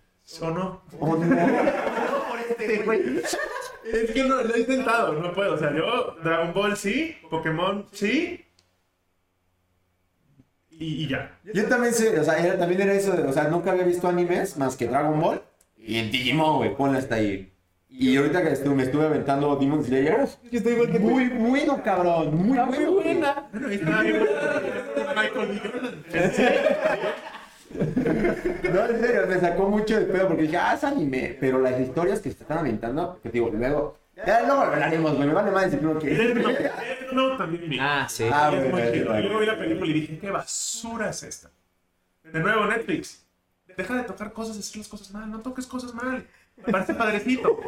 ¿O 0.41 0.51
no? 0.51 0.81
Oh, 1.01 1.17
no. 1.17 1.35
Es 3.83 4.11
que 4.11 4.23
no, 4.23 4.41
lo 4.41 4.55
he 4.55 4.59
intentado, 4.61 5.13
no 5.13 5.33
puedo. 5.33 5.55
O 5.55 5.57
sea, 5.57 5.75
yo, 5.75 6.15
Dragon 6.23 6.53
Ball 6.53 6.77
sí, 6.77 7.15
Pokémon 7.29 7.85
sí, 7.91 8.45
y, 10.79 11.03
y 11.03 11.07
ya. 11.07 11.37
Yo 11.53 11.65
también 11.67 11.93
sé, 11.93 12.19
o 12.19 12.23
sea, 12.23 12.37
era- 12.37 12.57
también 12.57 12.81
era 12.81 12.93
eso, 12.93 13.11
de- 13.13 13.23
o 13.23 13.33
sea, 13.33 13.45
nunca 13.45 13.71
había 13.71 13.83
visto 13.83 14.07
animes 14.07 14.57
más 14.57 14.75
que 14.75 14.87
Dragon 14.87 15.19
Ball 15.19 15.41
y 15.77 15.97
el 15.97 16.11
Digimon, 16.11 16.57
güey, 16.57 16.75
ponle 16.75 16.99
hasta 16.99 17.15
ahí. 17.15 17.49
Y 17.89 18.17
ahorita 18.17 18.41
que 18.41 18.51
estuve, 18.53 18.73
me 18.75 18.83
estuve 18.83 19.05
aventando 19.05 19.55
Demon 19.55 19.83
Slayer, 19.83 20.25
Yo 20.51 20.57
estoy 20.57 20.73
igual 20.73 20.91
que 20.91 20.97
muy 20.99 21.29
bueno, 21.29 21.83
cabrón, 21.83 22.35
muy 22.35 22.57
Está 22.57 22.65
muy 22.65 22.77
bueno. 22.85 22.91
buena. 22.93 23.49
Bueno, 23.51 23.67
está, 23.69 24.03
Michael. 25.15 25.61
No, 28.73 28.85
en 28.85 28.99
serio, 28.99 29.21
me 29.27 29.39
sacó 29.39 29.69
mucho 29.69 29.99
de 29.99 30.05
pedo 30.05 30.27
porque 30.27 30.43
dije, 30.43 30.57
ah, 30.57 30.73
es 30.75 30.83
anime, 30.83 31.37
pero 31.39 31.59
las 31.59 31.79
historias 31.79 32.19
que 32.19 32.31
se 32.31 32.41
están 32.43 32.59
aventando, 32.59 33.19
que 33.21 33.29
digo, 33.29 33.49
luego, 33.51 33.97
ya 34.15 34.41
luego 34.45 34.61
hablaremos, 34.61 35.15
güey, 35.15 35.27
me 35.27 35.33
vale 35.33 35.51
más 35.51 35.65
decir 35.65 35.79
primero 35.79 35.99
que... 35.99 36.71
Note 37.13 37.37
también 37.37 37.69
vi. 37.69 37.77
Ah, 37.79 38.07
sí. 38.09 38.25
Ah, 38.31 38.49
Y 38.53 38.55
es 38.57 38.71
muy 38.71 38.81
chido. 38.91 39.05
güey. 39.09 39.19
Y 39.19 39.23
luego 39.23 39.39
vi 39.39 39.45
la 39.45 39.57
película 39.57 39.89
y 39.89 39.93
dije, 39.93 40.17
¿qué 40.19 40.31
basura 40.31 41.09
es 41.09 41.23
esta? 41.23 41.51
De 42.23 42.39
nuevo, 42.39 42.65
Netflix. 42.65 43.25
Deja 43.75 43.95
de 43.95 44.03
tocar 44.03 44.33
cosas 44.33 44.57
hacer 44.57 44.77
las 44.77 44.87
cosas 44.87 45.11
mal. 45.11 45.29
No 45.29 45.39
toques 45.39 45.65
cosas 45.67 45.93
mal. 45.93 46.25
Me 46.57 46.71
parece 46.71 46.93
padrecito. 46.93 47.59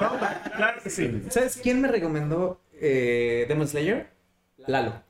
No, 0.00 0.18
claro 0.56 0.82
que 0.82 0.90
sí. 0.90 1.22
¿Sabes 1.30 1.58
quién 1.62 1.80
me 1.80 1.88
recomendó 1.88 2.60
eh, 2.74 3.46
Demon 3.48 3.66
Slayer? 3.66 4.08
Lalo, 4.66 5.02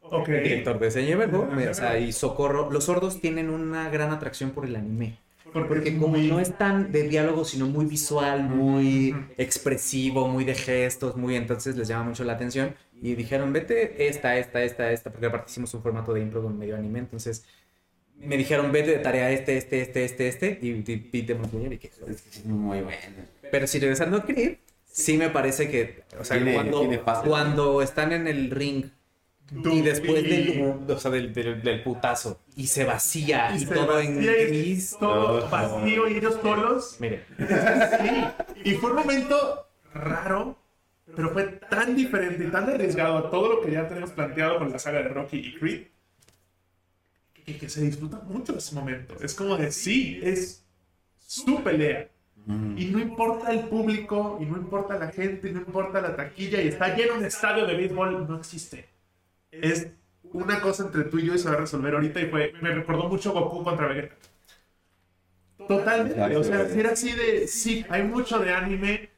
Ok. 0.00 0.28
el 0.30 0.42
director 0.42 0.78
de 0.78 0.90
Señor 0.90 1.18
Verbo. 1.18 1.46
me- 1.46 1.68
o 1.68 1.74
sea, 1.74 1.98
y 1.98 2.12
Socorro. 2.12 2.70
Los 2.70 2.84
sordos 2.84 3.20
tienen 3.20 3.50
una 3.50 3.88
gran 3.90 4.10
atracción 4.12 4.50
por 4.50 4.66
el 4.66 4.74
anime. 4.76 5.18
Porque 5.54 5.88
es 5.90 5.94
como 5.94 6.08
muy- 6.08 6.26
no 6.28 6.40
es 6.40 6.58
tan 6.58 6.90
de 6.92 7.04
diálogo, 7.08 7.44
sino 7.44 7.66
muy 7.66 7.86
visual, 7.86 8.42
muy 8.42 9.12
Ujú. 9.12 9.20
expresivo, 9.38 10.28
muy 10.28 10.44
de 10.44 10.54
gestos, 10.54 11.16
muy 11.16 11.36
entonces 11.36 11.76
les 11.76 11.88
llama 11.88 12.04
mucho 12.04 12.24
la 12.24 12.32
atención. 12.34 12.74
Y 13.00 13.14
dijeron, 13.14 13.52
vete 13.52 14.08
esta, 14.08 14.36
esta, 14.36 14.62
esta, 14.62 14.90
esta, 14.92 15.10
porque 15.10 15.26
aparte 15.26 15.50
hicimos 15.50 15.72
un 15.74 15.82
formato 15.82 16.12
de 16.12 16.20
impro 16.22 16.42
con 16.42 16.58
medio 16.58 16.76
anime, 16.76 16.98
entonces 16.98 17.44
me 18.18 18.36
dijeron, 18.36 18.72
vete 18.72 18.90
de 18.92 18.98
tarea 18.98 19.30
este, 19.30 19.56
este, 19.56 19.80
este, 19.82 20.04
este, 20.04 20.28
este, 20.28 20.58
y, 20.60 20.68
y, 20.70 21.10
y 21.12 21.26
Slayer, 21.26 21.72
y 21.72 21.78
que- 21.78 21.90
Es 22.08 22.44
muy 22.44 22.80
bueno. 22.80 22.98
Pero 23.50 23.66
si 23.66 23.78
regresando 23.78 24.18
a 24.18 24.24
Creed, 24.24 24.56
sí 24.84 25.16
me 25.18 25.30
parece 25.30 25.68
que, 25.70 26.02
o 26.18 26.24
sea, 26.24 26.36
Tiene- 26.36 26.54
cuando, 26.54 26.80
tiene 26.80 27.00
cuando 27.00 27.82
están 27.82 28.12
en 28.12 28.26
el 28.26 28.50
ring 28.50 28.86
y 29.50 29.80
después 29.82 30.22
del, 30.22 30.84
o 30.88 30.98
sea, 30.98 31.10
del, 31.10 31.32
del, 31.32 31.62
del 31.62 31.82
putazo 31.82 32.40
y 32.56 32.66
se 32.66 32.84
vacía 32.84 33.50
y, 33.52 33.56
Y 33.56 33.66
se 33.66 33.74
todo 33.74 34.00
en 34.00 34.16
vacía 34.16 34.42
y 34.42 34.46
gris. 34.46 34.96
Todo 34.98 35.46
Oh. 35.46 35.50
vacío 35.50 36.08
y 36.08 36.16
ellos 36.16 36.38
solos. 36.42 36.96
Mire, 36.98 37.24
Sí. 37.38 38.24
Y 38.64 38.74
fue 38.74 38.90
un 38.90 38.96
momento 38.96 39.68
raro, 39.92 40.56
pero 41.14 41.30
fue 41.30 41.44
tan 41.44 41.94
diferente 41.94 42.44
y 42.44 42.48
tan 42.50 42.68
arriesgado 42.68 43.18
a 43.18 43.30
todo 43.30 43.48
lo 43.56 43.60
que 43.60 43.70
ya 43.72 43.86
tenemos 43.86 44.10
planteado 44.12 44.58
con 44.58 44.70
la 44.70 44.78
saga 44.78 45.02
de 45.02 45.08
Rocky 45.08 45.36
y 45.38 45.54
Creed, 45.54 45.82
que, 47.44 47.58
que 47.58 47.68
se 47.68 47.82
disfruta 47.82 48.20
mucho 48.26 48.56
ese 48.56 48.74
momento. 48.74 49.14
Es 49.20 49.34
como 49.34 49.56
de, 49.56 49.70
sí, 49.70 50.20
es 50.22 50.64
su 51.18 51.62
pelea. 51.62 52.08
Y 52.76 52.86
no 52.86 52.98
importa 52.98 53.52
el 53.52 53.60
público, 53.68 54.38
y 54.40 54.44
no 54.44 54.58
importa 54.58 54.98
la 54.98 55.08
gente, 55.10 55.48
y 55.48 55.52
no 55.52 55.60
importa 55.60 56.00
la 56.02 56.14
taquilla, 56.14 56.60
y 56.60 56.68
está 56.68 56.94
lleno 56.94 57.14
un 57.14 57.24
estadio 57.24 57.64
de 57.66 57.74
béisbol, 57.74 58.28
no 58.28 58.36
existe. 58.36 58.86
Es 59.62 59.88
una 60.32 60.60
cosa 60.60 60.84
entre 60.84 61.04
tú 61.04 61.18
y 61.18 61.26
yo 61.26 61.34
y 61.34 61.38
se 61.38 61.48
va 61.48 61.54
a 61.54 61.60
resolver 61.60 61.94
ahorita, 61.94 62.20
y 62.20 62.26
fue, 62.26 62.52
me 62.60 62.70
recordó 62.74 63.08
mucho 63.08 63.32
Goku 63.32 63.62
contra 63.62 63.88
Vegeta. 63.88 64.16
Totalmente, 65.68 66.36
o 66.36 66.44
sea, 66.44 66.68
si 66.68 66.80
era 66.80 66.90
así 66.90 67.12
de, 67.12 67.46
sí, 67.46 67.86
hay 67.88 68.02
mucho 68.02 68.38
de 68.38 68.52
anime, 68.52 69.10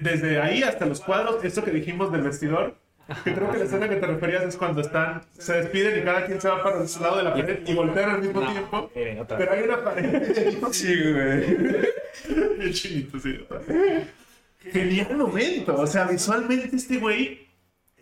desde 0.00 0.40
ahí 0.40 0.62
hasta 0.62 0.84
los 0.84 1.00
cuadros, 1.00 1.42
esto 1.44 1.64
que 1.64 1.70
dijimos 1.70 2.12
del 2.12 2.22
vestidor, 2.22 2.76
que 3.24 3.32
creo 3.32 3.50
que 3.52 3.58
la 3.58 3.64
escena 3.64 3.88
que 3.88 3.96
te 3.96 4.06
referías 4.06 4.42
es 4.42 4.56
cuando 4.56 4.80
están, 4.80 5.22
se 5.38 5.52
despiden 5.54 6.00
y 6.00 6.04
cada 6.04 6.26
quien 6.26 6.40
se 6.40 6.48
va 6.48 6.62
para 6.62 6.86
su 6.88 7.00
lado 7.00 7.18
de 7.18 7.22
la 7.22 7.32
pared 7.32 7.60
y 7.64 7.74
voltean 7.74 8.10
al 8.10 8.20
mismo 8.20 8.40
No, 8.40 8.50
tiempo, 8.50 8.90
pero 8.92 9.52
hay 9.52 9.62
una 9.62 9.84
pared. 9.84 10.58
Sí, 10.72 11.12
güey. 11.12 11.56
El 12.60 12.74
chinito, 12.74 13.18
sí. 13.20 13.38
Genial 14.72 15.16
momento, 15.16 15.76
o 15.76 15.86
sea, 15.86 16.06
visualmente 16.06 16.74
este 16.74 16.98
güey 16.98 17.45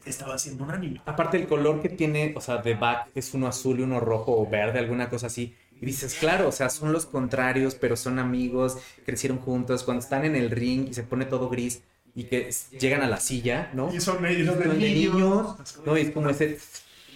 estaba 0.07 0.35
haciendo 0.35 0.65
un 0.65 0.71
anime. 0.71 1.01
Aparte 1.07 1.37
el 1.37 1.47
color 1.47 1.81
que 1.81 1.89
tiene, 1.89 2.33
o 2.37 2.41
sea, 2.41 2.59
de 2.59 2.75
back 2.75 3.09
es 3.15 3.35
uno 3.35 3.47
azul 3.47 3.81
y 3.81 3.83
uno 3.83 4.01
rojo 4.01 4.37
o 4.39 4.49
verde, 4.49 4.79
alguna 4.79 5.09
cosa 5.09 5.27
así. 5.29 5.55
Y 5.81 5.87
dices, 5.87 6.15
claro, 6.19 6.49
o 6.49 6.53
sea, 6.53 6.71
son 6.71 6.93
los 6.93 7.05
contrarios, 7.07 7.75
pero 7.75 7.97
son 7.97 8.19
amigos, 8.19 8.79
crecieron 9.05 9.39
juntos. 9.39 9.83
Cuando 9.83 10.03
están 10.03 10.25
en 10.25 10.37
el 10.37 10.51
ring 10.51 10.89
y 10.89 10.95
se 10.95 11.03
pone 11.03 11.25
todo 11.25 11.49
gris 11.49 11.83
y 12.15 12.25
que 12.25 12.51
llegan 12.79 13.03
a 13.03 13.09
la 13.09 13.19
silla, 13.19 13.71
¿no? 13.75 13.93
Y 13.93 14.01
son 14.01 14.25
ellos 14.25 14.57
de 14.59 14.65
Son 14.65 14.79
de 14.79 14.89
niños. 14.89 15.15
niños, 15.15 15.81
¿no? 15.85 15.99
Y 15.99 16.03
es 16.03 16.11
como 16.11 16.31
ese, 16.31 16.59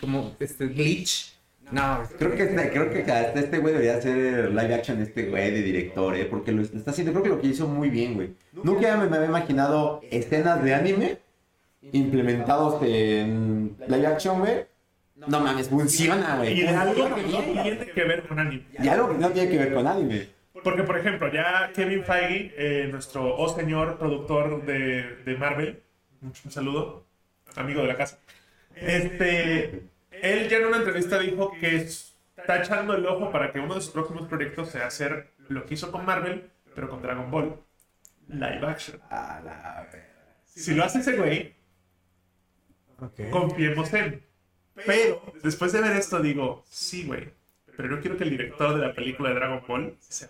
como 0.01 0.35
este 0.41 0.67
glitch. 0.67 1.35
No, 1.71 2.03
Creo 2.19 2.35
que, 2.35 2.45
este, 2.45 2.71
creo 2.71 2.91
que 2.91 3.01
hasta 3.03 3.39
este 3.39 3.59
güey 3.59 3.75
debería 3.75 3.99
hacer 3.99 4.51
live 4.51 4.75
action 4.75 5.03
este 5.03 5.29
güey 5.29 5.51
de 5.51 5.63
director, 5.63 6.17
¿eh? 6.17 6.25
Porque 6.25 6.51
lo 6.51 6.63
está 6.63 6.91
haciendo, 6.91 7.13
creo 7.13 7.23
que 7.23 7.29
lo 7.29 7.41
que 7.41 7.49
hizo 7.49 7.69
muy 7.69 7.91
bien, 7.91 8.15
güey. 8.15 8.31
Nunca 8.63 8.97
me, 8.97 9.07
me 9.07 9.17
había 9.19 9.29
imaginado 9.29 10.01
escenas 10.11 10.65
de 10.65 10.75
anime 10.75 11.19
implementados 11.93 12.83
en 12.83 13.77
live 13.87 14.07
action, 14.07 14.41
güey. 14.41 14.67
No 15.17 15.41
mames, 15.41 15.69
funciona, 15.69 16.37
güey. 16.37 16.61
Y 16.61 16.63
de 16.63 16.69
algo 16.69 17.15
que 17.15 17.23
no 17.23 17.63
tiene 17.63 17.87
que 17.87 18.05
ver 18.05 18.23
con 18.23 18.39
anime. 18.39 18.65
Y 18.79 18.89
algo 18.89 19.11
que 19.11 19.19
no 19.19 19.31
tiene 19.31 19.51
que 19.51 19.59
ver 19.59 19.75
con 19.75 19.87
anime. 19.87 20.29
Porque, 20.63 20.83
por 20.83 20.99
ejemplo, 20.99 21.33
ya 21.33 21.71
Kevin 21.75 22.05
Feige, 22.05 22.55
eh, 22.57 22.89
nuestro 22.91 23.37
oh 23.37 23.49
señor 23.49 23.99
productor 23.99 24.65
de, 24.65 25.17
de 25.25 25.37
Marvel, 25.37 25.83
un, 26.21 26.35
saludo, 26.51 27.07
amigo 27.57 27.83
de 27.83 27.89
la 27.89 27.97
casa, 27.97 28.19
este, 28.75 29.89
él 30.11 30.49
ya 30.49 30.59
en 30.59 30.67
una 30.67 30.79
entrevista 30.79 31.19
dijo 31.19 31.53
que 31.61 31.77
está 31.77 32.59
echando 32.59 32.95
el 32.95 33.07
ojo 33.07 33.31
para 33.31 33.53
que 33.53 33.61
uno 33.61 33.75
de 33.75 33.81
sus 33.81 33.91
próximos 33.91 34.27
proyectos 34.29 34.71
sea 34.71 34.87
hacer 34.87 35.33
lo 35.49 35.65
que 35.65 35.75
hizo 35.75 35.93
con 35.93 36.05
Marvel, 36.05 36.51
pero 36.75 36.89
con 36.89 37.03
Dragon 37.03 37.31
Ball, 37.31 37.61
live 38.29 38.67
action. 38.67 39.01
Si 40.45 40.75
lo 40.75 40.85
hace 40.85 41.01
ese 41.01 41.17
güey, 41.17 41.55
confiemos 43.31 43.93
en. 43.95 44.23
Pero, 44.87 45.23
después 45.43 45.73
de 45.73 45.81
ver 45.81 45.97
esto, 45.97 46.21
digo, 46.21 46.65
sí, 46.69 47.05
güey, 47.05 47.31
pero 47.77 47.89
no 47.89 48.01
quiero 48.01 48.17
que 48.17 48.25
el 48.25 48.31
director 48.31 48.75
de 48.75 48.87
la 48.87 48.95
película 48.95 49.31
de 49.31 49.35
Dragon 49.37 49.63
Ball 49.67 49.97
sea. 50.01 50.29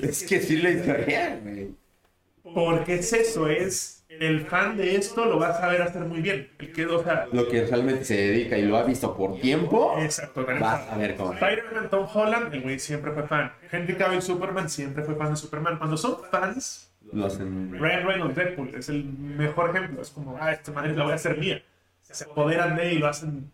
Es 0.00 0.24
que 0.24 0.40
sí 0.40 0.56
lo 0.56 0.70
hizo 0.70 0.94
bien, 1.06 1.40
güey. 1.42 2.54
Porque 2.54 2.94
es 2.96 3.12
eso, 3.12 3.48
es 3.48 3.96
el 4.08 4.46
fan 4.46 4.76
de 4.76 4.96
esto 4.96 5.24
lo 5.24 5.38
va 5.38 5.48
a 5.48 5.60
saber 5.60 5.82
hacer 5.82 6.02
muy 6.02 6.20
bien. 6.20 6.48
El 6.58 6.72
que, 6.72 6.86
o 6.86 7.02
sea, 7.02 7.26
Lo 7.32 7.48
que 7.48 7.66
realmente 7.66 8.04
se 8.04 8.16
dedica 8.16 8.56
y 8.56 8.62
lo 8.62 8.76
ha 8.76 8.84
visto 8.84 9.16
por 9.16 9.40
tiempo, 9.40 9.96
exacto, 9.98 10.46
vas 10.46 10.88
a 10.88 10.96
ver 10.96 11.16
cómo. 11.16 11.32
Spider-Man, 11.34 11.90
Tom 11.90 12.06
Holland, 12.12 12.54
el 12.54 12.62
güey 12.62 12.78
siempre 12.78 13.12
fue 13.12 13.24
fan. 13.24 13.52
Henry 13.70 13.94
Cavill, 13.94 14.22
Superman, 14.22 14.70
siempre 14.70 15.02
fue 15.02 15.16
fan 15.16 15.30
de 15.30 15.36
Superman. 15.36 15.78
Cuando 15.78 15.96
son 15.96 16.18
fans, 16.30 16.92
Lo 17.12 17.26
hacen. 17.26 17.72
Ryan 17.78 18.06
Reynolds, 18.06 18.36
Deadpool, 18.36 18.74
es 18.74 18.88
el 18.88 19.04
mejor 19.04 19.70
ejemplo. 19.70 20.00
Es 20.00 20.10
como, 20.10 20.38
ah, 20.40 20.52
esta 20.52 20.72
madre 20.72 20.94
la 20.94 21.04
voy 21.04 21.12
a 21.12 21.16
hacer 21.16 21.38
mía. 21.38 21.62
Se 22.10 22.24
apoderan 22.24 22.76
de 22.76 22.90
él 22.90 22.92
y 22.94 22.98
lo 22.98 23.08
hacen 23.08 23.52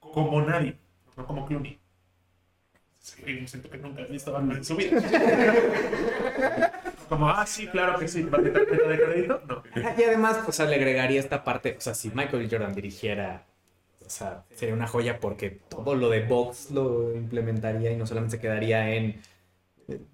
como 0.00 0.40
nadie, 0.42 0.76
no 1.16 1.26
como 1.26 1.46
Clooney. 1.46 1.78
Siento 2.98 3.70
que 3.70 3.78
nunca 3.78 4.02
has 4.02 4.10
visto 4.10 4.36
en 4.38 4.64
su 4.64 4.76
vida. 4.76 5.00
como, 7.08 7.28
ah, 7.28 7.46
sí, 7.46 7.68
claro 7.68 7.98
que 7.98 8.08
sí, 8.08 8.24
¿va 8.24 8.38
a 8.38 8.42
tener 8.42 8.66
tarjeta 8.66 8.88
de 8.88 9.00
crédito? 9.00 9.42
No. 9.46 9.62
Y 9.76 10.02
además, 10.02 10.38
sea, 10.50 10.66
le 10.66 10.74
agregaría 10.74 11.20
esta 11.20 11.44
parte, 11.44 11.76
o 11.78 11.80
sea, 11.80 11.94
si 11.94 12.10
Michael 12.10 12.48
Jordan 12.50 12.74
dirigiera, 12.74 13.44
o 14.04 14.10
sea, 14.10 14.44
sería 14.54 14.74
una 14.74 14.88
joya 14.88 15.20
porque 15.20 15.50
todo 15.50 15.94
lo 15.94 16.10
de 16.10 16.24
box 16.24 16.72
lo 16.72 17.14
implementaría 17.14 17.92
y 17.92 17.96
no 17.96 18.06
solamente 18.06 18.36
se 18.36 18.42
quedaría 18.42 18.94
en 18.94 19.20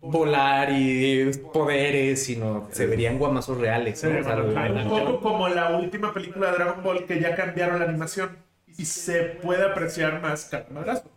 volar 0.01 0.71
y 0.73 1.31
poderes, 1.53 2.25
sino 2.25 2.69
se 2.73 2.87
verían 2.87 3.19
guamazos 3.19 3.59
reales. 3.59 4.03
¿no? 4.05 4.21
O 4.21 4.23
sea, 4.23 4.37
un 4.37 4.89
poco 4.89 5.21
como 5.21 5.49
la 5.49 5.77
última 5.77 6.13
película 6.13 6.51
de 6.51 6.59
Dragon 6.59 6.83
Ball 6.83 7.07
que 7.07 7.21
ya 7.21 7.35
cambiaron 7.35 7.79
la 7.79 7.87
animación 7.87 8.37
y 8.67 8.85
se 8.85 9.23
puede 9.23 9.65
apreciar 9.65 10.21
más 10.21 10.47
cada 10.47 10.67
madrazo. 10.71 11.11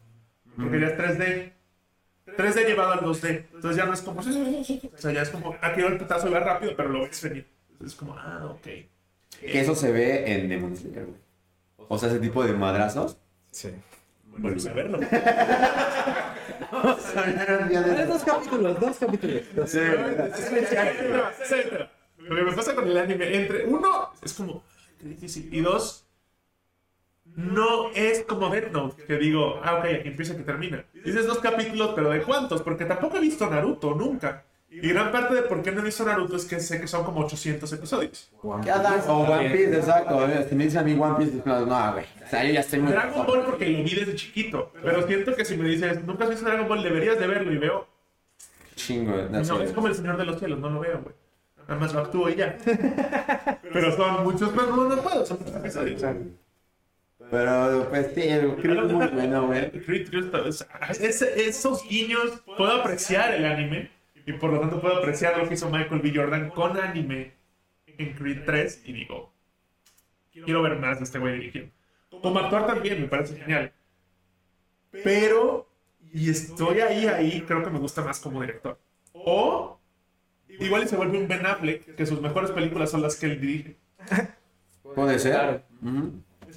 Porque 0.56 0.80
ya 0.80 0.88
es 0.88 0.98
3D. 0.98 1.52
3D 2.38 2.66
llevado 2.66 2.94
al 2.94 3.00
2D. 3.02 3.46
Entonces 3.54 3.76
ya 3.76 3.86
no 3.86 3.94
es 3.94 4.02
como. 4.02 4.22
O 4.22 4.24
sea, 4.24 5.12
ya 5.12 5.22
es 5.22 5.30
como. 5.30 5.56
Aquí 5.62 5.82
el 5.82 5.98
putazo 5.98 6.32
va 6.32 6.40
rápido, 6.40 6.74
pero 6.76 6.90
lo 6.90 7.02
ves 7.02 7.22
venir. 7.22 7.48
Entonces 7.72 7.94
es 7.94 8.00
como, 8.00 8.16
ah, 8.18 8.52
ok. 8.52 8.68
Que 9.42 9.60
eso 9.60 9.76
se 9.76 9.92
ve 9.92 10.32
en 10.34 10.48
Demon 10.48 10.76
Slayer, 10.76 11.06
güey. 11.06 11.20
O 11.90 11.98
sea, 11.98 12.10
ese 12.10 12.20
tipo 12.20 12.44
de 12.44 12.54
madrazos. 12.54 13.18
Sí. 13.52 13.70
Bueno, 14.38 14.60
saberlo. 14.60 15.00
Dos 18.08 18.24
capítulos, 18.24 18.80
dos 18.80 18.98
capítulos. 18.98 19.44
Etcétera. 21.42 21.92
Lo 22.18 22.36
que 22.36 22.42
me 22.42 22.52
pasa 22.54 22.76
con 22.76 22.88
el 22.88 22.98
anime, 22.98 23.36
entre 23.36 23.66
uno, 23.66 24.12
es 24.22 24.34
como, 24.34 24.64
qué 25.00 25.08
difícil, 25.08 25.54
y 25.54 25.62
dos, 25.62 26.08
no 27.36 27.92
es 27.92 28.24
como 28.24 28.50
Death 28.50 28.72
Note, 28.72 29.04
que 29.04 29.18
digo, 29.18 29.60
ah, 29.64 29.76
ok, 29.76 29.86
aquí 30.00 30.08
empieza, 30.10 30.34
aquí 30.34 30.44
termina. 30.44 30.86
Dices 30.94 31.28
dos 31.28 31.40
capítulos, 31.40 31.92
pero 31.96 32.10
¿de 32.10 32.24
cuántos? 32.24 32.62
Porque 32.62 32.86
tampoco 32.86 33.18
he 33.18 33.22
visto 33.22 33.50
Naruto, 33.50 33.94
nunca. 33.94 34.46
Y 34.82 34.90
gran 34.90 35.12
parte 35.12 35.34
de 35.36 35.42
por 35.44 35.62
qué 35.64 35.72
no 35.72 35.82
he 35.82 35.84
visto 35.84 36.04
Naruto 36.06 36.36
es 36.36 36.46
que 36.46 36.60
sé 36.60 36.80
que 36.82 36.88
son 36.88 37.04
como 37.04 37.22
800 37.22 37.72
episodios. 37.74 38.30
O 38.42 38.50
One 38.50 39.50
Piece, 39.50 39.76
exacto. 39.78 40.28
Si 40.50 40.56
me 40.56 40.64
dicen 40.66 40.80
a 40.80 40.84
mí 40.84 40.98
One 41.00 41.16
Piece, 41.18 41.40
como, 41.42 41.60
no, 41.66 41.94
güey. 41.94 42.06
O 42.26 42.30
sea, 42.30 42.44
yo 42.44 42.54
ya 42.54 42.60
estoy 42.60 42.80
muy. 42.80 42.92
Dragon 42.92 43.26
Ball 43.26 43.46
porque 43.46 43.66
lo 43.70 43.84
vi 43.84 43.96
desde 43.96 44.16
chiquito, 44.16 44.72
pero 44.84 45.06
siento 45.08 45.36
que 45.36 45.46
si 45.46 45.58
me 45.58 45.68
dices, 45.70 46.04
nunca 46.04 46.26
has 46.26 46.30
visto 46.32 46.46
Dragon 46.46 46.68
Ball, 46.68 46.84
deberías 46.84 47.20
de 47.20 47.28
verlo 47.28 47.52
y 47.54 47.58
veo, 47.58 47.88
Chingo. 48.76 49.16
no, 49.32 49.40
es 49.62 49.72
como 49.72 49.88
el 49.88 49.96
Señor 49.96 50.18
de 50.18 50.26
los 50.26 50.38
Cielos, 50.40 50.60
no 50.60 50.70
lo 50.70 50.80
veo, 50.82 51.02
güey. 51.02 51.16
Nada 51.68 51.80
más 51.80 51.94
lo 51.94 52.02
actúo 52.02 52.30
y 52.30 52.36
ya. 52.36 52.58
Pero 53.74 53.96
son 53.96 54.24
muchos 54.24 54.54
más, 54.54 54.68
no, 54.68 54.88
no 54.88 54.98
puedo, 55.02 55.26
son 55.26 55.40
muchos 55.40 55.56
episodios. 55.56 56.04
Pero, 57.32 57.88
pues 57.90 58.12
sí, 58.14 58.22
el 58.24 58.56
creo 58.58 58.82
que 58.82 58.86
es 58.88 58.92
muy 58.94 59.08
bueno, 59.14 59.48
güey. 59.48 59.72
Creed 59.72 60.10
3, 60.10 60.26
o 60.34 60.52
sea, 60.52 60.68
ese- 61.00 61.48
esos 61.48 61.84
guiños 61.88 62.42
puedo 62.58 62.72
apreciar 62.74 63.34
el 63.34 63.46
anime 63.46 63.90
y 64.26 64.34
por 64.34 64.52
lo 64.52 64.60
tanto 64.60 64.82
puedo 64.82 64.98
apreciar 64.98 65.38
lo 65.38 65.48
que 65.48 65.54
hizo 65.54 65.70
Michael 65.70 66.02
B. 66.02 66.12
Jordan 66.16 66.50
con 66.50 66.78
anime 66.78 67.34
en 67.86 68.14
Creed 68.14 68.44
3 68.46 68.84
y 68.86 68.94
digo, 68.94 69.34
quiero 70.32 70.62
ver 70.62 70.80
más 70.80 70.98
de 70.98 71.06
este 71.06 71.20
güey 71.20 71.36
dirigiendo. 71.36 71.72
Como 72.22 72.40
actor 72.40 72.66
también 72.66 73.02
me 73.02 73.08
parece 73.08 73.36
genial. 73.36 73.72
Pero, 75.04 75.70
y 76.14 76.30
estoy 76.30 76.80
ahí, 76.80 77.06
ahí, 77.08 77.42
creo 77.42 77.64
que 77.64 77.70
me 77.70 77.80
gusta 77.80 78.04
más 78.04 78.20
como 78.20 78.42
director. 78.42 78.80
O, 79.14 79.80
igual 80.48 80.84
y 80.84 80.88
se 80.88 80.96
vuelve 80.96 81.18
un 81.18 81.28
Ben 81.28 81.46
Affleck, 81.46 81.96
que 81.96 82.06
sus 82.06 82.22
mejores 82.22 82.52
películas 82.52 82.90
son 82.90 83.02
las 83.02 83.16
que 83.18 83.28
él 83.28 83.42
dirige. 83.42 83.78
Puede 84.96 85.20
ser. 85.20 85.64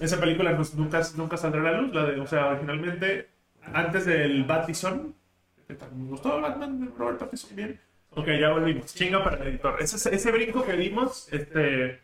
Esa 0.01 0.21
película 0.21 0.55
pues, 0.57 0.75
nunca, 0.75 1.03
nunca 1.17 1.37
saldrá 1.37 1.61
a 1.61 1.73
la 1.73 1.81
luz, 1.81 1.95
la 1.95 2.05
de, 2.05 2.21
o 2.21 2.27
sea, 2.27 2.49
originalmente, 2.49 3.29
antes 3.73 4.07
del 4.07 4.45
Batison, 4.45 5.15
me 5.69 6.09
gustó 6.11 6.41
Batman 6.41 6.81
de 6.81 6.87
Robert 6.97 7.19
Pattinson 7.19 7.57
bien. 7.57 7.81
Ok, 8.15 8.27
ya 8.41 8.51
volvimos. 8.51 8.95
Chinga 8.95 9.23
para 9.23 9.37
el 9.43 9.49
editor. 9.49 9.77
Ese, 9.81 10.15
ese 10.15 10.31
brinco 10.33 10.65
que 10.65 10.73
dimos, 10.73 11.29
este, 11.33 12.01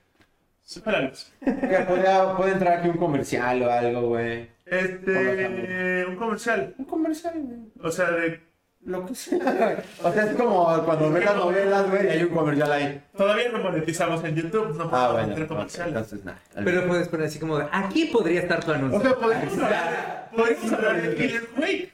Supéralos. 0.62 1.33
Que 1.45 1.85
podría- 1.87 2.35
puede 2.37 2.53
entrar 2.53 2.79
aquí 2.79 2.89
un 2.89 2.97
comercial 2.97 3.62
o 3.62 3.71
algo, 3.71 4.09
güey. 4.09 4.49
Este. 4.67 6.07
Un 6.07 6.17
comercial. 6.17 6.75
Un 6.79 6.85
comercial, 6.87 7.35
güey. 7.43 7.59
O 7.83 7.91
sea, 7.91 8.11
de. 8.12 8.41
Lo 8.87 9.07
que 9.07 9.14
sea. 9.14 9.39
güey. 9.39 9.76
O 10.03 10.12
sea, 10.12 10.24
es 10.24 10.37
como 10.37 10.85
cuando 10.85 11.11
ves 11.11 11.24
las 11.24 11.37
novelas, 11.37 11.91
güey, 11.91 12.07
y 12.07 12.09
hay 12.11 12.22
un 12.24 12.35
comercial 12.35 12.72
ahí. 12.72 13.03
Todavía 13.16 13.49
no 13.51 13.59
monetizamos 13.59 14.22
en 14.24 14.35
YouTube, 14.35 14.76
no 14.76 14.91
Ah, 14.93 15.09
podemos 15.12 15.30
bueno. 15.32 15.49
comerciales. 15.49 15.95
Entonces, 15.95 16.24
nada. 16.24 16.39
Pero 16.62 16.87
puedes 16.87 17.09
poner 17.09 17.26
así 17.26 17.39
como 17.39 17.57
aquí 17.72 18.07
podría 18.07 18.41
estar 18.41 18.62
tu 18.64 18.72
anuncio. 18.72 18.99
O 18.99 19.03
sea, 19.03 19.14
podríamos 19.16 19.55
hablar, 19.59 20.30
podríamos 20.37 20.72
hablar 20.72 21.03
de 21.03 21.14
Killer 21.14 21.47
Quake. 21.57 21.93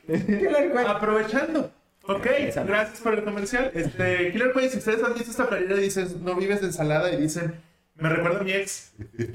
Aprovechando. 0.87 1.71
Ok, 2.09 2.27
gracias 2.67 3.01
por 3.03 3.15
el 3.15 3.23
comercial. 3.25 3.71
Este, 3.75 4.33
Killer 4.33 4.53
Quake, 4.53 4.71
si 4.71 4.79
ustedes 4.79 5.05
han 5.05 5.15
visto 5.15 5.31
esta 5.31 5.49
playera 5.49 5.77
y 5.77 5.81
dices, 5.83 6.17
no 6.17 6.35
vives 6.35 6.61
de 6.61 6.69
ensalada, 6.69 7.13
y 7.13 7.17
dicen, 7.21 7.55
me 7.95 8.09
recuerda 8.09 8.41
a 8.41 8.43
mi 8.43 8.53
ex, 8.53 8.93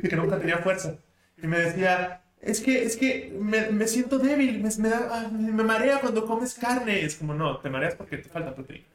que 0.10 0.16
nunca 0.16 0.38
tenía 0.40 0.58
fuerza. 0.58 0.96
Y 1.42 1.48
me 1.48 1.60
decía, 1.60 2.22
es 2.46 2.62
que, 2.62 2.84
es 2.84 2.96
que 2.96 3.36
me, 3.40 3.72
me 3.72 3.88
siento 3.88 4.20
débil, 4.20 4.62
me, 4.62 4.70
me 4.78 4.90
da, 4.90 5.10
ah, 5.12 5.30
me 5.32 5.64
marea 5.64 6.00
cuando 6.00 6.28
comes 6.28 6.54
carne. 6.54 7.04
Es 7.04 7.16
como, 7.16 7.34
no, 7.34 7.58
te 7.58 7.72
mareas 7.72 7.96
porque 7.96 8.20
te 8.20 8.30
falta 8.30 8.54
proteína. 8.54 8.86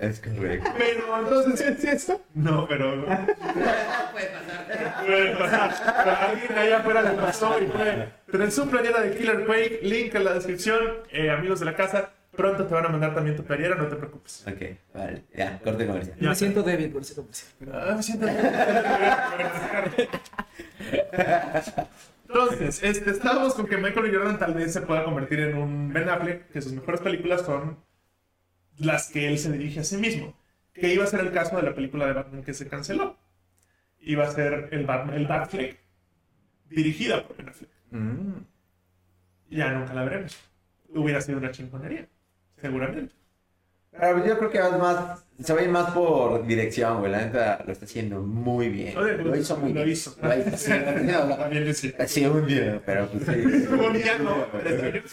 Es 0.00 0.18
correcto. 0.18 0.68
Pero 0.76 1.16
entonces, 1.16 1.60
¿es 1.60 1.84
eso? 1.84 2.20
No, 2.34 2.66
pero. 2.66 3.06
Puede 3.06 4.26
pasar. 4.26 5.06
Puede 5.06 5.36
pasar. 5.36 5.94
Pero 5.96 6.10
a 6.10 6.24
alguien 6.24 6.58
allá 6.58 6.78
afuera 6.78 7.02
le 7.02 7.10
pasó 7.10 7.62
y 7.62 7.66
fue. 7.66 8.08
Pero 8.26 8.44
en 8.44 8.50
su 8.50 8.68
playera 8.68 9.00
de 9.00 9.16
Killer 9.16 9.46
Quake, 9.46 9.78
link 9.82 10.12
en 10.16 10.24
la 10.24 10.34
descripción. 10.34 10.80
Eh, 11.12 11.30
amigos 11.30 11.60
de 11.60 11.66
la 11.66 11.76
casa, 11.76 12.10
pronto 12.34 12.66
te 12.66 12.74
van 12.74 12.86
a 12.86 12.88
mandar 12.88 13.14
también 13.14 13.36
tu 13.36 13.44
playera, 13.44 13.76
no 13.76 13.86
te 13.86 13.94
preocupes. 13.94 14.44
Ok, 14.48 14.60
vale. 14.92 15.22
Ya, 15.36 15.60
corte 15.60 15.86
comercial. 15.86 16.16
Me 16.18 16.34
siento 16.34 16.64
débil 16.64 16.90
por 16.90 17.02
ese 17.02 17.14
comercial. 17.14 17.52
Ah, 17.72 17.94
me 17.96 18.02
siento. 18.02 18.26
Entonces, 22.32 22.82
este, 22.82 23.10
estábamos 23.10 23.54
con 23.54 23.66
que 23.66 23.76
Michael. 23.76 24.14
Jordan 24.14 24.38
tal 24.38 24.54
vez 24.54 24.72
se 24.72 24.80
pueda 24.80 25.04
convertir 25.04 25.40
en 25.40 25.56
un 25.56 25.92
Ben 25.92 26.08
Affleck, 26.08 26.48
que 26.48 26.62
sus 26.62 26.72
mejores 26.72 27.00
películas 27.00 27.42
son 27.42 27.78
las 28.78 29.10
que 29.10 29.28
él 29.28 29.38
se 29.38 29.52
dirige 29.52 29.80
a 29.80 29.84
sí 29.84 29.98
mismo. 29.98 30.34
Que 30.72 30.94
iba 30.94 31.04
a 31.04 31.06
ser 31.06 31.20
el 31.20 31.32
caso 31.32 31.56
de 31.56 31.62
la 31.62 31.74
película 31.74 32.06
de 32.06 32.14
Batman 32.14 32.42
que 32.42 32.54
se 32.54 32.68
canceló. 32.68 33.18
Iba 34.00 34.24
a 34.24 34.30
ser 34.30 34.70
el 34.72 34.86
Batman, 34.86 35.14
el 35.14 35.26
Batfleck, 35.26 35.78
dirigida 36.70 37.26
por 37.26 37.36
Ben 37.36 37.50
Affleck. 37.50 37.70
Mm. 37.90 38.32
Ya 39.50 39.72
nunca 39.72 39.92
la 39.92 40.04
veremos. 40.04 40.36
Hubiera 40.88 41.20
sido 41.20 41.38
una 41.38 41.50
chingonería, 41.50 42.08
seguramente. 42.56 43.14
Pero 43.98 44.12
pues 44.18 44.26
yo 44.26 44.38
creo 44.38 44.50
que 44.50 44.58
vas 44.58 44.78
más, 44.78 45.24
se 45.42 45.52
va 45.52 45.60
a 45.60 45.62
ir 45.64 45.68
más 45.68 45.90
por 45.92 46.46
dirección, 46.46 47.00
güey. 47.00 47.12
La 47.12 47.18
neta 47.26 47.62
lo 47.66 47.72
está 47.72 47.84
haciendo 47.84 48.20
muy 48.22 48.68
bien. 48.68 48.96
Oye, 48.96 49.18
Lo 49.18 49.36
hizo 49.36 49.56
muy 49.58 49.72
lo 49.72 49.80
bien. 49.82 49.90
hizo. 49.92 50.16
Lo 50.22 50.36
hizo. 50.38 50.56
Sí, 50.56 50.70
También. 50.70 51.74
Sí, 52.06 52.26
un 52.26 52.46
día, 52.46 52.80
pero 52.86 53.06
pues 53.08 53.24
sí. 53.24 53.66
Un 53.70 53.92
día 53.92 54.18
no, 54.18 54.46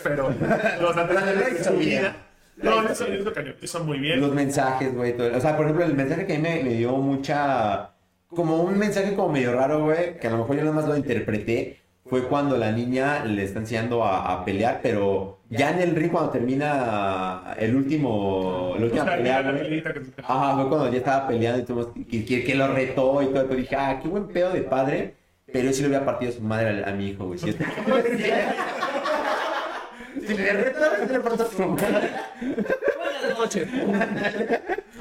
pero 0.03 0.30
los 0.82 0.97
anteriores 0.97 1.57
de 1.57 1.63
su 1.63 1.73
vida. 1.77 2.15
No, 2.57 2.84
eso 2.89 3.05
es 3.05 3.23
lo 3.23 3.34
que 3.34 3.55
hizo 3.61 3.84
muy 3.84 3.99
bien. 3.99 4.19
Los 4.19 4.34
mensajes, 4.34 4.93
güey. 4.93 5.15
todo- 5.15 5.36
O 5.36 5.39
sea, 5.39 5.55
por 5.55 5.65
ejemplo, 5.65 5.86
el 5.86 5.93
mensaje 5.95 6.25
que 6.25 6.34
a 6.34 6.38
mí 6.38 6.41
me, 6.41 6.63
me 6.63 6.73
dio 6.73 6.91
mucha. 6.97 7.91
Como 8.27 8.61
un 8.63 8.77
mensaje 8.77 9.15
como 9.15 9.30
medio 9.34 9.53
raro, 9.53 9.84
güey. 9.86 10.19
Que 10.19 10.27
a 10.27 10.32
lo 10.32 10.39
mejor 10.39 10.55
yo 10.57 10.61
nada 10.63 10.75
más 10.75 10.86
lo 10.88 10.95
interpreté. 10.97 11.78
Fue 12.10 12.24
cuando 12.24 12.57
la 12.57 12.72
niña 12.72 13.24
le 13.26 13.43
está 13.43 13.60
enseñando 13.60 14.03
a, 14.03 14.34
a 14.34 14.43
pelear, 14.45 14.80
pero 14.82 15.38
ya 15.49 15.70
en 15.72 15.80
el 15.80 15.95
ring, 15.95 16.12
cuando 16.12 16.32
termina 16.32 17.53
el 17.57 17.76
último. 17.76 18.74
La 18.78 18.82
O 18.82 18.86
última 18.86 19.03
sea, 19.05 19.16
pelea, 19.18 19.41
la 19.41 19.51
güey. 19.51 19.64
peleita 19.64 19.93
que 19.93 19.99
se- 20.05 20.12
Ajá, 20.24 20.55
fue 20.55 20.70
cuando 20.70 20.89
ya 20.91 20.97
estaba 20.97 21.28
peleando 21.28 21.60
y 21.60 21.64
todo, 21.66 21.93
que, 21.93 22.26
que, 22.26 22.43
que 22.43 22.55
lo 22.55 22.68
retó 22.74 23.22
y 23.22 23.28
todo. 23.28 23.45
Pero 23.47 23.60
dije, 23.60 23.76
ah, 23.76 23.99
qué 24.01 24.07
buen 24.07 24.28
pedo 24.28 24.49
de 24.51 24.62
padre. 24.64 25.14
Pero 25.51 25.66
yo 25.66 25.74
sí 25.74 25.82
le 25.82 25.88
hubiera 25.89 26.05
partido 26.05 26.32
su 26.32 26.41
madre 26.41 26.84
a, 26.84 26.89
a 26.89 26.93
mi 26.93 27.10
hijo, 27.10 27.26
güey. 27.28 27.38
Si, 27.39 27.51
si 30.28 30.34
le 30.38 30.53
retó, 30.53 30.80
sí 31.07 31.12
le 31.14 31.20
partió 31.20 31.45
su 31.45 31.66
madre. 31.66 32.10
Buenas 32.41 33.38
noches. 33.39 33.68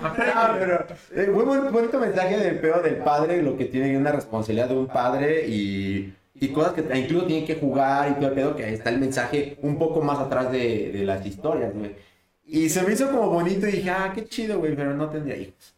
Ah, 0.02 0.56
pero 0.58 0.86
eh, 1.14 1.26
muy 1.32 1.44
buen- 1.44 1.72
bonito 1.72 1.98
mensaje 1.98 2.36
del 2.38 2.58
pedo 2.60 2.80
del 2.82 2.96
padre, 2.96 3.42
lo 3.42 3.56
que 3.56 3.64
tiene 3.66 3.96
una 3.96 4.12
responsabilidad 4.12 4.68
de 4.68 4.76
un 4.76 4.86
padre 4.86 5.46
y, 5.48 6.14
y 6.40 6.48
cosas 6.48 6.72
que 6.74 6.98
incluso 6.98 7.26
tienen 7.26 7.46
que 7.46 7.56
jugar 7.56 8.10
y 8.10 8.14
todo 8.14 8.28
el 8.28 8.34
pedo, 8.34 8.56
que 8.56 8.64
ahí 8.64 8.74
está 8.74 8.90
el 8.90 8.98
mensaje 8.98 9.58
un 9.62 9.78
poco 9.78 10.00
más 10.02 10.18
atrás 10.18 10.50
de, 10.52 10.92
de 10.92 11.04
las 11.04 11.24
historias, 11.26 11.74
güey. 11.74 11.96
Y 12.44 12.68
se 12.68 12.82
me 12.82 12.92
hizo 12.92 13.10
como 13.10 13.28
bonito 13.30 13.66
y 13.66 13.72
dije, 13.72 13.90
ah, 13.90 14.12
qué 14.14 14.24
chido, 14.24 14.58
güey, 14.58 14.74
pero 14.74 14.94
no 14.94 15.10
tendría 15.10 15.36
hijos. 15.36 15.74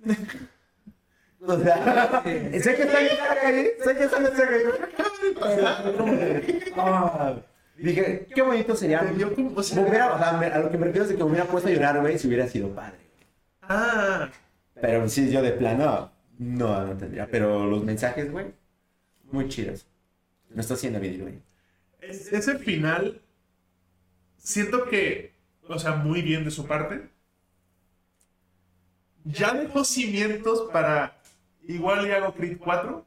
o 1.46 1.58
sea, 1.60 2.22
sé 2.24 2.74
que 2.76 2.82
está 2.82 2.98
bien 3.00 3.12
¿eh? 3.44 3.70
sé 3.84 3.96
que 3.96 4.04
está 4.04 4.18
bien. 4.20 4.32
Ah, 6.76 7.34
Dije, 7.76 8.26
qué 8.34 8.42
bonito 8.42 8.74
sería. 8.74 9.12
Yo 9.18 9.30
o 9.54 9.62
sea- 9.62 9.82
volver 9.82 10.00
a, 10.00 10.14
o 10.14 10.18
sea, 10.18 10.38
a 10.38 10.58
lo 10.58 10.70
que 10.70 10.78
me 10.78 10.86
refiero 10.86 11.04
es 11.04 11.12
que 11.12 11.18
me 11.18 11.24
hubiera 11.24 11.44
puesto 11.44 11.68
a 11.68 11.72
llorar, 11.72 12.00
güey, 12.00 12.18
si 12.18 12.26
hubiera 12.28 12.46
sido 12.48 12.70
padre. 12.74 12.96
Ah, 13.62 14.30
Pero 14.80 15.08
sí, 15.08 15.30
yo 15.30 15.42
de 15.42 15.52
plano, 15.52 16.10
no, 16.38 16.86
no 16.86 16.96
tendría. 16.96 17.26
Pero 17.30 17.66
los 17.66 17.84
mensajes, 17.84 18.30
güey, 18.30 18.46
muy 19.30 19.48
chidos. 19.48 19.86
Lo 20.50 20.60
está 20.60 20.74
haciendo 20.74 21.00
bien, 21.00 21.20
güey. 21.20 21.42
es- 22.00 22.32
ese 22.32 22.58
final, 22.58 23.20
siento 24.36 24.84
que, 24.88 25.32
o 25.68 25.78
sea, 25.78 25.92
muy 25.96 26.22
bien 26.22 26.44
de 26.44 26.50
su 26.52 26.66
parte. 26.66 27.08
Ya 29.24 29.52
dejó 29.54 29.84
cimientos 29.84 30.68
para 30.72 31.20
igual 31.66 32.06
y 32.06 32.12
hago 32.12 32.32
Creed 32.34 32.58
4 32.58 33.04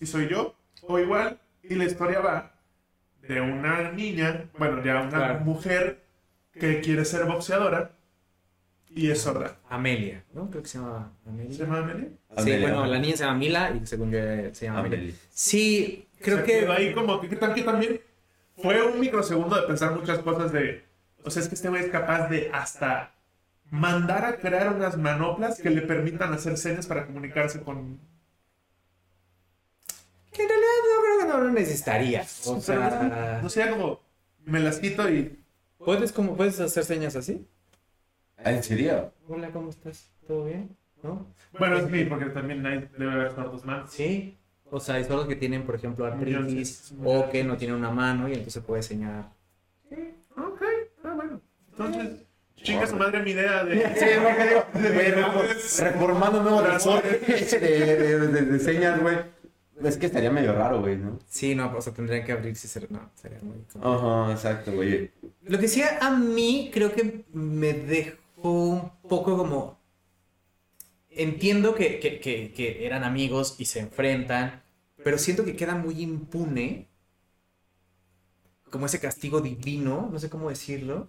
y 0.00 0.06
soy 0.06 0.28
yo, 0.28 0.54
o 0.82 0.98
igual 0.98 1.40
y 1.62 1.74
la 1.76 1.84
historia 1.84 2.20
va 2.20 2.52
de 3.22 3.40
una 3.40 3.90
niña, 3.92 4.50
bueno, 4.58 4.84
ya 4.84 5.00
una 5.00 5.08
Claro. 5.10 5.40
mujer 5.40 6.04
que 6.52 6.80
quiere 6.82 7.04
ser 7.04 7.24
boxeadora 7.24 7.92
y 8.88 9.10
es 9.10 9.20
sorda. 9.22 9.58
Amelia, 9.68 10.24
¿no? 10.34 10.48
Creo 10.50 10.62
que 10.62 10.68
se 10.68 10.78
llama 10.78 11.12
¿Se 11.24 11.30
Amelia. 11.30 11.58
llama 11.58 11.78
Amelia? 11.78 12.08
Sí, 12.08 12.16
Amelia. 12.36 12.60
bueno, 12.60 12.86
la 12.86 12.98
niña 12.98 13.16
se 13.16 13.24
llama 13.24 13.38
Mila 13.38 13.70
y 13.82 13.86
según 13.86 14.10
yo 14.12 14.18
se 14.52 14.66
llama 14.66 14.80
Amelia. 14.80 14.98
Amelia. 14.98 15.14
Sí, 15.30 16.05
creo 16.26 16.38
Se 16.38 16.44
que... 16.44 16.60
quedó 16.60 16.72
ahí 16.72 16.92
como 16.94 17.20
que, 17.20 17.28
que 17.28 17.36
tal- 17.36 17.54
que 17.54 17.62
también 17.62 18.00
fue 18.58 18.82
un 18.82 19.00
microsegundo 19.00 19.56
de 19.60 19.66
pensar 19.66 19.92
muchas 19.94 20.18
cosas 20.20 20.52
de, 20.52 20.84
o 21.24 21.30
sea, 21.30 21.42
es 21.42 21.48
que 21.48 21.54
este 21.54 21.68
güey 21.68 21.84
es 21.84 21.90
capaz 21.90 22.28
de 22.28 22.50
hasta 22.52 23.12
mandar 23.70 24.24
a 24.24 24.36
crear 24.36 24.72
unas 24.72 24.96
manoplas 24.96 25.60
que 25.60 25.70
le 25.70 25.82
permitan 25.82 26.32
hacer 26.32 26.56
señas 26.56 26.86
para 26.86 27.06
comunicarse 27.06 27.60
con... 27.62 27.98
Que 30.32 30.42
en 30.42 30.48
realidad 30.48 30.68
no 30.84 31.02
creo 31.02 31.18
que 31.20 31.26
no 31.32 31.44
lo 31.44 31.50
necesitaría. 31.52 32.22
O 32.46 32.60
sea, 32.60 33.40
no 33.42 33.48
sé, 33.48 33.68
como 33.70 34.00
me 34.44 34.60
las 34.60 34.78
quito 34.78 35.08
y... 35.10 35.38
¿puedes, 35.78 36.12
como, 36.12 36.36
¿puedes 36.36 36.60
hacer 36.60 36.84
señas 36.84 37.16
así? 37.16 37.46
Ah, 38.38 38.52
¿En 38.52 38.62
serio? 38.62 39.12
Hola, 39.28 39.50
¿cómo 39.50 39.70
estás? 39.70 40.10
¿Todo 40.26 40.44
bien? 40.44 40.76
¿No? 41.02 41.26
Bueno, 41.58 41.88
sí, 41.88 42.04
porque 42.04 42.26
también 42.26 42.64
hay, 42.66 42.88
debe 42.98 43.12
haber 43.12 43.32
sordos 43.34 43.64
más. 43.64 43.90
Sí. 43.92 44.36
O 44.70 44.80
sea, 44.80 44.96
hay 44.96 45.04
sordos 45.04 45.28
que 45.28 45.36
tienen, 45.36 45.64
por 45.64 45.76
ejemplo, 45.76 46.06
artritis 46.06 46.94
o 47.04 47.28
que 47.30 47.44
no 47.44 47.56
tienen 47.56 47.76
una 47.76 47.90
mano 47.90 48.28
y 48.28 48.32
entonces 48.32 48.62
puede 48.62 48.82
señalar. 48.82 49.30
Ok, 50.36 50.62
ah, 51.04 51.12
bueno. 51.14 51.40
Entonces, 51.70 52.26
chinga 52.56 52.86
su 52.86 52.96
madre 52.96 53.22
mi 53.22 53.30
idea 53.30 53.64
de... 53.64 53.76
Sí, 53.94 54.06
porque 54.22 54.44
digo, 54.44 55.32
güey, 55.34 55.48
reformando 55.78 56.42
nuevo 56.42 56.62
de, 57.02 57.58
de, 57.60 58.18
de, 58.18 58.42
de 58.42 58.58
señas, 58.58 59.00
güey. 59.00 59.16
Es 59.82 59.98
que 59.98 60.06
estaría 60.06 60.30
medio 60.30 60.54
raro, 60.54 60.80
güey, 60.80 60.96
¿no? 60.96 61.18
Sí, 61.28 61.54
no, 61.54 61.74
o 61.76 61.80
sea, 61.82 61.92
tendrían 61.92 62.24
que 62.24 62.32
abrirse 62.32 62.66
y 62.66 62.70
ser... 62.70 62.90
No, 62.90 63.10
sería 63.14 63.38
muy... 63.42 63.56
Ajá, 63.82 64.32
exacto, 64.32 64.72
güey. 64.72 65.10
Lo 65.42 65.58
que 65.58 65.68
sí 65.68 65.82
a 65.82 66.10
mí 66.10 66.70
creo 66.72 66.92
que 66.92 67.24
me 67.32 67.72
dejó 67.74 68.16
un 68.42 68.90
poco 69.08 69.36
como... 69.36 69.78
Entiendo 71.16 71.74
que, 71.74 71.98
que- 72.00 72.20
que- 72.20 72.52
que 72.52 72.86
eran 72.86 73.02
amigos 73.04 73.56
y 73.58 73.64
se 73.66 73.80
enfrentan, 73.80 74.62
pero 75.02 75.18
siento 75.18 75.44
que 75.44 75.56
queda 75.56 75.74
muy 75.74 76.00
impune 76.02 76.88
como 78.70 78.86
ese 78.86 79.00
castigo 79.00 79.40
divino, 79.40 80.08
no 80.12 80.18
sé 80.18 80.28
cómo 80.28 80.48
decirlo, 80.50 81.08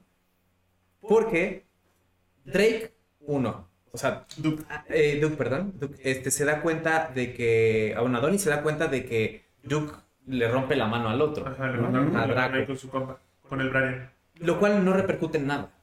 porque 1.01 1.65
Drake, 2.45 2.93
uno, 3.21 3.69
o 3.91 3.97
sea, 3.97 4.25
Duke. 4.37 4.63
Ah, 4.69 4.85
eh, 4.89 5.19
Duke, 5.21 5.35
perdón, 5.35 5.73
Duke, 5.79 5.97
este, 6.03 6.31
se 6.31 6.45
da 6.45 6.61
cuenta 6.61 7.11
de 7.13 7.33
que, 7.33 7.93
a 7.97 8.01
bueno, 8.01 8.17
Adonis 8.19 8.41
se 8.41 8.49
da 8.49 8.61
cuenta 8.63 8.87
de 8.87 9.05
que 9.05 9.45
Duke 9.63 9.93
le 10.27 10.49
rompe 10.49 10.75
la 10.75 10.87
mano 10.87 11.09
al 11.09 11.21
otro, 11.21 11.47
Ajá, 11.47 11.67
le 11.67 11.77
¿no? 11.77 12.17
a 12.17 12.27
Draco, 12.27 12.65
con 12.67 12.77
su 12.77 12.89
compa, 12.89 13.19
con 13.49 13.61
el 13.61 13.69
Brian. 13.69 14.11
lo 14.35 14.59
cual 14.59 14.85
no 14.85 14.93
repercute 14.93 15.37
en 15.39 15.47
nada, 15.47 15.73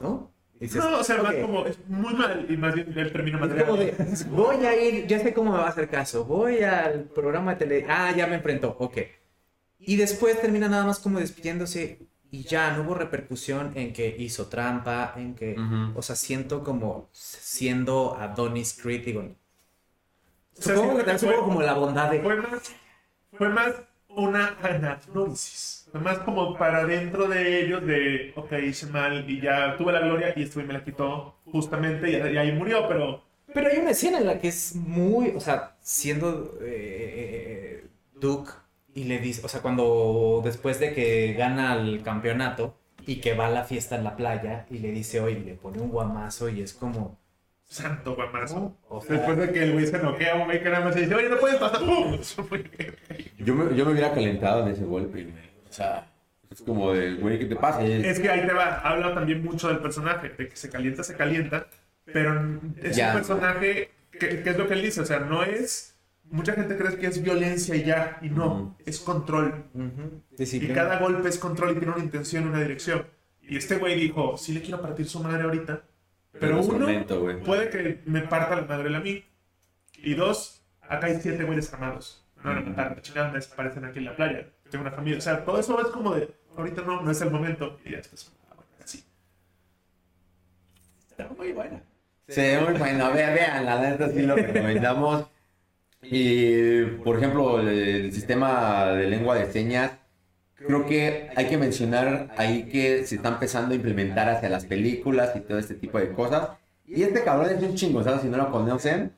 ¿no? 0.00 0.32
Dices, 0.58 0.76
No, 0.82 0.98
o 1.00 1.04
sea, 1.04 1.22
más 1.22 1.34
como, 1.34 1.66
es 1.66 1.78
muy 1.88 2.14
mal 2.14 2.46
y 2.48 2.56
más 2.56 2.74
bien 2.74 2.92
el 2.98 3.12
término 3.12 3.38
como 3.38 3.50
material. 3.50 3.78
de, 3.78 4.24
voy 4.30 4.64
a 4.64 4.74
ir, 4.82 5.06
ya 5.06 5.18
sé 5.20 5.34
cómo 5.34 5.52
me 5.52 5.58
va 5.58 5.66
a 5.66 5.68
hacer 5.70 5.88
caso, 5.88 6.24
voy 6.24 6.62
al 6.62 7.04
programa 7.04 7.54
de 7.54 7.58
tele, 7.66 7.86
ah, 7.88 8.12
ya 8.16 8.26
me 8.26 8.36
enfrentó, 8.36 8.74
ok. 8.78 8.98
Y 9.78 9.96
después 9.96 10.40
termina 10.40 10.68
nada 10.68 10.84
más 10.86 10.98
como 10.98 11.18
despidiéndose 11.20 12.06
y 12.30 12.42
ya 12.44 12.72
no 12.76 12.82
hubo 12.84 12.94
repercusión 12.94 13.72
en 13.76 13.92
que 13.92 14.14
hizo 14.18 14.46
trampa, 14.46 15.12
en 15.16 15.34
que, 15.34 15.56
o 15.94 16.02
sea, 16.02 16.16
siento 16.16 16.64
como 16.64 17.08
siendo 17.12 18.16
Adonis 18.18 18.78
Creed, 18.82 19.04
digo, 19.04 19.20
O 20.58 20.62
sea, 20.62 20.74
Supongo 20.74 20.96
que 20.98 21.04
también 21.04 21.18
fue- 21.18 21.28
supongo 21.28 21.44
como 21.48 21.62
la 21.62 21.74
bondad 21.74 22.10
de... 22.10 22.20
fue 22.20 22.36
más, 22.36 22.62
fue 23.36 23.48
más 23.50 23.74
una 24.16 24.56
anagnórisis. 24.62 25.88
Fue 25.92 26.00
más 26.00 26.18
como 26.20 26.56
para 26.58 26.84
dentro 26.84 27.28
de 27.28 27.62
ellos 27.64 27.86
de, 27.86 28.32
ok, 28.36 28.52
hice 28.64 28.86
mal 28.88 29.28
y 29.30 29.40
ya 29.40 29.76
tuve 29.76 29.92
la 29.92 30.00
gloria 30.00 30.32
y 30.36 30.42
esto 30.42 30.60
me 30.60 30.72
la 30.74 30.84
quitó 30.84 31.36
justamente 31.44 32.10
y, 32.10 32.14
y 32.34 32.38
ahí 32.38 32.52
murió, 32.52 32.88
pero 32.88 33.24
Pero 33.52 33.68
hay 33.70 33.78
una 33.78 33.90
escena 33.90 34.18
en 34.18 34.26
la 34.26 34.38
que 34.38 34.48
es 34.48 34.74
muy, 34.76 35.30
o 35.30 35.40
sea, 35.40 35.76
siendo 35.80 36.58
eh, 36.62 37.88
Duke 38.14 38.52
y 38.94 39.04
le 39.04 39.18
dice, 39.20 39.42
o 39.44 39.48
sea, 39.48 39.62
cuando 39.62 40.42
después 40.44 40.80
de 40.80 40.92
que 40.94 41.34
gana 41.34 41.74
el 41.74 42.02
campeonato 42.02 42.76
y 43.06 43.20
que 43.20 43.34
va 43.34 43.46
a 43.46 43.50
la 43.50 43.64
fiesta 43.64 43.96
en 43.96 44.04
la 44.04 44.16
playa 44.16 44.66
y 44.70 44.78
le 44.78 44.90
dice, 44.92 45.20
oye, 45.20 45.40
le 45.40 45.54
pone 45.54 45.80
un 45.80 45.90
guamazo 45.90 46.48
y 46.48 46.60
es 46.62 46.74
como, 46.74 47.18
santo 47.66 48.14
guamazo. 48.14 48.76
o 48.88 49.00
sea, 49.00 49.16
Después 49.16 49.36
de 49.38 49.52
que 49.52 49.62
el 49.64 49.72
güey 49.72 49.86
se 49.86 49.98
noquea, 49.98 50.36
un 50.36 50.44
güey 50.44 50.62
que 50.62 50.70
nada 50.70 50.84
más 50.84 50.94
se 50.94 51.00
dice, 51.00 51.14
oye, 51.14 51.28
no 51.28 51.36
puedes 51.38 51.58
pasar. 51.58 51.80
¡Pum! 51.80 52.18
Yo 53.38 53.54
me, 53.54 53.76
yo 53.76 53.84
me 53.84 53.92
hubiera 53.92 54.12
calentado 54.12 54.62
en 54.66 54.72
ese 54.72 54.84
golpe, 54.84 55.22
güey. 55.24 55.34
O 55.68 55.72
sea, 55.72 56.10
es 56.50 56.62
como 56.62 56.92
del 56.92 57.18
güey, 57.18 57.38
¿qué 57.38 57.44
te 57.46 57.56
pasa? 57.56 57.84
Es- 57.84 58.04
Es 58.04 58.20
que 58.20 58.30
ahí 58.30 58.46
te 58.46 58.52
va, 58.52 58.76
habla 58.80 59.14
también 59.14 59.42
mucho 59.44 59.68
del 59.68 59.78
personaje, 59.78 60.30
de 60.30 60.48
que 60.48 60.56
se 60.56 60.70
calienta, 60.70 61.02
se 61.04 61.16
calienta, 61.16 61.66
pero 62.04 62.60
es 62.82 62.96
Ya. 62.96 63.08
un 63.08 63.14
personaje 63.14 63.90
que, 64.12 64.42
que 64.42 64.50
es 64.50 64.56
lo 64.56 64.66
que 64.66 64.74
él 64.74 64.82
dice, 64.82 65.00
o 65.00 65.04
sea, 65.04 65.20
no 65.20 65.42
es, 65.42 65.98
mucha 66.24 66.52
gente 66.54 66.76
cree 66.76 66.96
que 66.96 67.06
es 67.08 67.22
violencia 67.22 67.74
y 67.76 67.84
ya, 67.84 68.18
y 68.22 68.30
no, 68.30 68.46
Ujú. 68.46 68.74
es 68.86 68.98
control. 69.00 69.64
ujú, 69.74 70.22
Y 70.32 70.36
disciplina. 70.38 70.74
cada 70.74 70.98
golpe 70.98 71.28
es 71.28 71.38
control 71.38 71.72
y 71.72 71.74
tiene 71.80 71.92
una 71.94 72.02
intención, 72.04 72.46
una 72.48 72.60
dirección. 72.60 73.06
Y 73.42 73.56
este 73.58 73.76
güey 73.76 73.94
dijo, 74.00 74.36
sí 74.38 74.52
le 74.54 74.62
quiero 74.62 74.80
partir 74.80 75.06
su 75.06 75.20
madre 75.22 75.42
ahorita, 75.44 75.82
pero 76.40 76.60
uno, 76.60 76.78
momento, 76.78 77.26
puede 77.44 77.70
que 77.70 78.02
me 78.06 78.22
parta 78.22 78.56
la 78.56 78.62
madre 78.62 78.94
a 78.94 79.00
mí. 79.00 79.24
Y 79.98 80.14
dos, 80.14 80.62
acá 80.82 81.06
hay 81.06 81.18
siete 81.20 81.44
güeyes 81.44 81.72
armados. 81.72 82.24
No 82.36 82.50
van 82.50 82.58
a 82.58 82.60
matar, 82.60 82.96
la 82.96 83.02
chingada 83.02 83.28
me 83.28 83.38
desaparecen 83.38 83.84
aquí 83.84 83.98
en 83.98 84.04
la 84.06 84.16
playa. 84.16 84.46
Tengo 84.70 84.82
una 84.82 84.92
familia. 84.92 85.18
O 85.18 85.22
sea, 85.22 85.44
todo 85.44 85.58
eso 85.58 85.80
es 85.80 85.88
como 85.88 86.14
de, 86.14 86.28
ahorita 86.56 86.82
no, 86.82 87.02
no 87.02 87.10
es 87.10 87.20
el 87.20 87.30
momento. 87.30 87.78
Y 87.84 87.92
ya 87.92 87.98
estás, 87.98 88.32
así. 88.82 89.04
Está 91.10 91.28
muy 91.36 91.52
buena. 91.52 91.82
Sí, 92.28 92.42
muy 92.64 92.74
bueno. 92.74 93.12
Vean, 93.12 93.34
vean, 93.34 93.64
la 93.64 93.80
neta 93.80 94.08
sí 94.10 94.22
lo 94.22 94.36
recomendamos. 94.36 95.26
Y, 96.08 96.84
por 97.02 97.16
ejemplo, 97.16 97.58
el, 97.58 97.68
el 97.68 98.12
sistema 98.12 98.90
de 98.90 99.08
lengua 99.08 99.34
de 99.34 99.50
señas, 99.50 99.90
creo 100.56 100.86
que 100.86 101.30
hay 101.36 101.46
que 101.48 101.58
mencionar 101.58 102.28
ahí 102.36 102.68
que 102.68 103.04
se 103.06 103.16
está 103.16 103.28
empezando 103.30 103.72
a 103.72 103.76
implementar 103.76 104.28
hacia 104.28 104.48
las 104.48 104.64
películas 104.66 105.32
y 105.36 105.40
todo 105.40 105.58
este 105.58 105.74
tipo 105.74 105.98
de 105.98 106.12
cosas. 106.12 106.50
Y 106.86 107.02
este 107.02 107.22
cabrón 107.24 107.50
es 107.50 107.62
un 107.62 107.74
chingo, 107.74 108.02
¿sabes? 108.02 108.22
Si 108.22 108.28
no 108.28 108.36
lo 108.36 108.50
conocen. 108.50 109.12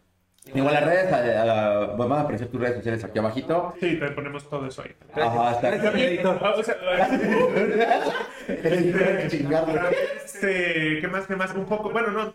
Igual 0.55 0.73
las 0.73 0.85
redes, 0.87 1.13
a- 1.13 1.95
van 1.97 2.13
a 2.13 2.21
aparecer 2.23 2.49
tus 2.49 2.59
redes 2.59 2.77
sociales 2.77 3.05
aquí 3.05 3.19
abajito. 3.19 3.75
Sí, 3.81 3.99
te 3.99 4.11
ponemos 4.13 4.49
todo 4.49 4.67
eso 4.67 4.83
ahí. 4.83 4.95
Ajá, 5.15 5.53
está 5.53 5.69
este, 10.25 11.01
¿qué 11.01 11.09
más? 11.09 11.27
¿Qué 11.27 11.37
más? 11.37 11.55
Un 11.55 11.67
poco, 11.67 11.91
bueno, 11.91 12.11
no, 12.11 12.33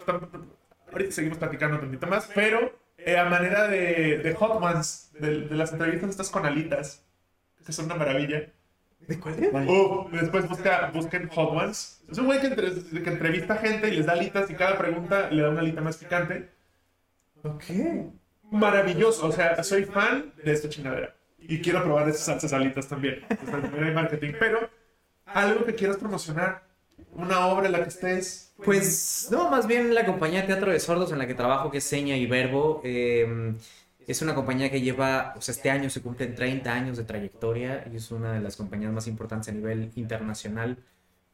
ahorita 0.92 1.12
seguimos 1.12 1.38
platicando 1.38 1.76
un 1.78 1.82
tantito 1.82 2.08
más, 2.08 2.30
pero 2.36 2.72
eh, 2.98 3.18
a 3.18 3.26
manera 3.26 3.68
de, 3.68 4.20
de 4.20 4.34
Hot 4.36 4.62
Ones, 4.62 5.12
de, 5.20 5.42
de 5.42 5.56
las 5.56 5.74
entrevistas 5.74 6.10
estas 6.12 6.30
con 6.30 6.46
alitas, 6.46 7.04
que 7.66 7.72
son 7.72 7.86
una 7.86 7.96
maravilla. 7.96 8.52
¿De 9.08 9.20
cuál 9.20 9.36
es? 9.44 9.54
Uh, 9.54 10.08
después 10.12 10.48
busca, 10.48 10.92
busquen 10.94 11.28
Hot 11.30 11.50
Ones. 11.52 12.02
Es 12.10 12.18
un 12.18 12.26
güey 12.26 12.40
que, 12.40 12.48
entre- 12.48 12.72
que 13.04 13.10
entrevista 13.10 13.58
gente 13.58 13.90
y 13.90 13.98
les 13.98 14.06
da 14.06 14.14
alitas 14.14 14.50
y 14.50 14.54
cada 14.54 14.78
pregunta 14.78 15.30
le 15.30 15.42
da 15.42 15.50
una 15.50 15.60
alita 15.62 15.82
más 15.82 15.98
picante. 15.98 16.50
Ok. 17.44 17.64
Maravilloso, 18.52 19.28
o 19.28 19.32
sea, 19.32 19.64
soy 19.64 19.86
fan 19.86 20.34
de 20.44 20.54
esta 20.54 20.70
chingadera. 20.70 21.16
Y 21.40 21.60
quiero 21.62 21.84
probar 21.84 22.08
esas 22.08 22.26
salsas 22.26 22.54
alitas 22.54 22.88
también. 22.88 23.26
Está 23.30 23.58
en 23.58 23.84
el 23.84 23.94
marketing. 23.94 24.34
Pero, 24.40 24.70
algo 25.26 25.66
que 25.66 25.76
quieras 25.76 25.98
promocionar, 25.98 26.64
una 27.14 27.48
obra 27.48 27.66
en 27.66 27.74
la 27.74 27.84
que 27.84 27.90
estés. 27.90 28.54
Pues 28.64 29.28
no, 29.32 29.50
más 29.50 29.68
bien 29.68 29.94
la 29.94 30.06
compañía 30.06 30.42
de 30.42 30.48
teatro 30.48 30.72
de 30.72 30.80
sordos 30.80 31.12
en 31.12 31.18
la 31.20 31.28
que 31.28 31.34
trabajo, 31.34 31.70
que 31.70 31.80
es 31.80 31.84
Seña 31.84 32.16
y 32.16 32.26
Verbo, 32.28 32.82
eh, 32.86 33.54
es 34.08 34.22
una 34.22 34.36
compañía 34.36 34.70
que 34.70 34.82
lleva, 34.82 35.34
o 35.38 35.42
sea, 35.42 35.54
este 35.54 35.70
año 35.70 35.90
se 35.90 36.02
cumplen 36.02 36.36
30 36.36 36.74
años 36.74 36.98
de 36.98 37.04
trayectoria 37.04 37.86
y 37.92 37.98
es 37.98 38.12
una 38.12 38.34
de 38.34 38.42
las 38.42 38.56
compañías 38.56 38.92
más 38.92 39.08
importantes 39.08 39.50
a 39.50 39.52
nivel 39.52 39.92
internacional. 39.96 40.78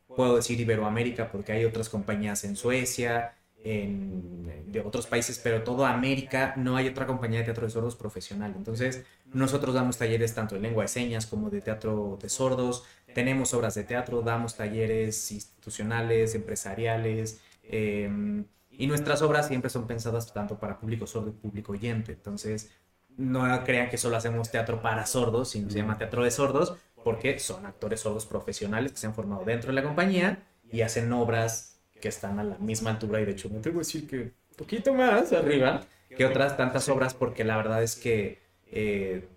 Puedo 0.08 0.36
decir 0.36 0.60
Iberoamérica 0.60 1.32
porque 1.32 1.52
hay 1.52 1.66
otras 1.66 1.90
compañías 1.90 2.44
en 2.44 2.56
Suecia, 2.56 3.36
en, 3.64 4.72
de 4.72 4.80
otros 4.82 5.08
países, 5.08 5.40
pero 5.40 5.64
toda 5.64 5.94
América 5.94 6.54
no 6.58 6.76
hay 6.76 6.88
otra 6.88 7.06
compañía 7.06 7.40
de 7.40 7.46
teatro 7.46 7.66
de 7.66 7.72
sordos 7.72 7.96
profesional. 7.96 8.54
Entonces, 8.56 9.04
nosotros 9.34 9.76
damos 9.76 9.98
talleres 9.98 10.34
tanto 10.34 10.56
de 10.56 10.62
lengua 10.62 10.84
de 10.84 10.88
señas 10.88 11.26
como 11.26 11.50
de 11.50 11.62
teatro 11.62 12.18
de 12.22 12.30
sordos, 12.30 12.86
tenemos 13.14 13.54
obras 13.54 13.76
de 13.76 13.84
teatro, 13.84 14.22
damos 14.22 14.56
talleres 14.56 15.32
institucionales, 15.32 16.36
empresariales, 16.36 17.42
eh, 17.64 18.44
y 18.80 18.88
nuestras 18.88 19.22
obras 19.22 19.48
siempre 19.48 19.70
son 19.70 19.86
pensadas 19.86 20.34
tanto 20.34 20.58
para 20.58 20.80
público 20.80 21.06
sordo 21.06 21.30
y 21.30 21.34
público 21.34 21.74
oyente. 21.74 22.14
Entonces, 22.14 22.72
no 23.18 23.42
crean 23.66 23.90
que 23.90 23.98
solo 23.98 24.16
hacemos 24.16 24.50
teatro 24.50 24.82
para 24.82 25.06
sordos, 25.06 25.50
sino 25.50 25.70
se 25.70 25.78
llama 25.78 25.98
teatro 25.98 26.24
de 26.24 26.32
sordos, 26.32 26.76
porque 27.04 27.38
son 27.40 27.66
actores 27.66 28.00
sordos 28.00 28.26
profesionales 28.26 28.94
que 28.94 28.98
se 28.98 29.08
han 29.08 29.14
formado 29.14 29.44
dentro 29.46 29.68
de 29.70 29.74
la 29.76 29.84
compañía 29.84 30.44
y 30.72 30.82
hacen 30.82 31.12
obras 31.14 31.80
que 32.02 32.08
están 32.08 32.40
a 32.40 32.44
la 32.44 32.58
misma 32.58 32.92
altura 32.92 33.20
y 33.22 33.26
de 33.26 33.32
hecho 33.32 33.50
me 33.50 33.58
atrevo 33.60 33.80
a 33.80 33.82
decir 33.82 34.08
que 34.08 34.18
un 34.18 34.56
poquito 34.58 34.94
más 34.94 35.34
arriba 35.34 35.82
que 36.16 36.26
otras 36.26 36.56
tantas 36.58 36.88
obras 36.90 37.14
porque 37.14 37.44
la 37.44 37.58
verdad 37.58 37.84
es 37.84 37.96
que 37.98 38.40
eh, 38.72 39.28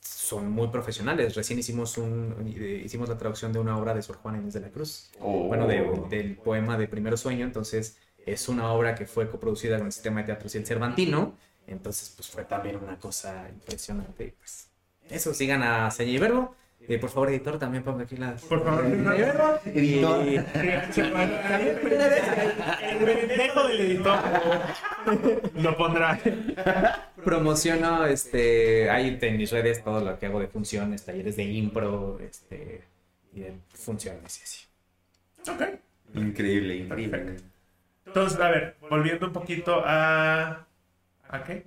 son 0.00 0.50
muy 0.50 0.68
profesionales. 0.68 1.34
Recién 1.34 1.58
hicimos, 1.58 1.98
un, 1.98 2.34
eh, 2.56 2.82
hicimos 2.84 3.08
la 3.08 3.18
traducción 3.18 3.52
de 3.52 3.58
una 3.58 3.76
obra 3.76 3.94
de 3.94 4.02
Sor 4.02 4.16
Juana 4.16 4.38
Inés 4.38 4.54
de 4.54 4.60
la 4.60 4.70
Cruz, 4.70 5.10
Oh. 5.20 5.44
bueno, 5.48 5.66
de- 5.66 6.02
del 6.10 6.36
poema 6.36 6.76
de 6.78 6.86
Primero 6.88 7.16
Sueño, 7.16 7.44
entonces 7.44 7.98
es 8.26 8.48
una 8.48 8.72
obra 8.72 8.94
que 8.94 9.06
fue 9.06 9.30
coproducida 9.30 9.78
con 9.78 9.86
el 9.86 9.92
sistema 9.92 10.20
de 10.20 10.26
teatro 10.26 10.48
y 10.52 10.56
el 10.56 10.66
Cervantino, 10.66 11.36
entonces 11.66 12.12
pues 12.16 12.28
fue 12.28 12.44
también 12.44 12.76
una 12.76 12.98
cosa 12.98 13.48
impresionante. 13.48 14.24
y, 14.24 14.30
Pues, 14.30 14.68
eso, 15.10 15.34
sigan 15.34 15.62
a 15.62 15.90
Seña 15.90 16.12
y 16.12 16.18
Verbo. 16.18 16.54
Eh, 16.88 16.98
por 16.98 17.10
favor, 17.10 17.28
editor, 17.28 17.60
también 17.60 17.84
ponga 17.84 18.02
aquí 18.02 18.16
las... 18.16 18.42
Por 18.42 18.64
favor. 18.64 18.82
Seña 18.82 19.14
y 19.16 19.20
Verbo. 19.20 19.58
Editor. 19.66 20.26
El 22.82 22.98
pendejo 23.04 23.68
del 23.68 23.80
editor 23.80 24.18
lo 25.54 25.76
pondrá. 25.76 26.18
promociono 27.24 28.06
este 28.06 28.90
ahí 28.90 29.16
en 29.20 29.36
mis 29.36 29.50
redes 29.52 29.84
todo 29.84 30.00
lo 30.00 30.18
que 30.18 30.26
hago 30.26 30.40
de 30.40 30.48
funciones, 30.48 31.04
talleres 31.04 31.36
de 31.36 31.44
impro, 31.44 32.18
este 32.20 32.82
y 33.32 33.40
de 33.40 33.54
funciones 33.74 34.40
y 34.40 34.42
así. 34.42 34.66
Ok. 35.50 35.78
Increíble, 36.14 36.76
increíble. 36.76 37.36
Entonces, 38.14 38.40
a 38.40 38.50
ver, 38.50 38.76
volviendo 38.90 39.26
un 39.26 39.32
poquito 39.32 39.82
a. 39.84 40.66
¿A 41.28 41.44
qué? 41.44 41.66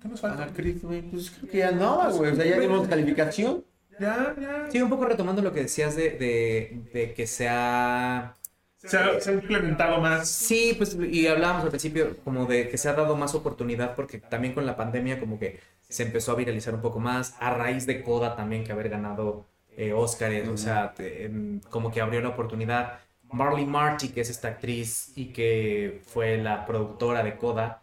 ¿Qué 0.00 0.08
nos 0.08 0.20
falta? 0.20 0.44
Ah, 0.44 0.50
Chris, 0.54 0.82
güey, 0.82 1.02
pues 1.02 1.30
creo 1.30 1.50
que 1.50 1.58
ya 1.58 1.70
no, 1.70 2.10
güey. 2.12 2.32
O 2.32 2.34
sea, 2.34 2.44
ya 2.44 2.58
dimos 2.58 2.88
calificación. 2.88 3.64
Ya, 4.00 4.34
ya. 4.40 4.66
Sí, 4.70 4.80
un 4.82 4.88
poco 4.90 5.04
retomando 5.04 5.42
lo 5.42 5.52
que 5.52 5.60
decías 5.62 5.94
de, 5.94 6.10
de, 6.10 6.82
de 6.92 7.14
que 7.14 7.26
se 7.26 7.46
ha 7.48 8.34
Se 8.78 8.96
ha, 8.98 9.20
se 9.20 9.30
ha 9.30 9.34
implementado 9.34 10.00
más. 10.00 10.28
Sí, 10.28 10.74
pues 10.76 10.96
y 10.96 11.26
hablábamos 11.28 11.62
al 11.64 11.68
principio 11.70 12.16
como 12.24 12.46
de 12.46 12.68
que 12.68 12.78
se 12.78 12.88
ha 12.88 12.94
dado 12.94 13.16
más 13.16 13.34
oportunidad 13.34 13.94
porque 13.94 14.18
también 14.18 14.54
con 14.54 14.66
la 14.66 14.76
pandemia 14.76 15.20
como 15.20 15.38
que 15.38 15.60
se 15.88 16.02
empezó 16.04 16.32
a 16.32 16.36
viralizar 16.36 16.74
un 16.74 16.80
poco 16.82 16.98
más 16.98 17.36
a 17.38 17.50
raíz 17.54 17.86
de 17.86 18.02
Coda 18.02 18.34
también 18.34 18.64
que 18.64 18.72
haber 18.72 18.88
ganado 18.88 19.46
eh, 19.76 19.92
Óscares, 19.92 20.48
o 20.48 20.56
sea, 20.56 20.94
te- 20.94 21.26
em, 21.26 21.60
como 21.70 21.92
que 21.92 22.00
abrió 22.00 22.20
la 22.22 22.30
oportunidad. 22.30 22.98
Marley 23.32 23.66
Marty, 23.66 24.08
que 24.08 24.20
es 24.20 24.30
esta 24.30 24.48
actriz 24.48 25.12
y 25.16 25.26
que 25.26 26.02
fue 26.06 26.36
la 26.38 26.66
productora 26.66 27.22
de 27.22 27.36
Coda, 27.36 27.82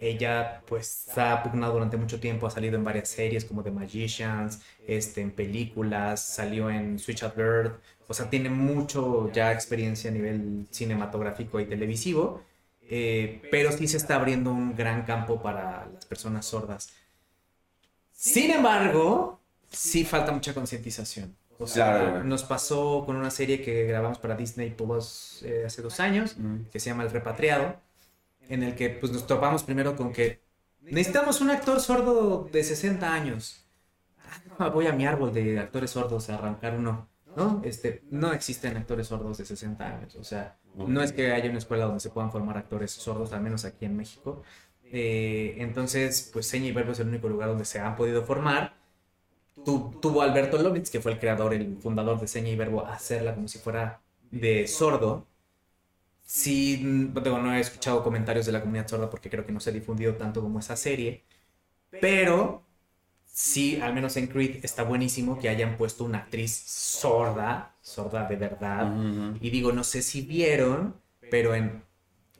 ella 0.00 0.62
pues 0.66 1.06
ha 1.16 1.42
pugnado 1.42 1.74
durante 1.74 1.96
mucho 1.96 2.20
tiempo, 2.20 2.46
ha 2.46 2.50
salido 2.50 2.76
en 2.76 2.84
varias 2.84 3.08
series 3.08 3.44
como 3.44 3.62
The 3.62 3.70
Magicians, 3.70 4.60
este, 4.86 5.20
en 5.22 5.32
películas, 5.32 6.24
salió 6.24 6.70
en 6.70 6.98
Switch 6.98 7.22
at 7.22 7.34
Bird, 7.34 7.72
o 8.06 8.14
sea, 8.14 8.30
tiene 8.30 8.48
mucho 8.48 9.30
ya 9.32 9.52
experiencia 9.52 10.10
a 10.10 10.14
nivel 10.14 10.66
cinematográfico 10.70 11.60
y 11.60 11.66
televisivo, 11.66 12.42
eh, 12.82 13.42
pero 13.50 13.70
sí 13.72 13.86
se 13.86 13.98
está 13.98 14.16
abriendo 14.16 14.50
un 14.50 14.74
gran 14.74 15.04
campo 15.04 15.42
para 15.42 15.86
las 15.92 16.06
personas 16.06 16.46
sordas. 16.46 16.90
Sin 18.12 18.50
embargo, 18.50 19.40
sí 19.70 20.04
falta 20.04 20.32
mucha 20.32 20.54
concientización. 20.54 21.36
O 21.58 21.66
sea, 21.66 22.00
Claro, 22.00 22.24
nos 22.24 22.44
pasó 22.44 23.04
con 23.04 23.16
una 23.16 23.30
serie 23.30 23.60
que 23.62 23.84
grabamos 23.84 24.18
para 24.18 24.36
Disney 24.36 24.70
Plus 24.70 25.42
eh, 25.44 25.64
hace 25.66 25.82
dos 25.82 25.98
años, 26.00 26.36
que 26.70 26.78
se 26.78 26.90
llama 26.90 27.02
El 27.02 27.10
Repatriado, 27.10 27.80
en 28.48 28.62
el 28.62 28.74
que 28.74 28.90
pues, 28.90 29.12
nos 29.12 29.26
topamos 29.26 29.64
primero 29.64 29.96
con 29.96 30.12
que 30.12 30.40
necesitamos 30.82 31.40
un 31.40 31.50
actor 31.50 31.80
sordo 31.80 32.48
de 32.50 32.62
60 32.62 33.12
años. 33.12 33.64
Ah, 34.58 34.68
voy 34.68 34.86
a 34.86 34.92
mi 34.92 35.06
árbol 35.06 35.32
de 35.32 35.58
actores 35.58 35.90
sordos 35.90 36.30
a 36.30 36.36
arrancar 36.36 36.76
uno. 36.76 37.08
¿no? 37.36 37.60
Este, 37.64 38.02
no 38.10 38.32
existen 38.32 38.76
actores 38.76 39.06
sordos 39.06 39.38
de 39.38 39.44
60 39.44 39.86
años. 39.86 40.16
O 40.16 40.24
sea, 40.24 40.58
no 40.74 41.02
es 41.02 41.12
que 41.12 41.32
haya 41.32 41.48
una 41.48 41.58
escuela 41.58 41.84
donde 41.84 42.00
se 42.00 42.10
puedan 42.10 42.32
formar 42.32 42.56
actores 42.56 42.90
sordos, 42.90 43.32
al 43.32 43.42
menos 43.42 43.64
aquí 43.64 43.84
en 43.84 43.96
México. 43.96 44.42
Eh, 44.84 45.56
entonces, 45.58 46.30
pues 46.32 46.46
Seña 46.46 46.66
y 46.66 46.72
Verbo 46.72 46.92
es 46.92 47.00
el 47.00 47.08
único 47.08 47.28
lugar 47.28 47.48
donde 47.48 47.64
se 47.64 47.78
han 47.78 47.96
podido 47.96 48.24
formar. 48.24 48.77
Tu- 49.64 49.96
tuvo 50.00 50.22
Alberto 50.22 50.58
Lovitz, 50.58 50.90
que 50.90 51.00
fue 51.00 51.12
el 51.12 51.18
creador, 51.18 51.54
el 51.54 51.76
fundador 51.78 52.18
de 52.20 52.26
Seña 52.28 52.48
y 52.50 52.56
Verbo, 52.56 52.86
hacerla 52.86 53.34
como 53.34 53.48
si 53.48 53.58
fuera 53.58 54.00
de 54.30 54.66
sordo. 54.66 55.26
Sí, 56.24 56.76
digo, 56.78 57.38
no 57.38 57.54
he 57.54 57.60
escuchado 57.60 58.02
comentarios 58.04 58.46
de 58.46 58.52
la 58.52 58.60
comunidad 58.60 58.86
sorda 58.88 59.08
porque 59.10 59.30
creo 59.30 59.46
que 59.46 59.52
no 59.52 59.60
se 59.60 59.70
ha 59.70 59.72
difundido 59.72 60.16
tanto 60.16 60.42
como 60.42 60.58
esa 60.58 60.76
serie. 60.76 61.24
Pero 62.00 62.64
sí, 63.26 63.80
al 63.82 63.94
menos 63.94 64.16
en 64.16 64.28
Creed 64.28 64.64
está 64.64 64.84
buenísimo 64.84 65.38
que 65.38 65.48
hayan 65.50 65.76
puesto 65.78 66.04
una 66.04 66.18
actriz 66.20 66.52
sorda, 66.54 67.76
sorda 67.82 68.24
de 68.26 68.36
verdad. 68.36 68.98
Y 69.40 69.50
digo, 69.50 69.72
no 69.72 69.84
sé 69.84 70.02
si 70.02 70.22
vieron, 70.22 71.00
pero 71.28 71.54
en, 71.54 71.84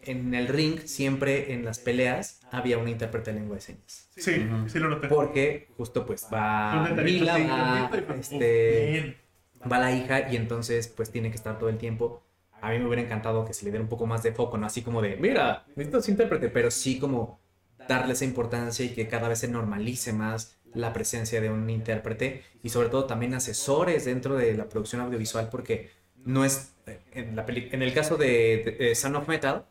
en 0.03 0.35
el 0.35 0.49
ring, 0.49 0.81
siempre 0.85 1.53
en 1.53 1.65
las 1.65 1.79
peleas, 1.79 2.41
había 2.51 2.79
una 2.79 2.91
intérprete 2.91 3.33
de 3.33 3.41
lengua 3.41 3.57
de 3.57 3.61
señas. 3.63 4.09
Sí, 4.17 4.47
sí 4.67 4.79
lo 4.79 4.89
noté. 4.89 5.09
Porque 5.09 5.69
justo 5.77 6.07
pues 6.07 6.27
va 6.33 6.89
Mila, 7.03 7.39
va, 7.39 7.91
este, 8.19 8.87
bien. 8.91 9.17
va 9.71 9.79
la 9.79 9.93
hija 9.93 10.31
y 10.33 10.37
entonces 10.37 10.89
pues 10.89 11.11
tiene 11.11 11.31
que 11.31 11.37
estar 11.37 11.59
todo 11.59 11.69
el 11.69 11.79
tiempo. 11.79 12.23
A 12.61 12.71
mí 12.71 12.79
me 12.79 12.87
hubiera 12.87 13.03
encantado 13.03 13.45
que 13.45 13.53
se 13.55 13.65
le 13.65 13.71
diera 13.71 13.83
un 13.83 13.89
poco 13.89 14.07
más 14.07 14.23
de 14.23 14.33
foco, 14.33 14.59
no 14.59 14.67
así 14.67 14.83
como 14.83 15.01
de, 15.03 15.17
mira, 15.17 15.65
necesitas 15.77 16.09
intérprete, 16.09 16.49
pero 16.49 16.71
sí 16.71 16.99
como 16.99 17.41
darle 17.87 18.15
esa 18.15 18.25
importancia 18.25 18.85
y 18.85 18.91
que 18.91 19.07
cada 19.09 19.29
vez 19.29 19.39
se 19.39 19.49
normalice 19.49 20.13
más 20.13 20.57
la 20.75 20.93
presencia 20.93 21.41
de 21.41 21.51
un 21.51 21.69
intérprete 21.71 22.43
y 22.63 22.69
sobre 22.71 22.89
todo 22.89 23.05
también 23.07 23.33
asesores 23.35 24.05
dentro 24.05 24.37
de 24.37 24.55
la 24.57 24.69
producción 24.69 25.01
audiovisual 25.03 25.49
porque 25.51 25.91
no 26.25 26.45
es, 26.45 26.73
en, 27.13 27.37
la 27.37 27.47
peli- 27.47 27.69
en 27.73 27.83
el 27.83 27.95
caso 27.95 28.17
de, 28.17 28.63
de- 28.79 28.85
de 28.89 28.95
Son 28.95 29.15
of 29.17 29.29
Metal, 29.29 29.65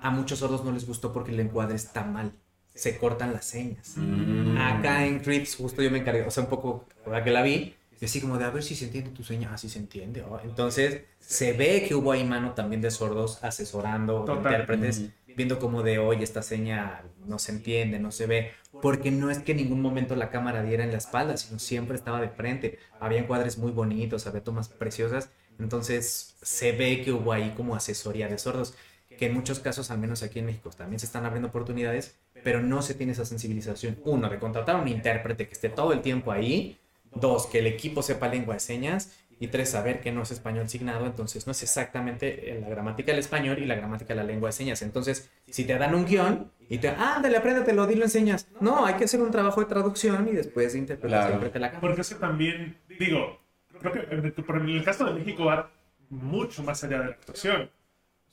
a 0.00 0.10
muchos 0.10 0.38
sordos 0.38 0.64
no 0.64 0.72
les 0.72 0.86
gustó 0.86 1.12
porque 1.12 1.32
el 1.32 1.40
encuadre 1.40 1.76
está 1.76 2.04
mal, 2.04 2.32
se 2.74 2.98
cortan 2.98 3.32
las 3.32 3.44
señas. 3.44 3.94
Mm. 3.96 4.56
Acá 4.58 5.06
en 5.06 5.20
Crips, 5.20 5.56
justo 5.56 5.82
yo 5.82 5.90
me 5.90 5.98
encargué, 5.98 6.22
o 6.22 6.30
sea, 6.30 6.44
un 6.44 6.48
poco, 6.48 6.86
ahora 7.04 7.24
que 7.24 7.30
la 7.30 7.42
vi, 7.42 7.74
y 8.00 8.04
así 8.04 8.20
como 8.20 8.38
de 8.38 8.44
a 8.44 8.50
ver 8.50 8.62
si 8.62 8.76
se 8.76 8.84
entiende 8.84 9.10
tu 9.10 9.24
seña. 9.24 9.50
Ah, 9.52 9.58
sí 9.58 9.68
se 9.68 9.78
entiende. 9.78 10.22
oh. 10.22 10.38
Entonces, 10.42 11.02
se 11.18 11.52
ve 11.52 11.84
que 11.86 11.94
hubo 11.94 12.12
ahí 12.12 12.24
mano 12.24 12.52
también 12.52 12.80
de 12.80 12.90
sordos 12.90 13.42
asesorando, 13.42 14.24
intérpretes, 14.28 15.10
viendo 15.26 15.58
como 15.58 15.82
de 15.82 15.98
oye, 15.98 16.22
esta 16.22 16.42
seña 16.42 17.02
no 17.26 17.38
se 17.38 17.52
entiende, 17.52 17.98
no 17.98 18.12
se 18.12 18.26
ve. 18.26 18.52
Porque 18.80 19.10
no 19.10 19.30
es 19.30 19.40
que 19.40 19.52
en 19.52 19.58
ningún 19.58 19.82
momento 19.82 20.14
la 20.14 20.30
cámara 20.30 20.62
diera 20.62 20.84
en 20.84 20.92
la 20.92 20.98
espalda, 20.98 21.36
sino 21.36 21.58
siempre 21.58 21.96
estaba 21.96 22.20
de 22.20 22.28
frente. 22.28 22.78
Había 23.00 23.18
encuadres 23.18 23.58
muy 23.58 23.72
bonitos, 23.72 24.26
había 24.28 24.44
tomas 24.44 24.68
preciosas. 24.68 25.30
Entonces, 25.58 26.36
se 26.40 26.70
ve 26.70 27.02
que 27.02 27.10
hubo 27.10 27.32
ahí 27.32 27.52
como 27.56 27.74
asesoría 27.74 28.28
de 28.28 28.38
sordos 28.38 28.74
que 29.18 29.26
en 29.26 29.34
muchos 29.34 29.58
casos, 29.60 29.90
al 29.90 29.98
menos 29.98 30.22
aquí 30.22 30.38
en 30.38 30.46
México, 30.46 30.70
también 30.70 30.98
se 31.00 31.06
están 31.06 31.26
abriendo 31.26 31.48
oportunidades, 31.48 32.16
pero 32.44 32.62
no 32.62 32.80
se 32.82 32.94
tiene 32.94 33.12
esa 33.12 33.24
sensibilización. 33.26 33.98
Uno, 34.04 34.30
de 34.30 34.38
contratar 34.38 34.76
a 34.76 34.78
un 34.78 34.88
intérprete 34.88 35.46
que 35.46 35.52
esté 35.52 35.68
todo 35.68 35.92
el 35.92 36.00
tiempo 36.00 36.32
ahí. 36.32 36.78
Dos, 37.14 37.46
que 37.46 37.58
el 37.58 37.66
equipo 37.66 38.02
sepa 38.02 38.28
lengua 38.28 38.54
de 38.54 38.60
señas. 38.60 39.12
Y 39.40 39.46
tres, 39.48 39.70
saber 39.70 40.00
que 40.00 40.10
no 40.10 40.22
es 40.22 40.32
español 40.32 40.68
signado, 40.68 41.06
entonces 41.06 41.46
no 41.46 41.52
es 41.52 41.62
exactamente 41.62 42.58
la 42.60 42.68
gramática 42.68 43.12
del 43.12 43.20
español 43.20 43.58
y 43.60 43.66
la 43.66 43.76
gramática 43.76 44.08
de 44.12 44.16
la 44.16 44.24
lengua 44.24 44.48
de 44.48 44.52
señas. 44.52 44.82
Entonces, 44.82 45.30
si 45.48 45.64
te 45.64 45.78
dan 45.78 45.94
un 45.94 46.06
guion 46.06 46.50
y 46.68 46.78
te, 46.78 46.88
ándale, 46.88 47.36
apréndatelo, 47.36 47.86
dilo 47.86 48.02
en 48.04 48.10
señas. 48.10 48.48
No, 48.60 48.84
hay 48.84 48.94
que 48.94 49.04
hacer 49.04 49.20
un 49.22 49.30
trabajo 49.30 49.60
de 49.60 49.66
traducción 49.66 50.28
y 50.28 50.32
después 50.32 50.72
de 50.72 50.80
interpretación 50.80 51.38
Claro. 51.38 51.52
la 51.54 51.68
cámara. 51.70 51.80
Porque 51.80 52.00
es 52.00 52.08
que 52.08 52.14
también, 52.16 52.78
digo, 52.98 53.40
creo 53.80 53.92
que 53.92 54.00
en 54.12 54.24
el- 54.24 54.32
por 54.32 54.56
en 54.56 54.68
el 54.70 54.82
caso 54.84 55.04
de 55.04 55.12
México 55.12 55.44
va 55.44 55.70
mucho 56.10 56.62
más 56.64 56.82
allá 56.82 56.98
de 56.98 57.04
la 57.04 57.10
actuación. 57.12 57.70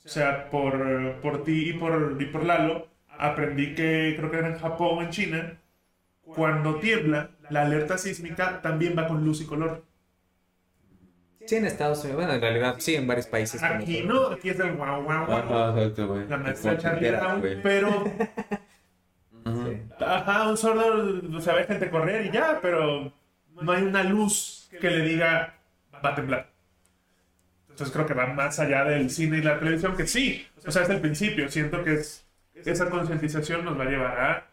O 0.05 0.07
sea, 0.07 0.49
por, 0.49 1.15
por 1.21 1.43
ti 1.43 1.69
y 1.69 1.73
por, 1.73 2.17
y 2.19 2.25
por 2.25 2.45
Lalo, 2.45 2.87
aprendí 3.17 3.73
que 3.73 4.13
creo 4.17 4.29
que 4.29 4.37
era 4.37 4.49
en 4.49 4.59
Japón 4.59 4.99
o 4.99 5.01
en 5.01 5.09
China, 5.09 5.57
cuando 6.23 6.75
tiembla, 6.75 7.31
la 7.49 7.63
alerta 7.63 7.97
sísmica 7.97 8.61
también 8.61 8.95
va 8.97 9.07
con 9.07 9.25
luz 9.25 9.41
y 9.41 9.45
color. 9.45 9.83
Sí, 11.45 11.55
en 11.55 11.65
Estados 11.65 11.99
Unidos, 12.03 12.17
bueno, 12.17 12.33
en 12.33 12.41
realidad 12.41 12.75
sí, 12.79 12.95
en 12.95 13.05
varios 13.07 13.27
países. 13.27 13.61
Aquí 13.61 14.03
no, 14.03 14.27
aquí 14.29 14.49
es 14.49 14.59
el 14.59 14.73
guau 14.75 15.03
guau 15.03 15.25
guau. 15.25 15.39
Ajá, 15.39 15.79
exacto, 15.79 16.07
güey. 16.07 16.27
La 16.27 16.37
maestra 16.37 16.77
Charlie 16.77 17.11
Brown, 17.11 17.39
güey. 17.39 17.61
pero. 17.61 18.03
Sí. 19.45 19.79
Ajá, 19.99 20.49
un 20.49 20.57
sordo, 20.57 21.21
o 21.37 21.39
sea, 21.39 21.53
ve 21.53 21.65
gente 21.65 21.91
correr 21.91 22.25
y 22.25 22.31
ya, 22.31 22.57
pero 22.63 23.13
no 23.61 23.71
hay 23.71 23.83
una 23.83 24.01
luz 24.01 24.67
que 24.81 24.89
le 24.89 25.01
diga 25.01 25.53
va 26.03 26.09
a 26.09 26.15
temblar. 26.15 26.54
Entonces 27.75 27.93
creo 27.93 28.05
que 28.05 28.13
va 28.13 28.27
más 28.27 28.57
allá 28.59 28.85
del 28.85 29.09
cine 29.09 29.39
y 29.39 29.41
la 29.41 29.59
televisión, 29.59 29.97
que 29.97 30.07
sí, 30.07 30.47
o 30.65 30.71
sea, 30.71 30.83
es 30.83 30.89
el 30.89 31.01
principio. 31.01 31.49
Siento 31.49 31.83
que 31.83 31.95
es, 31.95 32.25
esa 32.63 32.89
concientización 32.89 33.65
nos 33.65 33.77
va 33.77 33.83
a 33.83 33.89
llevar 33.89 34.17
a 34.17 34.47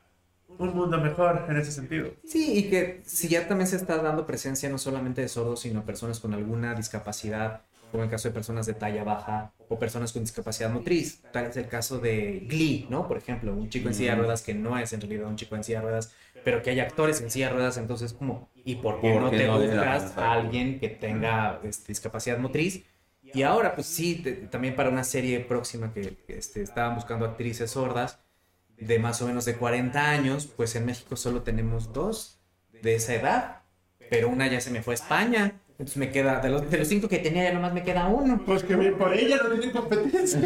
un 0.59 0.75
mundo 0.75 0.99
mejor 1.01 1.47
en 1.49 1.57
ese 1.57 1.71
sentido. 1.71 2.11
Sí, 2.25 2.59
y 2.59 2.69
que 2.69 3.01
si 3.07 3.29
ya 3.29 3.47
también 3.47 3.69
se 3.69 3.77
está 3.77 3.99
dando 3.99 4.27
presencia 4.27 4.69
no 4.69 4.77
solamente 4.77 5.21
de 5.21 5.29
sordos, 5.29 5.61
sino 5.61 5.85
personas 5.85 6.19
con 6.19 6.35
alguna 6.35 6.75
discapacidad, 6.75 7.63
como 7.93 8.03
en 8.03 8.09
el 8.09 8.11
caso 8.11 8.27
de 8.27 8.35
personas 8.35 8.67
de 8.67 8.75
talla 8.75 9.05
baja 9.05 9.53
o 9.69 9.79
personas 9.79 10.13
con 10.13 10.23
discapacidad 10.23 10.69
motriz. 10.71 11.23
Tal 11.33 11.45
es 11.47 11.57
el 11.57 11.69
caso 11.69 12.01
de 12.01 12.45
Glee, 12.49 12.89
¿no? 12.91 13.07
Por 13.07 13.19
ejemplo, 13.19 13.55
un 13.55 13.69
chico 13.71 13.87
en 13.87 13.95
silla 13.95 14.17
de 14.17 14.23
ruedas 14.23 14.43
que 14.43 14.53
no 14.53 14.77
es 14.79 14.93
en 14.93 15.01
realidad 15.01 15.29
un 15.29 15.37
chico 15.37 15.55
en 15.55 15.63
silla 15.63 15.79
de 15.79 15.85
ruedas, 15.85 16.13
pero 16.43 16.61
que 16.61 16.71
hay 16.71 16.81
actores 16.81 17.21
en 17.21 17.31
silla 17.31 17.51
de 17.51 17.53
ruedas, 17.55 17.77
entonces 17.77 18.15
como, 18.15 18.51
¿y 18.65 18.75
por 18.77 19.01
qué 19.01 19.13
¿Por 19.13 19.23
no 19.23 19.31
qué 19.31 19.39
te 19.39 19.47
no? 19.47 19.61
buscas 19.61 20.19
a 20.19 20.33
alguien 20.33 20.81
que 20.81 20.89
tenga 20.89 21.61
este, 21.63 21.93
discapacidad 21.93 22.39
motriz? 22.39 22.83
Y 23.35 23.43
ahora, 23.43 23.75
pues 23.75 23.87
sí, 23.87 24.23
también 24.51 24.77
para 24.77 24.91
una 24.91 25.05
serie 25.05 25.41
próxima 25.41 25.93
que 25.93 26.17
este, 26.29 26.63
estaban 26.63 26.95
buscando 26.95 27.25
actrices 27.25 27.71
sordas, 27.71 28.19
de 28.77 28.99
más 28.99 29.23
o 29.23 29.27
menos 29.27 29.45
de 29.45 29.57
40 29.57 30.11
años, 30.11 30.47
pues 30.47 30.75
en 30.75 30.87
México 30.87 31.17
solo 31.17 31.43
tenemos 31.43 31.93
dos 31.93 32.41
de 32.83 32.97
esa 32.97 33.15
edad, 33.15 33.63
pero 34.11 34.29
una 34.29 34.49
ya 34.49 34.61
se 34.61 34.71
me 34.71 34.83
fue 34.83 34.95
a 34.95 34.97
España. 34.97 35.61
Entonces 35.73 35.97
me 35.97 36.11
queda, 36.11 36.39
de 36.41 36.51
los, 36.51 36.71
de 36.71 36.79
los 36.79 36.89
cinco 36.89 37.09
que 37.09 37.19
tenía 37.19 37.45
ya 37.45 37.53
nomás 37.53 37.73
me 37.73 37.83
queda 37.83 38.07
uno. 38.07 38.43
Pues 38.45 38.63
que 38.63 38.77
bien 38.77 38.97
por 38.97 39.15
ella, 39.15 39.39
no 39.43 39.51
tienen 39.51 39.71
competencia. 39.71 40.39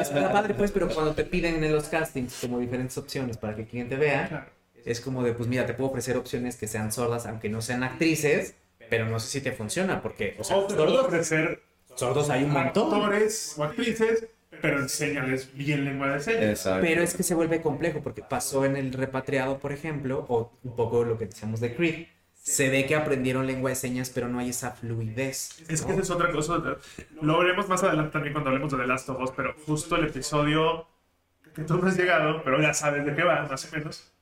Está 0.00 0.32
padre 0.32 0.54
pues, 0.54 0.72
pero 0.72 0.88
cuando 0.88 1.14
te 1.14 1.24
piden 1.24 1.62
en 1.62 1.72
los 1.72 1.84
castings 1.84 2.38
como 2.40 2.58
diferentes 2.58 2.98
opciones 2.98 3.36
para 3.36 3.54
que 3.54 3.62
el 3.62 3.68
cliente 3.68 3.96
vea, 3.96 4.48
es 4.84 5.00
como 5.00 5.22
de, 5.22 5.32
pues 5.32 5.48
mira, 5.48 5.64
te 5.64 5.74
puedo 5.74 5.90
ofrecer 5.90 6.16
opciones 6.16 6.56
que 6.56 6.66
sean 6.66 6.92
sordas, 6.92 7.26
aunque 7.26 7.48
no 7.48 7.62
sean 7.62 7.82
actrices, 7.82 8.56
pero 8.90 9.06
no 9.06 9.20
sé 9.20 9.28
si 9.28 9.40
te 9.40 9.52
funciona, 9.52 10.02
porque, 10.02 10.36
o 10.38 10.44
sea, 10.44 10.56
O 10.56 10.66
te 10.66 10.74
puedo 10.74 11.06
ofrecer 11.06 11.62
sordos 11.94 12.30
hay 12.30 12.44
un 12.44 12.50
montón. 12.50 12.92
actores 12.94 13.54
o 13.56 13.64
actrices, 13.64 14.28
pero 14.60 14.80
enséñales 14.80 15.52
bien 15.54 15.84
lengua 15.84 16.08
de 16.08 16.20
señas. 16.20 16.42
Exacto. 16.42 16.82
Pero 16.82 17.02
es 17.02 17.14
que 17.14 17.22
se 17.22 17.34
vuelve 17.34 17.62
complejo 17.62 18.00
porque 18.02 18.22
pasó 18.22 18.64
en 18.64 18.76
el 18.76 18.92
repatriado, 18.92 19.58
por 19.58 19.72
ejemplo, 19.72 20.24
o 20.28 20.52
un 20.62 20.76
poco 20.76 21.04
lo 21.04 21.18
que 21.18 21.26
decíamos 21.26 21.60
de 21.60 21.74
Creed. 21.74 22.06
Se 22.34 22.68
ve 22.70 22.86
que 22.86 22.96
aprendieron 22.96 23.46
lengua 23.46 23.70
de 23.70 23.76
señas, 23.76 24.10
pero 24.10 24.28
no 24.28 24.40
hay 24.40 24.48
esa 24.50 24.72
fluidez. 24.72 25.62
Es 25.68 25.82
¿no? 25.82 25.86
que 25.86 25.92
esa 25.92 26.02
es 26.02 26.10
otra 26.10 26.32
cosa. 26.32 26.60
Lo 27.20 27.38
veremos 27.38 27.68
más 27.68 27.84
adelante 27.84 28.10
también 28.10 28.32
cuando 28.32 28.50
hablemos 28.50 28.72
de 28.72 28.78
The 28.78 28.86
Last 28.86 29.08
of 29.10 29.20
Us, 29.20 29.30
pero 29.36 29.54
justo 29.64 29.94
el 29.94 30.06
episodio 30.06 30.88
que 31.54 31.62
tú 31.62 31.76
no 31.76 31.86
has 31.86 31.96
llegado, 31.96 32.42
pero 32.42 32.60
ya 32.60 32.74
sabes 32.74 33.04
de 33.04 33.14
qué 33.14 33.22
va, 33.22 33.46
más 33.48 33.70
o 33.70 33.76
menos. 33.76 34.12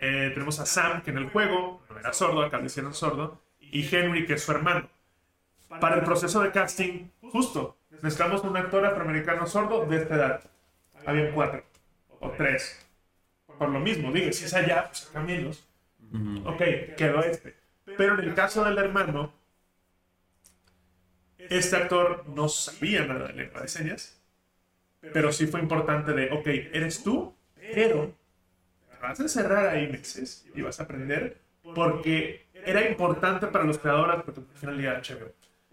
Eh, 0.00 0.30
tenemos 0.32 0.58
a 0.60 0.66
Sam, 0.66 1.02
que 1.02 1.10
en 1.10 1.18
el 1.18 1.28
juego 1.28 1.82
no 1.90 1.98
era 1.98 2.12
sordo, 2.12 2.42
acá 2.42 2.58
le 2.58 2.66
hicieron 2.66 2.94
sordo, 2.94 3.40
y 3.60 3.86
Henry, 3.94 4.26
que 4.26 4.34
es 4.34 4.42
su 4.42 4.52
hermano. 4.52 4.88
Para 5.68 5.96
el 5.96 6.02
proceso 6.02 6.42
de 6.42 6.50
casting, 6.50 7.08
justo, 7.20 7.76
necesitamos 7.90 8.42
un 8.42 8.56
actor 8.56 8.84
afroamericano 8.86 9.46
sordo 9.46 9.84
de 9.84 9.98
esta 9.98 10.14
edad. 10.14 10.50
Había 11.04 11.32
cuatro 11.32 11.64
o 12.20 12.30
tres. 12.30 12.84
Por 13.58 13.68
lo 13.68 13.80
mismo, 13.80 14.10
digo, 14.12 14.32
si 14.32 14.44
es 14.44 14.54
allá, 14.54 14.86
pues 14.88 15.08
acá 15.08 15.20
menos. 15.20 15.68
Ok, 16.44 16.62
quedó 16.96 17.20
este. 17.20 17.54
Pero 17.96 18.14
en 18.14 18.28
el 18.28 18.34
caso 18.34 18.64
del 18.64 18.78
hermano, 18.78 19.32
este 21.38 21.76
actor 21.76 22.24
no 22.28 22.48
sabía 22.48 23.04
nada 23.04 23.28
de 23.28 23.34
lengua 23.34 23.62
de 23.62 23.68
señas, 23.68 24.20
pero 25.12 25.32
sí 25.32 25.46
fue 25.46 25.60
importante 25.60 26.12
de, 26.12 26.30
ok, 26.30 26.46
eres 26.72 27.02
tú, 27.02 27.34
pero 27.74 28.14
te 28.90 28.96
vas 29.00 29.20
a 29.20 29.22
encerrar 29.22 29.66
ahí 29.68 29.88
meses 29.88 30.46
y 30.54 30.62
vas 30.62 30.80
a 30.80 30.84
aprender 30.84 31.40
porque 31.74 32.46
era 32.52 32.88
importante 32.88 33.46
para 33.46 33.64
los 33.64 33.78
creadores, 33.78 34.22
porque 34.24 34.40
al 34.40 34.58
final 34.58 34.76
del 34.76 34.82
día 34.82 35.00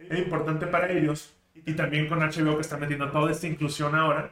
Era 0.09 0.19
importante 0.19 0.67
para 0.67 0.91
ellos 0.91 1.33
y 1.53 1.73
también 1.73 2.07
con 2.07 2.19
HBO 2.19 2.55
que 2.55 2.61
está 2.61 2.77
metiendo 2.77 3.09
toda 3.11 3.31
esta 3.31 3.47
inclusión 3.47 3.95
ahora 3.95 4.31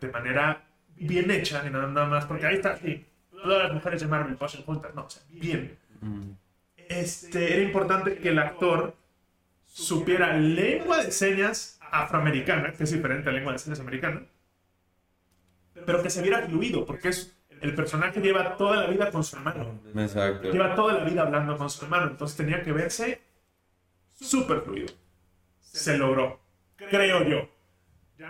de 0.00 0.08
manera 0.08 0.64
bien 0.96 1.30
hecha 1.30 1.64
y 1.66 1.70
nada, 1.70 1.86
nada 1.86 2.06
más, 2.06 2.24
porque 2.26 2.46
ahí 2.46 2.56
está, 2.56 2.76
sí, 2.76 3.04
todas 3.30 3.64
las 3.64 3.72
mujeres 3.72 4.00
de 4.00 4.06
Marvel 4.06 4.36
pasan 4.36 4.62
juntas, 4.62 4.94
no, 4.94 5.04
o 5.04 5.10
sea, 5.10 5.22
bien 5.30 5.76
este, 6.88 7.54
era 7.54 7.62
importante 7.62 8.16
que 8.18 8.30
el 8.30 8.38
actor 8.38 8.94
supiera 9.66 10.36
lengua 10.36 11.04
de 11.04 11.12
señas 11.12 11.78
afroamericana, 11.90 12.72
que 12.72 12.84
es 12.84 12.90
diferente 12.90 13.28
a 13.28 13.32
lengua 13.32 13.52
de 13.52 13.58
señas 13.58 13.80
americana, 13.80 14.22
pero 15.86 16.02
que 16.02 16.10
se 16.10 16.22
viera 16.22 16.46
fluido, 16.46 16.84
porque 16.84 17.08
es, 17.08 17.36
el 17.60 17.74
personaje 17.74 18.20
lleva 18.20 18.56
toda 18.56 18.76
la 18.76 18.86
vida 18.86 19.10
con 19.10 19.22
su 19.22 19.36
hermano, 19.36 19.80
Exacto. 19.94 20.50
lleva 20.50 20.74
toda 20.74 20.94
la 20.94 21.04
vida 21.04 21.22
hablando 21.22 21.56
con 21.56 21.68
su 21.70 21.84
hermano, 21.84 22.10
entonces 22.10 22.36
tenía 22.36 22.62
que 22.62 22.72
verse 22.72 23.20
súper 24.14 24.62
fluido. 24.62 24.92
Se 25.78 25.96
logró, 25.96 26.40
creo 26.76 27.24
yo. 27.24 27.48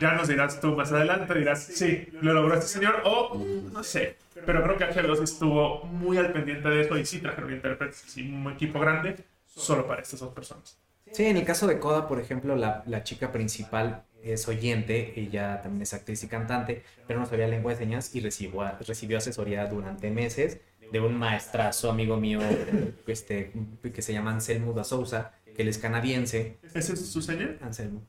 Ya 0.01 0.13
nos 0.13 0.29
dirás 0.29 0.61
tú 0.61 0.77
más 0.77 0.93
adelante, 0.93 1.33
dirás, 1.35 1.65
sí, 1.65 2.09
lo 2.21 2.35
logró 2.35 2.55
este 2.55 2.67
señor, 2.67 3.01
o 3.05 3.35
no 3.73 3.83
sé. 3.83 4.17
Pero 4.45 4.63
creo 4.63 4.77
que 4.77 4.85
HBO 4.85 5.17
sí 5.17 5.25
estuvo 5.25 5.85
muy 5.85 6.19
al 6.19 6.33
pendiente 6.33 6.69
de 6.69 6.83
eso 6.83 6.97
y 6.99 7.07
sí 7.07 7.21
trajeron 7.21 7.53
intérpretes, 7.53 7.97
sí, 8.07 8.31
un 8.31 8.53
equipo 8.53 8.79
grande, 8.79 9.17
solo 9.47 9.87
para 9.87 10.03
estas 10.03 10.21
dos 10.21 10.35
personas. 10.35 10.79
Sí, 11.11 11.25
en 11.25 11.39
el 11.39 11.45
caso 11.45 11.67
de 11.67 11.79
Coda, 11.79 12.07
por 12.07 12.21
ejemplo, 12.21 12.55
la, 12.55 12.83
la 12.87 13.03
chica 13.03 13.33
principal 13.33 14.05
es 14.23 14.47
oyente, 14.47 15.19
ella 15.19 15.63
también 15.63 15.83
es 15.83 15.95
actriz 15.95 16.23
y 16.23 16.29
cantante, 16.29 16.83
pero 17.07 17.19
no 17.21 17.27
sabía 17.27 17.49
lengua 17.49 17.73
de 17.73 17.79
señas 17.79 18.15
y 18.15 18.21
recibió, 18.21 18.71
recibió 18.87 19.19
asesoría 19.19 19.67
durante 19.67 20.11
meses 20.11 20.61
de 20.93 21.01
un 21.01 21.17
maestrazo 21.17 21.91
amigo 21.91 22.17
mío 22.17 22.41
este, 23.07 23.53
que 23.93 24.03
se 24.03 24.13
llama 24.13 24.33
Anselmo 24.33 24.73
da 24.73 24.85
Souza, 24.85 25.33
que 25.38 25.38
él 25.63 25.69
es 25.69 25.79
canadiense. 25.79 26.59
¿Ese 26.75 26.93
es 26.95 27.11
su 27.13 27.21
señal? 27.23 27.59
Anselmo. 27.63 28.03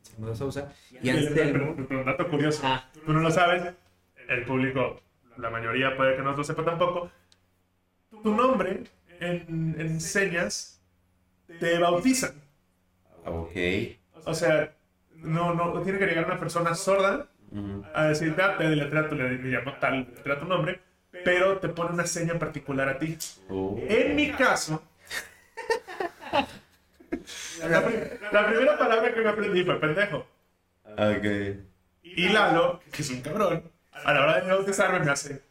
Anselmo 0.00 0.28
da 0.28 0.34
Souza. 0.36 0.72
Y 0.90 0.98
Pero, 1.10 1.18
Anselmo... 1.18 1.86
pero 1.88 2.00
un 2.00 2.06
dato 2.06 2.28
curioso, 2.28 2.60
Ah. 2.64 2.88
tú 3.06 3.12
no 3.12 3.20
lo 3.20 3.30
sabes, 3.30 3.62
el 4.28 4.44
público, 4.44 5.00
la 5.36 5.50
mayoría 5.50 5.96
puede 5.96 6.16
que 6.16 6.22
no 6.22 6.32
lo 6.36 6.44
sepa 6.44 6.64
tampoco. 6.64 7.10
Tu 8.22 8.34
nombre 8.34 8.84
en, 9.20 9.74
en 9.78 10.00
señas 10.00 10.80
te 11.60 11.78
bautizan. 11.78 12.32
Ok. 13.26 13.52
O 14.24 14.34
sea, 14.34 14.74
no, 15.16 15.54
no 15.54 15.80
tiene 15.82 15.98
que 15.98 16.06
llegar 16.06 16.26
una 16.26 16.38
persona 16.38 16.74
sorda 16.74 17.28
a 17.94 18.04
decirte, 18.06 18.42
ah, 18.42 18.56
te 18.58 18.68
deletrea 18.68 19.08
tu, 19.08 19.14
le 19.14 19.36
llamo 19.38 19.74
tal, 19.78 20.06
deletrea 20.06 20.38
tu 20.40 20.46
nombre, 20.46 20.80
pero 21.24 21.58
te 21.58 21.68
pone 21.68 21.90
una 21.92 22.06
seña 22.06 22.38
particular 22.38 22.88
a 22.88 22.98
ti. 22.98 23.16
Oh. 23.48 23.78
En 23.88 24.16
mi 24.16 24.30
caso, 24.32 24.82
la, 27.68 27.84
pri- 27.84 28.00
la 28.32 28.46
primera 28.46 28.78
palabra 28.78 29.14
que 29.14 29.20
me 29.20 29.28
aprendí 29.30 29.64
fue 29.64 29.80
pendejo. 29.80 30.26
Ok. 30.84 31.24
Y 32.02 32.28
Lalo, 32.28 32.80
que 32.92 33.02
es 33.02 33.10
un 33.10 33.20
cabrón, 33.22 33.70
a 33.92 34.12
la 34.12 34.22
hora 34.22 34.40
de 34.40 34.48
bautizarme 34.50 35.00
me 35.00 35.10
hace. 35.10 35.42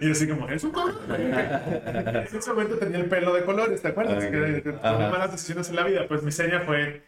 Y 0.00 0.06
yo 0.06 0.12
así 0.12 0.26
como, 0.28 0.48
es 0.48 0.64
un 0.64 0.70
cabrón. 0.70 0.98
En 1.08 2.16
ese 2.36 2.50
momento 2.52 2.78
tenía 2.78 2.98
el 2.98 3.06
pelo 3.08 3.34
de 3.34 3.44
colores, 3.44 3.82
¿te 3.82 3.88
acuerdas? 3.88 4.24
Ok. 4.24 4.30
Que, 4.30 4.62
que 4.62 4.68
Ajá. 4.70 4.92
tomé 4.92 5.08
malas 5.10 5.32
decisiones 5.32 5.68
en 5.68 5.76
la 5.76 5.84
vida. 5.84 6.06
Pues 6.08 6.22
mi 6.22 6.32
seña 6.32 6.60
fue. 6.60 7.02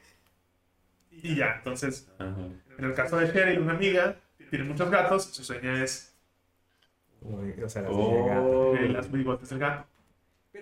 Y 1.11 1.37
ya, 1.37 1.55
entonces, 1.59 2.09
Ajá. 2.19 2.35
en 2.79 2.85
el 2.85 2.95
caso 2.95 3.17
de 3.17 3.27
Sherry, 3.33 3.57
una 3.59 3.73
amiga, 3.75 4.17
tiene 4.51 4.65
muchos 4.65 4.91
gatos, 4.91 5.25
su 5.27 5.45
seña 5.45 5.83
es 5.83 6.09
Uy, 7.21 7.55
o 7.63 7.69
sea, 7.69 7.83
la 7.83 7.91
Oh. 7.91 8.73
de 8.75 8.81
gato. 8.83 8.93
las 8.93 9.11
bigotes 9.13 9.49
del 9.49 9.61
gato. 9.61 9.87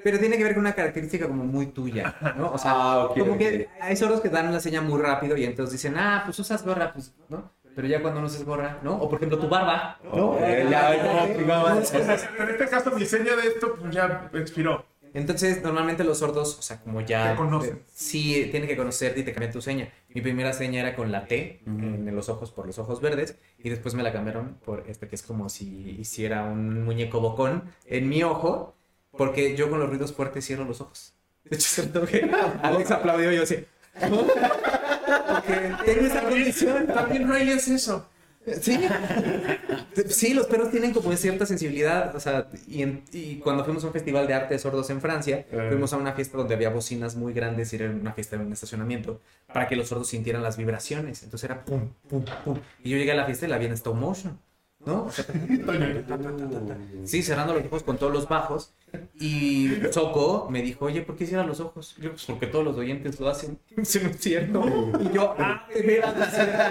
Pero 0.02 0.18
tiene 0.18 0.36
que 0.38 0.44
ver 0.44 0.54
con 0.54 0.60
una 0.60 0.74
característica 0.74 1.26
como 1.26 1.44
muy 1.44 1.66
tuya, 1.66 2.14
¿no? 2.36 2.52
O 2.52 2.58
sea, 2.58 2.70
Ah, 2.74 3.04
ok, 3.06 3.18
como 3.18 3.32
ok. 3.32 3.38
que 3.38 3.68
hay 3.80 3.96
sordos 3.96 4.20
que 4.20 4.28
dan 4.28 4.52
la 4.52 4.60
señal 4.60 4.84
muy 4.84 5.00
rápido 5.00 5.36
y 5.36 5.44
entonces 5.44 5.72
dicen, 5.72 5.96
ah, 5.98 6.22
pues 6.24 6.38
usas 6.38 6.64
gorra, 6.64 6.92
pues, 6.92 7.12
¿no? 7.28 7.50
Pero 7.74 7.86
ya 7.88 8.00
cuando 8.00 8.20
no 8.20 8.26
usas 8.26 8.44
gorra, 8.44 8.78
¿no? 8.82 8.96
O 8.96 9.08
por 9.08 9.18
ejemplo 9.18 9.38
tu 9.38 9.48
barba, 9.48 9.98
¿no? 10.04 10.36
Eh, 10.38 10.66
ya, 10.70 10.94
ya, 10.96 11.36
chingada. 11.36 11.74
O 11.76 11.84
sea, 11.84 12.00
en 12.38 12.48
este 12.48 12.68
caso, 12.68 12.90
mi 12.92 13.04
seña 13.04 13.36
de 13.36 13.48
esto 13.48 13.74
pues, 13.78 13.92
ya 13.94 14.30
expiró. 14.34 14.84
Entonces, 15.12 15.62
normalmente 15.62 16.04
los 16.04 16.18
sordos, 16.18 16.56
o 16.58 16.62
sea, 16.62 16.80
como 16.80 17.00
ya... 17.00 17.32
Te 17.32 17.36
conocen. 17.36 17.82
sí, 17.92 18.48
tienen 18.52 18.68
que 18.68 18.76
conocerte 18.76 19.20
y 19.20 19.22
te 19.24 19.32
cambian 19.32 19.52
tu 19.52 19.60
seña. 19.60 19.88
Mi 20.14 20.20
primera 20.20 20.52
seña 20.52 20.80
era 20.80 20.94
con 20.94 21.10
la 21.10 21.26
T 21.26 21.62
en 21.66 22.14
los 22.14 22.28
ojos 22.28 22.52
por 22.52 22.66
los 22.66 22.78
ojos 22.78 23.00
verdes 23.00 23.36
y 23.58 23.70
después 23.70 23.94
me 23.94 24.04
la 24.04 24.12
cambiaron 24.12 24.58
por 24.64 24.84
este 24.88 25.08
que 25.08 25.16
es 25.16 25.22
como 25.22 25.48
si 25.48 25.96
hiciera 25.98 26.44
un 26.44 26.84
muñeco 26.84 27.20
bocón 27.20 27.64
en 27.86 28.08
mi 28.08 28.22
ojo 28.22 28.76
porque 29.20 29.54
yo 29.54 29.68
con 29.68 29.78
los 29.80 29.90
ruidos 29.90 30.14
fuertes 30.14 30.46
cierro 30.46 30.64
los 30.64 30.80
ojos. 30.80 31.12
De 31.44 31.56
hecho, 31.56 31.68
siento 31.68 32.06
que 32.06 32.30
Alex 32.62 32.90
aplaudió 32.90 33.30
y 33.30 33.36
yo 33.36 33.42
así... 33.42 33.66
Porque 34.00 35.74
tengo 35.84 36.06
esa 36.06 36.22
condición. 36.22 36.86
También 36.86 37.30
Riley 37.30 37.50
es 37.58 37.68
eso. 37.68 38.08
Sí. 38.62 38.80
Sí, 40.08 40.32
los 40.32 40.46
perros 40.46 40.70
tienen 40.70 40.94
como 40.94 41.14
cierta 41.14 41.44
sensibilidad, 41.44 42.16
o 42.16 42.20
sea, 42.20 42.48
y, 42.66 42.80
en- 42.80 43.04
y 43.12 43.36
cuando 43.36 43.62
fuimos 43.62 43.84
a 43.84 43.88
un 43.88 43.92
festival 43.92 44.26
de 44.26 44.32
arte 44.32 44.54
de 44.54 44.58
sordos 44.58 44.88
en 44.88 45.02
Francia, 45.02 45.44
Eh. 45.52 45.66
fuimos 45.68 45.92
a 45.92 45.98
una 45.98 46.14
fiesta 46.14 46.38
donde 46.38 46.54
había 46.54 46.70
bocinas 46.70 47.14
muy 47.14 47.34
grandes 47.34 47.74
y 47.74 47.76
era 47.76 47.90
una 47.90 48.14
fiesta 48.14 48.36
en 48.36 48.42
un 48.46 48.52
estacionamiento 48.54 49.20
para 49.52 49.68
que 49.68 49.76
los 49.76 49.88
sordos 49.88 50.08
sintieran 50.08 50.42
las 50.42 50.56
vibraciones. 50.56 51.22
Entonces 51.24 51.44
era 51.50 51.62
pum, 51.66 51.90
pum, 52.08 52.24
pum. 52.44 52.58
Y 52.82 52.88
yo 52.90 52.96
llegué 52.96 53.12
a 53.12 53.16
la 53.16 53.26
fiesta 53.26 53.44
y 53.44 53.50
la 53.50 53.58
vi 53.58 53.66
en 53.66 53.72
stop 53.72 53.96
motion, 53.96 54.38
¿no? 54.86 55.04
O 55.04 55.10
sea, 55.12 55.26
sí, 57.04 57.22
cerrando 57.22 57.52
los 57.54 57.64
ojos 57.66 57.82
con 57.82 57.98
todos 57.98 58.12
los 58.12 58.26
bajos. 58.26 58.72
Y 59.14 59.88
Choco 59.90 60.48
me 60.50 60.62
dijo, 60.62 60.86
oye, 60.86 61.02
¿por 61.02 61.16
qué 61.16 61.26
cierras 61.26 61.46
los 61.46 61.60
ojos? 61.60 61.94
Y 61.98 62.02
yo, 62.02 62.10
pues 62.10 62.24
porque 62.24 62.46
todos 62.46 62.64
los 62.64 62.76
oyentes 62.76 63.20
lo 63.20 63.28
hacen. 63.28 63.58
No 63.76 63.82
es 63.82 63.88
cierto. 64.18 64.62
Y 65.00 65.14
yo, 65.14 65.34
ah, 65.38 65.66
de 65.74 65.82
veras, 65.82 66.16
no 66.16 66.24
es 66.24 66.30
cierto". 66.30 66.62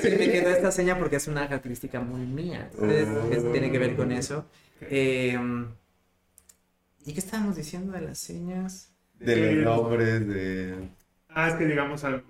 Sí, 0.00 0.08
me 0.18 0.30
quedó 0.30 0.50
esta 0.50 0.70
seña 0.70 0.98
porque 0.98 1.16
es 1.16 1.26
una 1.28 1.48
característica 1.48 2.00
muy 2.00 2.20
mía. 2.26 2.68
Entonces, 2.72 3.08
es- 3.30 3.52
tiene 3.52 3.70
que 3.72 3.78
ver 3.78 3.96
con 3.96 4.12
eso. 4.12 4.44
Eh, 4.82 5.38
¿Y 7.06 7.12
qué 7.12 7.20
estábamos 7.20 7.56
diciendo 7.56 7.92
de 7.92 8.00
las 8.02 8.18
señas? 8.18 8.90
De 9.18 9.52
los 9.56 9.64
nombres 9.76 10.26
de. 10.28 10.74
Ah, 11.36 11.48
es 11.48 11.54
que 11.54 11.66
digamos, 11.66 12.04
al- 12.04 12.22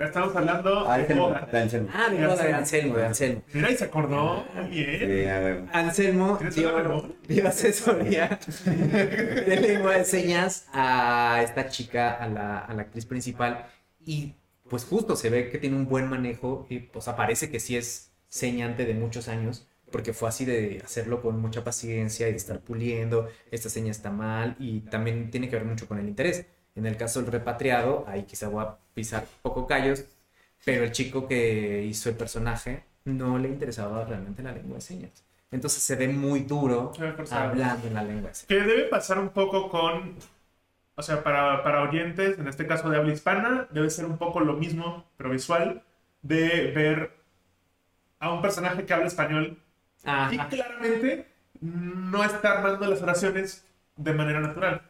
estamos 0.00 0.36
hablando 0.36 0.86
Ah, 0.88 0.98
de 0.98 1.14
moda. 1.14 1.48
de 1.50 1.58
Anselmo. 1.58 1.88
Ah, 1.94 2.08
de 2.10 2.18
moda 2.26 2.42
de 2.44 2.52
Anselmo, 2.52 2.96
de 2.96 3.06
Anselmo. 3.06 3.42
Mira, 3.52 3.70
y 3.70 3.76
se 3.76 3.84
acordó. 3.84 4.44
Muy 4.54 4.68
bien. 4.70 5.64
Sí. 5.64 5.66
Anselmo 5.72 6.36
¿Tienes 6.36 6.54
dio, 6.56 7.14
dio 7.28 7.48
asesoría 7.48 8.38
de 8.66 9.58
lengua 9.60 9.96
de 9.96 10.04
señas 10.04 10.66
a 10.72 11.40
esta 11.42 11.68
chica, 11.68 12.12
a 12.12 12.28
la, 12.28 12.58
a 12.58 12.74
la 12.74 12.82
actriz 12.82 13.06
principal, 13.06 13.66
y 14.04 14.34
pues 14.68 14.84
justo 14.84 15.16
se 15.16 15.30
ve 15.30 15.48
que 15.50 15.58
tiene 15.58 15.76
un 15.76 15.88
buen 15.88 16.08
manejo, 16.08 16.66
y 16.68 16.78
pues 16.80 17.06
parece 17.06 17.50
que 17.50 17.60
sí 17.60 17.76
es 17.76 18.12
señante 18.28 18.84
de 18.84 18.94
muchos 18.94 19.28
años, 19.28 19.68
porque 19.90 20.12
fue 20.14 20.28
así 20.28 20.44
de 20.44 20.80
hacerlo 20.84 21.20
con 21.20 21.40
mucha 21.40 21.64
paciencia 21.64 22.28
y 22.28 22.32
de 22.32 22.36
estar 22.38 22.60
puliendo, 22.60 23.28
esta 23.50 23.68
seña 23.68 23.90
está 23.90 24.10
mal, 24.10 24.56
y 24.58 24.80
también 24.80 25.30
tiene 25.30 25.48
que 25.48 25.56
ver 25.56 25.64
mucho 25.66 25.86
con 25.88 25.98
el 25.98 26.08
interés. 26.08 26.46
En 26.74 26.86
el 26.86 26.96
caso 26.96 27.20
del 27.20 27.30
repatriado, 27.30 28.04
ahí 28.08 28.24
quizá 28.24 28.48
voy 28.48 28.64
a 28.64 28.76
pisar 28.94 29.26
poco 29.42 29.66
callos, 29.66 30.04
pero 30.64 30.84
el 30.84 30.92
chico 30.92 31.26
que 31.26 31.82
hizo 31.84 32.08
el 32.08 32.16
personaje 32.16 32.84
no 33.04 33.38
le 33.38 33.48
interesaba 33.48 34.04
realmente 34.04 34.42
la 34.42 34.52
lengua 34.52 34.76
de 34.76 34.80
señas. 34.80 35.24
Entonces 35.50 35.82
se 35.82 35.96
ve 35.96 36.08
muy 36.08 36.40
duro 36.40 36.92
hablando 37.30 37.86
en 37.88 37.94
la 37.94 38.02
lengua 38.04 38.30
de 38.30 38.34
señas. 38.34 38.46
Que 38.48 38.60
debe 38.60 38.84
pasar 38.84 39.18
un 39.18 39.30
poco 39.30 39.68
con. 39.68 40.14
O 40.94 41.02
sea, 41.02 41.22
para, 41.22 41.62
para 41.62 41.82
oyentes, 41.82 42.38
en 42.38 42.48
este 42.48 42.66
caso 42.66 42.88
de 42.88 42.96
habla 42.98 43.12
hispana, 43.12 43.66
debe 43.70 43.90
ser 43.90 44.04
un 44.04 44.18
poco 44.18 44.40
lo 44.40 44.54
mismo, 44.54 45.04
pero 45.16 45.30
visual, 45.30 45.82
de 46.22 46.70
ver 46.74 47.12
a 48.18 48.32
un 48.32 48.40
personaje 48.40 48.84
que 48.84 48.94
habla 48.94 49.06
español 49.06 49.58
y 50.04 50.08
Ajá. 50.08 50.48
claramente 50.48 51.26
no 51.60 52.24
está 52.24 52.58
armando 52.58 52.86
las 52.86 53.02
oraciones 53.02 53.64
de 53.96 54.12
manera 54.12 54.40
natural. 54.40 54.82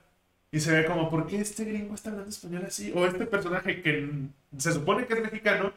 Y 0.55 0.61
se 0.61 0.71
ve 0.71 0.85
como, 0.85 1.09
¿por 1.11 1.27
qué 1.27 1.41
este 1.41 1.65
gringo 1.65 1.95
está 1.95 2.11
hablando 2.11 2.31
español 2.31 2.65
así? 2.67 2.93
O 2.95 3.07
este 3.07 3.25
personaje 3.27 3.81
que 3.83 4.09
se 4.59 4.73
supone 4.73 5.07
que 5.07 5.15
es 5.15 5.23
mexicano 5.23 5.73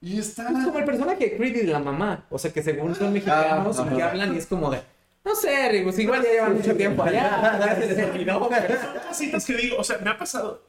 y 0.00 0.18
está... 0.18 0.48
Es 0.50 0.64
como 0.64 0.78
el 0.80 0.84
personaje 0.84 1.24
de 1.24 1.36
Creed 1.36 1.54
y 1.56 1.66
de 1.66 1.72
la 1.72 1.78
mamá. 1.78 2.26
O 2.28 2.38
sea, 2.38 2.52
que 2.52 2.62
según 2.62 2.94
son 2.96 3.12
mexicanos 3.12 3.78
Ah, 3.78 3.88
y 3.92 3.96
que 3.96 4.02
hablan 4.02 4.34
y 4.34 4.38
es 4.38 4.46
como 4.46 4.70
de... 4.70 4.82
No 5.24 5.34
sé, 5.36 5.68
Rigus, 5.70 5.98
igual 6.00 6.22
ya 6.24 6.30
llevan 6.30 6.54
mucho 6.56 6.76
tiempo 6.76 7.02
allá. 7.04 7.58
Ya 7.60 7.76
se 7.76 7.94
les 7.94 8.10
olvidó. 8.10 8.48
Son 8.50 9.08
cositas 9.08 9.44
que 9.46 9.56
digo, 9.56 9.76
o 9.78 9.84
sea, 9.84 9.98
me 9.98 10.10
ha 10.10 10.18
pasado. 10.18 10.62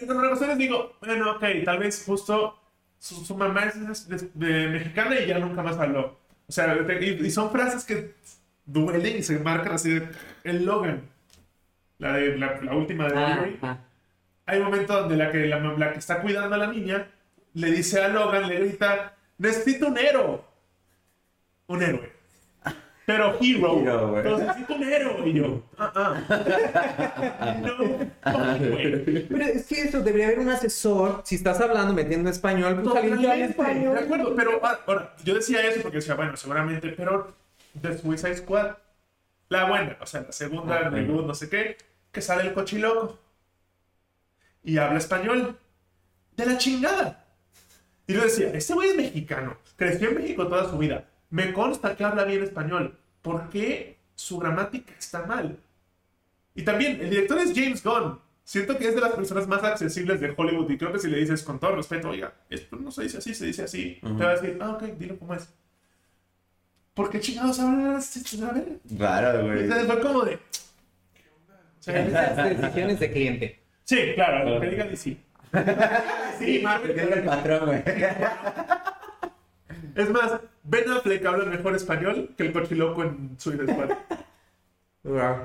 En 0.00 0.10
ocasiones 0.10 0.56
digo, 0.56 0.92
bueno, 1.00 1.32
ok, 1.32 1.44
tal 1.66 1.78
vez 1.78 2.02
justo 2.06 2.58
su, 2.98 3.22
su 3.24 3.34
mamá 3.36 3.64
es 3.64 4.08
de, 4.08 4.30
de- 4.34 4.68
mexicana 4.68 5.20
y 5.20 5.26
ya 5.26 5.38
nunca 5.38 5.62
más 5.62 5.76
habló. 5.78 6.18
O 6.46 6.52
sea, 6.52 6.74
y, 7.00 7.26
y 7.26 7.30
son 7.30 7.50
frases 7.50 7.84
que 7.84 8.14
duelen 8.64 9.18
y 9.18 9.22
se 9.22 9.38
marcan 9.40 9.72
así 9.72 9.90
de 9.90 10.08
el 10.44 10.64
Logan. 10.64 11.11
La, 12.02 12.14
de, 12.14 12.36
la, 12.36 12.60
la 12.60 12.74
última 12.74 13.08
de 13.08 13.14
Delivery. 13.14 13.58
Hay 14.46 14.58
un 14.58 14.64
momento 14.64 14.92
donde 14.92 15.16
la 15.16 15.30
que, 15.30 15.46
la, 15.46 15.60
la 15.60 15.92
que 15.92 16.00
está 16.00 16.20
cuidando 16.20 16.56
a 16.56 16.58
la 16.58 16.66
niña 16.66 17.06
le 17.54 17.70
dice 17.70 18.02
a 18.02 18.08
Logan, 18.08 18.48
le 18.48 18.58
grita, 18.58 19.14
necesito 19.38 19.86
un 19.86 19.96
héroe. 19.96 20.40
Un 21.68 21.80
héroe. 21.80 22.10
Pero 23.06 23.38
hero. 23.40 24.12
Pero 24.22 24.38
necesito 24.38 24.74
un 24.74 24.82
héroe. 24.82 25.28
Y 25.28 25.32
yo, 25.32 25.62
ah, 25.78 25.92
ah. 25.94 27.56
no, 27.62 27.78
güey. 27.78 29.28
Pero 29.28 29.44
es 29.44 29.66
que 29.66 29.82
eso, 29.82 30.00
debería 30.00 30.26
haber 30.26 30.40
un 30.40 30.48
asesor. 30.48 31.22
Si 31.24 31.36
estás 31.36 31.60
hablando 31.60 31.94
metiendo 31.94 32.30
español, 32.30 32.80
pues 32.82 32.96
alguien 32.96 33.20
que 33.20 33.30
hable 33.30 33.48
Totalmente, 33.48 33.74
español. 33.84 33.94
De 33.94 34.00
acuerdo, 34.00 34.34
pero 34.34 34.60
ah, 34.64 34.80
ahora, 34.88 35.14
yo 35.22 35.36
decía 35.36 35.64
eso 35.68 35.82
porque 35.82 35.98
decía, 35.98 36.16
bueno, 36.16 36.36
seguramente, 36.36 36.88
pero 36.96 37.32
The 37.80 37.96
Suicide 37.96 38.38
Squad, 38.38 38.72
la 39.50 39.66
buena, 39.66 39.96
o 40.00 40.06
sea, 40.06 40.22
la 40.22 40.32
segunda, 40.32 40.90
Ah, 40.92 40.98
el 40.98 41.26
no 41.26 41.34
sé 41.34 41.48
qué, 41.48 41.76
que 42.12 42.22
sale 42.22 42.42
el 42.42 42.54
cochiloco 42.54 43.18
y 44.62 44.78
habla 44.78 44.98
español. 44.98 45.58
De 46.36 46.46
la 46.46 46.56
chingada. 46.56 47.26
Y 48.06 48.14
yo 48.14 48.22
decía, 48.22 48.50
este 48.54 48.72
güey 48.72 48.90
es 48.90 48.96
mexicano, 48.96 49.56
creció 49.76 50.08
en 50.08 50.16
México 50.16 50.48
toda 50.48 50.68
su 50.70 50.78
vida, 50.78 51.08
me 51.30 51.52
consta 51.52 51.94
que 51.94 52.04
habla 52.04 52.24
bien 52.24 52.42
español, 52.42 52.98
¿por 53.20 53.48
qué 53.50 53.98
su 54.14 54.38
gramática 54.38 54.92
está 54.98 55.26
mal? 55.26 55.58
Y 56.54 56.62
también, 56.62 57.00
el 57.00 57.10
director 57.10 57.38
es 57.38 57.52
James 57.54 57.82
Gunn, 57.82 58.18
Siento 58.44 58.76
que 58.76 58.88
es 58.88 58.94
de 58.94 59.00
las 59.00 59.12
personas 59.12 59.46
más 59.46 59.62
accesibles 59.62 60.20
de 60.20 60.34
Hollywood 60.36 60.68
y 60.70 60.76
creo 60.76 60.92
que 60.92 60.98
si 60.98 61.08
le 61.08 61.18
dices 61.18 61.42
con 61.42 61.60
todo 61.60 61.76
respeto, 61.76 62.08
oiga, 62.08 62.34
esto 62.50 62.76
no 62.76 62.90
se 62.90 63.04
dice 63.04 63.18
así, 63.18 63.34
se 63.34 63.46
dice 63.46 63.62
así, 63.62 64.00
Ujú. 64.02 64.16
te 64.18 64.24
va 64.24 64.30
a 64.30 64.34
decir, 64.34 64.58
ah, 64.60 64.70
ok, 64.72 64.82
dilo 64.98 65.18
como 65.18 65.34
es. 65.34 65.48
¿Por 66.92 67.08
qué 67.08 67.20
chingados 67.20 67.58
hablan 67.60 67.94
así? 67.96 68.22
Claro, 68.96 69.46
güey. 69.46 69.60
Entonces 69.60 69.86
fue 69.86 70.00
como 70.00 70.22
de... 70.24 70.38
Esas 71.86 72.36
decisiones 72.36 73.00
de 73.00 73.10
cliente. 73.10 73.60
sí, 73.84 74.12
claro, 74.14 74.48
lo 74.48 74.60
que 74.60 74.68
diga 74.68 74.84
DC. 74.84 75.16
Sí, 76.38 76.60
Marvel. 76.62 76.88
Porque 76.88 77.02
era 77.02 77.16
el 77.16 77.24
patrón, 77.24 77.66
güey. 77.66 77.82
Es 79.94 80.10
más, 80.10 80.40
Ben 80.62 80.88
Affleck 80.90 81.24
habla 81.26 81.44
mejor 81.44 81.74
español 81.74 82.30
que 82.36 82.44
el 82.44 82.52
cochiloco 82.52 83.02
en 83.02 83.36
Suicide 83.38 83.72
Squad. 83.72 83.90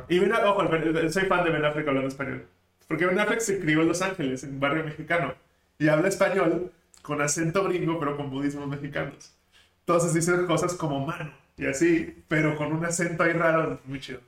Y 0.08 0.20
Ben 0.20 0.32
ojo, 0.32 0.64
soy 1.10 1.24
fan 1.26 1.44
de 1.44 1.50
Ben 1.52 1.66
Affleck 1.66 1.88
hablando 1.88 2.08
español. 2.08 2.48
Porque 2.88 3.06
Ben 3.06 3.20
Affleck 3.20 3.40
se 3.42 3.60
crió 3.60 3.82
en 3.82 3.90
Los 3.90 4.02
Ángeles, 4.02 4.44
en 4.44 4.52
un 4.52 4.60
barrio 4.60 4.86
mexicano. 4.86 5.34
Y 5.80 5.90
habla 5.90 6.08
español 6.08 6.72
con 7.02 7.22
acento 7.22 7.64
gringo, 7.66 8.00
pero 8.00 8.16
con 8.16 8.30
budismos 8.30 8.68
mexicanos. 8.68 9.36
Entonces 9.80 10.14
dice 10.14 10.46
cosas 10.46 10.74
como 10.74 11.06
mano 11.06 11.32
y 11.58 11.66
así, 11.66 12.24
pero 12.28 12.56
con 12.56 12.72
un 12.74 12.86
acento 12.86 13.24
ahí 13.24 13.34
raro, 13.34 13.80
muy 13.86 14.00
chido. 14.00 14.20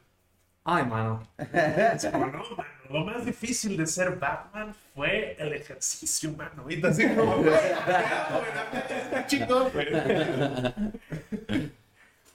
Ay, 0.72 0.86
mano. 0.86 1.24
Es 1.38 2.06
como, 2.06 2.28
no, 2.28 2.44
mano, 2.56 2.70
lo 2.92 3.04
más 3.04 3.26
difícil 3.26 3.76
de 3.76 3.88
ser 3.88 4.18
Batman 4.18 4.76
fue 4.94 5.36
el 5.40 5.54
ejercicio, 5.54 6.32
mano. 6.34 6.70
Y 6.70 6.86
así 6.86 7.08
como, 7.16 7.38
güey, 7.38 7.56
está 7.56 9.28
güey. 9.74 9.88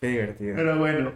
Qué 0.01 0.07
divertido. 0.09 0.57
Pero 0.57 0.79
bueno, 0.79 1.13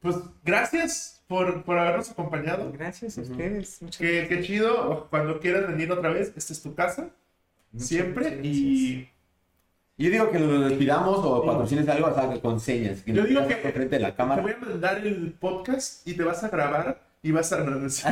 pues 0.00 0.16
gracias 0.42 1.22
por, 1.28 1.62
por 1.64 1.78
habernos 1.78 2.10
acompañado. 2.10 2.72
Gracias 2.72 3.18
a 3.18 3.20
ustedes. 3.20 3.82
Muchas 3.82 3.98
Qué, 3.98 4.26
qué 4.26 4.42
chido. 4.42 5.06
Cuando 5.10 5.38
quieras 5.38 5.68
venir 5.68 5.92
otra 5.92 6.08
vez, 6.08 6.32
esta 6.34 6.54
es 6.54 6.62
tu 6.62 6.74
casa. 6.74 7.10
Muchas 7.72 7.88
Siempre. 7.88 8.24
gracias. 8.24 8.46
Y 8.46 9.10
Yo 9.96 10.10
digo 10.10 10.30
que 10.30 10.38
nos 10.40 10.68
despidamos 10.68 11.18
o 11.22 11.44
patrocines 11.46 11.88
algo, 11.88 12.08
o 12.08 12.14
sea, 12.14 12.40
con 12.40 12.58
señas. 12.58 13.02
Que 13.02 13.12
Yo 13.12 13.24
digo 13.24 13.46
que- 13.46 13.54
frente 13.56 13.96
de 13.96 14.00
la 14.00 14.10
te 14.10 14.16
cámara. 14.16 14.42
voy 14.42 14.52
a 14.52 14.56
mandar 14.58 14.98
el 15.06 15.32
podcast 15.38 16.06
y 16.06 16.14
te 16.14 16.24
vas 16.24 16.42
a 16.42 16.48
grabar 16.48 17.00
y 17.22 17.30
vas 17.30 17.52
a. 17.52 17.64
Pues, 17.64 18.04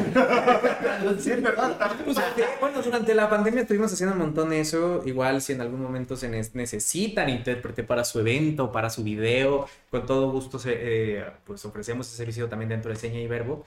eh, 1.26 1.42
bueno, 2.60 2.82
durante 2.82 3.14
la 3.14 3.28
pandemia 3.28 3.62
estuvimos 3.62 3.92
haciendo 3.92 4.14
un 4.14 4.20
montón 4.20 4.50
de 4.50 4.60
eso. 4.60 5.02
Igual 5.04 5.40
si 5.42 5.52
en 5.52 5.60
algún 5.60 5.82
momento 5.82 6.16
se 6.16 6.28
ne- 6.28 6.42
necesitan 6.54 7.28
intérprete 7.28 7.82
para 7.82 8.04
su 8.04 8.20
evento, 8.20 8.70
para 8.72 8.88
su 8.90 9.02
video, 9.02 9.66
con 9.90 10.06
todo 10.06 10.30
gusto 10.30 10.58
se, 10.58 10.72
eh, 11.18 11.24
pues 11.44 11.64
ofrecemos 11.64 12.06
ese 12.06 12.16
servicio 12.16 12.48
también 12.48 12.68
dentro 12.68 12.90
de 12.90 12.96
Seña 12.96 13.18
y 13.20 13.26
Verbo. 13.26 13.64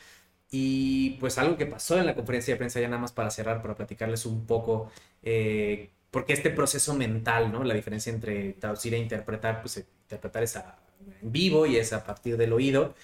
Y 0.51 1.11
pues 1.19 1.37
algo 1.37 1.57
que 1.57 1.65
pasó 1.65 1.97
en 1.99 2.05
la 2.05 2.15
conferencia 2.15 2.53
de 2.53 2.57
prensa, 2.57 2.79
ya 2.79 2.87
nada 2.87 3.01
más 3.01 3.11
para 3.11 3.29
cerrar, 3.29 3.61
para 3.61 3.75
platicarles 3.75 4.25
un 4.25 4.45
poco, 4.45 4.89
eh, 5.23 5.89
porque 6.15 6.31
este 6.31 6.49
proceso 6.49 6.93
mental, 6.95 7.51
¿no? 7.51 7.65
La 7.65 7.73
diferencia 7.73 8.09
entre 8.09 8.53
traducir 8.53 8.93
e 8.93 8.97
interpretar, 8.97 9.59
pues 9.59 9.85
interpretar 10.05 10.43
es 10.43 10.55
a- 10.55 10.77
en 11.21 11.29
vivo 11.29 11.65
y 11.65 11.75
es 11.75 11.91
a 11.91 12.05
partir 12.05 12.37
del 12.37 12.53
oído. 12.53 12.95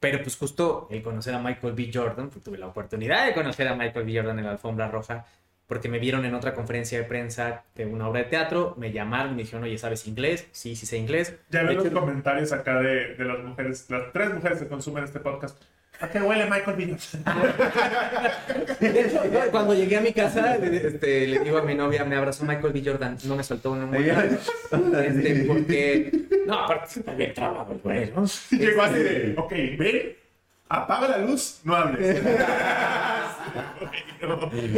Pero 0.00 0.22
pues 0.22 0.34
justo 0.38 0.88
el 0.90 1.02
conocer 1.02 1.34
a 1.34 1.40
Michael 1.40 1.74
B. 1.74 1.90
Jordan, 1.92 2.30
pues, 2.30 2.42
tuve 2.42 2.56
la 2.56 2.66
oportunidad 2.68 3.26
de 3.26 3.34
conocer 3.34 3.68
a 3.68 3.74
Michael 3.74 4.06
B. 4.06 4.16
Jordan 4.16 4.38
en 4.38 4.46
la 4.46 4.52
alfombra 4.52 4.88
roja, 4.88 5.26
porque 5.66 5.90
me 5.90 5.98
vieron 5.98 6.24
en 6.24 6.32
otra 6.34 6.54
conferencia 6.54 6.96
de 6.96 7.04
prensa 7.04 7.64
de 7.74 7.84
una 7.84 8.08
obra 8.08 8.20
de 8.22 8.30
teatro, 8.30 8.74
me 8.78 8.92
llamaron 8.92 9.32
y 9.32 9.36
me 9.36 9.42
dijeron, 9.42 9.64
oye, 9.64 9.76
¿sabes 9.76 10.06
inglés? 10.06 10.46
Sí, 10.52 10.74
sí 10.74 10.86
sé 10.86 10.96
inglés. 10.96 11.34
Ya 11.50 11.64
veo 11.64 11.84
los 11.84 11.92
comentarios 11.92 12.50
acá 12.52 12.80
de, 12.80 13.14
de 13.14 13.24
las 13.26 13.40
mujeres, 13.44 13.90
las 13.90 14.10
tres 14.14 14.32
mujeres 14.32 14.58
que 14.60 14.68
consumen 14.68 15.04
este 15.04 15.20
podcast. 15.20 15.60
¿A 16.00 16.08
qué 16.08 16.20
huele 16.20 16.44
Michael 16.44 16.88
yo 16.88 16.96
cuando 19.50 19.74
llegué 19.74 19.96
a 19.96 20.00
mi 20.00 20.12
casa, 20.12 20.54
este, 20.56 21.26
le 21.26 21.40
digo 21.40 21.58
a 21.58 21.62
mi 21.62 21.74
novia, 21.74 22.04
me 22.04 22.14
abrazó 22.14 22.44
Michael 22.44 22.72
B. 22.72 22.82
Jordan, 22.84 23.18
no 23.24 23.34
me 23.34 23.42
soltó 23.42 23.72
un 23.72 23.92
este, 23.94 25.44
porque... 25.46 26.12
No, 26.46 26.54
aparte, 26.54 27.00
está 27.00 27.14
bien 27.14 27.34
trabado, 27.34 27.80
güey, 27.82 28.12
llegó 28.52 28.82
así 28.82 28.98
de, 28.98 29.34
ok, 29.36 29.52
ven, 29.76 30.16
apaga 30.68 31.08
la 31.08 31.18
luz, 31.18 31.60
no 31.64 31.74
hables. 31.76 32.22
Y, 34.20 34.26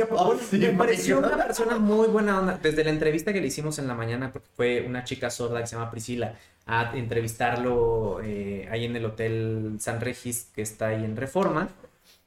bueno, 0.09 0.37
sí, 0.39 0.59
me 0.59 0.69
pareció 0.71 1.19
una 1.19 1.37
persona 1.37 1.77
muy 1.79 2.07
buena 2.09 2.39
onda. 2.39 2.59
Desde 2.63 2.85
la 2.85 2.91
entrevista 2.91 3.33
que 3.33 3.41
le 3.41 3.49
hicimos 3.49 3.79
en 3.79 3.89
la 3.89 3.95
mañana, 3.95 4.33
porque 4.33 4.49
fue 4.55 4.85
una 4.87 5.03
chica 5.03 5.29
sorda 5.31 5.61
que 5.61 5.67
se 5.67 5.77
llama 5.77 5.91
Priscila, 5.91 6.35
a 6.67 6.93
entrevistarlo 6.97 8.21
eh, 8.23 8.69
ahí 8.71 8.85
en 8.85 8.95
el 8.97 9.05
Hotel 9.05 9.77
San 9.81 10.01
Regis, 10.01 10.51
que 10.55 10.63
está 10.63 10.89
ahí 10.89 11.05
en 11.05 11.17
Reforma. 11.17 11.69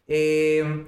Eh, 0.07 0.85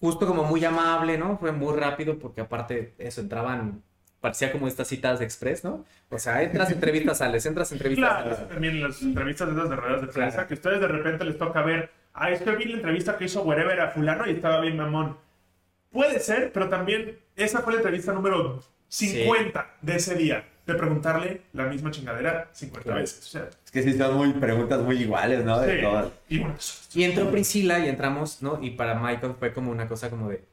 justo 0.00 0.26
como 0.26 0.44
muy 0.44 0.64
amable, 0.64 1.18
¿no? 1.18 1.36
Fue 1.38 1.52
muy 1.52 1.76
rápido, 1.76 2.18
porque 2.18 2.40
aparte 2.40 2.94
eso, 2.98 3.20
entraban, 3.20 3.82
parecía 4.20 4.52
como 4.52 4.68
estas 4.68 4.88
citas 4.88 5.18
de 5.18 5.24
express, 5.26 5.64
¿no? 5.64 5.84
O 6.10 6.18
sea, 6.18 6.42
entras, 6.42 6.70
entrevistas, 6.70 7.18
sales, 7.18 7.44
entras, 7.44 7.72
entrevistas, 7.72 8.08
Claro, 8.08 8.24
sales. 8.24 8.38
eso 8.38 8.48
también 8.48 8.82
las 8.82 9.02
entrevistas 9.02 9.48
de 9.48 9.54
esas 9.54 9.70
de 9.70 9.76
ruedas 9.76 10.00
de 10.00 10.06
prensa, 10.06 10.32
Claro. 10.36 10.48
que 10.48 10.54
ustedes 10.54 10.80
de 10.80 10.88
repente 10.88 11.24
les 11.24 11.36
toca 11.36 11.62
ver, 11.62 11.90
ah, 12.14 12.30
es 12.30 12.40
que 12.42 12.50
vi 12.56 12.64
la 12.66 12.76
entrevista 12.76 13.16
que 13.18 13.24
hizo 13.26 13.42
Wherever 13.42 13.80
a 13.80 13.90
fulano 13.90 14.26
y 14.26 14.30
estaba 14.32 14.60
bien 14.60 14.76
mamón. 14.76 15.16
Puede 15.90 16.18
ser, 16.20 16.52
pero 16.52 16.68
también 16.68 17.18
esa 17.36 17.60
fue 17.60 17.72
la 17.74 17.78
entrevista 17.80 18.12
número 18.12 18.62
50 18.88 19.76
de 19.82 19.96
ese 19.96 20.14
día, 20.14 20.44
de 20.66 20.74
preguntarle 20.74 21.42
la 21.52 21.64
misma 21.66 21.90
chingadera 21.90 22.48
50 22.52 22.82
Claro. 22.82 23.00
veces. 23.00 23.26
O 23.26 23.28
sea, 23.28 23.48
Es 23.64 23.70
que 23.70 23.82
sí 23.82 23.92
son 23.96 24.16
muy 24.16 24.32
preguntas 24.32 24.80
muy 24.80 24.96
iguales, 24.96 25.44
¿no? 25.44 25.60
De 25.60 25.76
sí. 25.76 25.82
todas. 25.82 26.08
Y 26.28 26.38
bueno, 26.38 26.54
Y 26.94 27.04
entró 27.04 27.30
Priscila 27.30 27.78
y 27.80 27.88
entramos, 27.88 28.42
¿no? 28.42 28.58
Y 28.62 28.70
para 28.70 28.94
Michael 28.98 29.34
fue 29.38 29.52
como 29.52 29.70
una 29.70 29.86
cosa 29.88 30.10
como 30.10 30.28
de. 30.30 30.44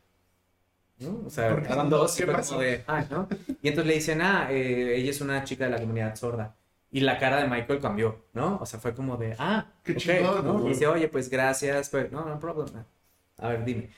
¿no? 1.00 1.24
O 1.26 1.30
sea, 1.32 1.48
eran 1.48 1.90
dos 1.90 2.16
y 2.20 2.24
¿Qué 2.26 2.32
fue 2.32 2.42
como 2.44 2.62
de. 2.62 2.84
"Ay", 2.86 3.08
¿no? 3.10 3.28
Y 3.64 3.70
entonces 3.70 3.88
le 3.88 3.94
dicen, 3.96 4.22
ah, 4.22 4.48
eh, 4.52 4.94
ella 4.98 5.10
es 5.10 5.22
una 5.22 5.44
chica 5.44 5.66
de 5.66 5.72
la 5.72 5.80
comunidad 5.80 6.16
sorda. 6.16 6.54
Y 6.92 7.00
la 7.02 7.18
cara 7.18 7.42
de 7.42 7.48
Michael 7.48 7.80
cambió, 7.80 8.26
¿no? 8.34 8.58
O 8.62 8.66
sea, 8.66 8.80
fue 8.80 8.94
como 8.94 9.18
de, 9.18 9.36
ah, 9.40 9.66
Qué 9.84 9.94
ok", 9.94 9.98
chingón, 9.98 10.46
¿no? 10.46 10.66
Y 10.66 10.70
dice, 10.70 10.88
oye, 10.88 11.08
pues 11.08 11.30
gracias, 11.30 11.90
pues, 11.90 12.12
no, 12.12 12.26
no 12.26 12.40
problem. 12.40 12.86
A 13.38 13.48
ver, 13.50 13.64
dime. 13.66 13.90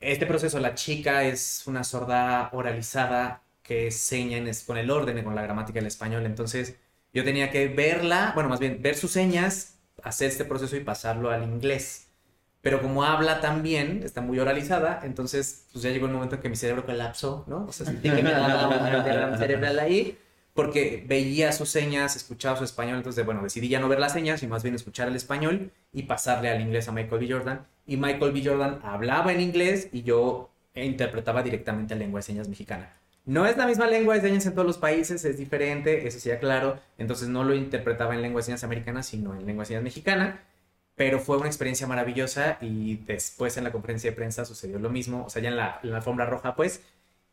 Este 0.00 0.26
proceso, 0.26 0.60
la 0.60 0.74
chica 0.74 1.24
es 1.24 1.64
una 1.66 1.84
sorda 1.84 2.50
oralizada 2.52 3.42
que 3.62 3.90
seña 3.90 4.38
en 4.38 4.50
con 4.66 4.78
el 4.78 4.90
orden, 4.90 5.22
con 5.24 5.34
la 5.34 5.42
gramática 5.42 5.78
del 5.80 5.86
español. 5.86 6.24
Entonces, 6.26 6.76
yo 7.12 7.24
tenía 7.24 7.50
que 7.50 7.68
verla, 7.68 8.32
bueno, 8.34 8.48
más 8.48 8.60
bien, 8.60 8.80
ver 8.80 8.96
sus 8.96 9.10
señas, 9.10 9.78
hacer 10.02 10.28
este 10.28 10.44
proceso 10.44 10.76
y 10.76 10.80
pasarlo 10.80 11.30
al 11.30 11.42
inglés. 11.42 12.08
Pero 12.60 12.82
como 12.82 13.04
habla 13.04 13.40
también, 13.40 14.02
está 14.04 14.20
muy 14.20 14.38
oralizada, 14.38 15.00
entonces 15.04 15.66
pues 15.72 15.82
ya 15.84 15.90
llegó 15.90 16.06
el 16.06 16.12
momento 16.12 16.36
en 16.36 16.42
que 16.42 16.48
mi 16.48 16.56
cerebro 16.56 16.84
colapsó, 16.84 17.44
¿no? 17.46 17.66
O 17.66 17.72
sea, 17.72 17.86
sentí 17.86 18.10
que 18.10 18.22
me 18.22 18.32
daba 18.32 19.02
derrame 19.02 19.38
cerebral 19.38 19.78
ahí, 19.78 20.18
porque 20.58 21.04
veía 21.06 21.52
sus 21.52 21.68
señas, 21.68 22.16
escuchaba 22.16 22.58
su 22.58 22.64
español, 22.64 22.96
entonces, 22.96 23.24
bueno, 23.24 23.44
decidí 23.44 23.68
ya 23.68 23.78
no 23.78 23.88
ver 23.88 24.00
las 24.00 24.14
señas 24.14 24.42
y 24.42 24.48
más 24.48 24.64
bien 24.64 24.74
escuchar 24.74 25.06
el 25.06 25.14
español 25.14 25.70
y 25.92 26.02
pasarle 26.02 26.50
al 26.50 26.60
inglés 26.60 26.88
a 26.88 26.92
Michael 26.92 27.20
B. 27.20 27.32
Jordan. 27.32 27.64
Y 27.86 27.96
Michael 27.96 28.32
B. 28.32 28.42
Jordan 28.44 28.80
hablaba 28.82 29.32
en 29.32 29.40
inglés 29.40 29.88
y 29.92 30.02
yo 30.02 30.50
interpretaba 30.74 31.44
directamente 31.44 31.94
en 31.94 32.00
lengua 32.00 32.18
de 32.18 32.22
señas 32.24 32.48
mexicana. 32.48 32.90
No 33.24 33.46
es 33.46 33.56
la 33.56 33.68
misma 33.68 33.86
lengua 33.86 34.16
de 34.16 34.20
señas 34.20 34.46
en 34.46 34.54
todos 34.54 34.66
los 34.66 34.78
países, 34.78 35.24
es 35.24 35.38
diferente, 35.38 36.08
eso 36.08 36.18
sí, 36.18 36.28
claro. 36.40 36.80
Entonces 36.98 37.28
no 37.28 37.44
lo 37.44 37.54
interpretaba 37.54 38.16
en 38.16 38.22
lengua 38.22 38.40
de 38.40 38.46
señas 38.46 38.64
americana, 38.64 39.04
sino 39.04 39.36
en 39.36 39.46
lengua 39.46 39.62
de 39.62 39.66
señas 39.68 39.84
mexicana. 39.84 40.42
Pero 40.96 41.20
fue 41.20 41.36
una 41.36 41.46
experiencia 41.46 41.86
maravillosa 41.86 42.58
y 42.60 42.96
después 42.96 43.56
en 43.58 43.62
la 43.62 43.70
conferencia 43.70 44.10
de 44.10 44.16
prensa 44.16 44.44
sucedió 44.44 44.80
lo 44.80 44.90
mismo, 44.90 45.24
o 45.24 45.30
sea, 45.30 45.40
ya 45.40 45.50
en 45.50 45.56
la, 45.56 45.78
en 45.84 45.90
la 45.92 45.98
alfombra 45.98 46.26
roja, 46.26 46.56
pues. 46.56 46.82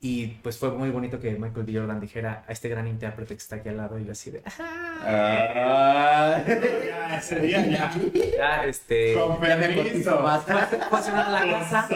Y 0.08 0.28
pues 0.43 0.60
fue 0.60 0.70
muy 0.70 0.91
bonito 0.91 1.20
que 1.20 1.32
Michael 1.32 1.66
B. 1.66 1.74
Jordan 1.74 1.99
dijera 1.99 2.43
a 2.47 2.51
este 2.51 2.70
gran 2.70 2.86
intérprete 2.88 3.34
que 3.34 3.39
está 3.41 3.56
aquí 3.56 3.70
al 3.70 3.78
lado 3.78 3.97
y 3.97 4.06
yo 4.06 4.12
así 4.12 4.30
de, 4.30 4.43
Ah, 4.45 6.43
ya, 6.45 7.18
ese 7.18 7.39
día 7.39 7.66
ya. 7.66 7.91
ya, 8.38 8.66
este... 8.66 9.16
Con 9.16 9.41
ya 9.41 9.58
me 9.58 9.76
cotizo. 9.76 10.20
Fue 10.20 10.30
a- 10.32 11.30
la 11.32 11.60
casa. 11.60 11.88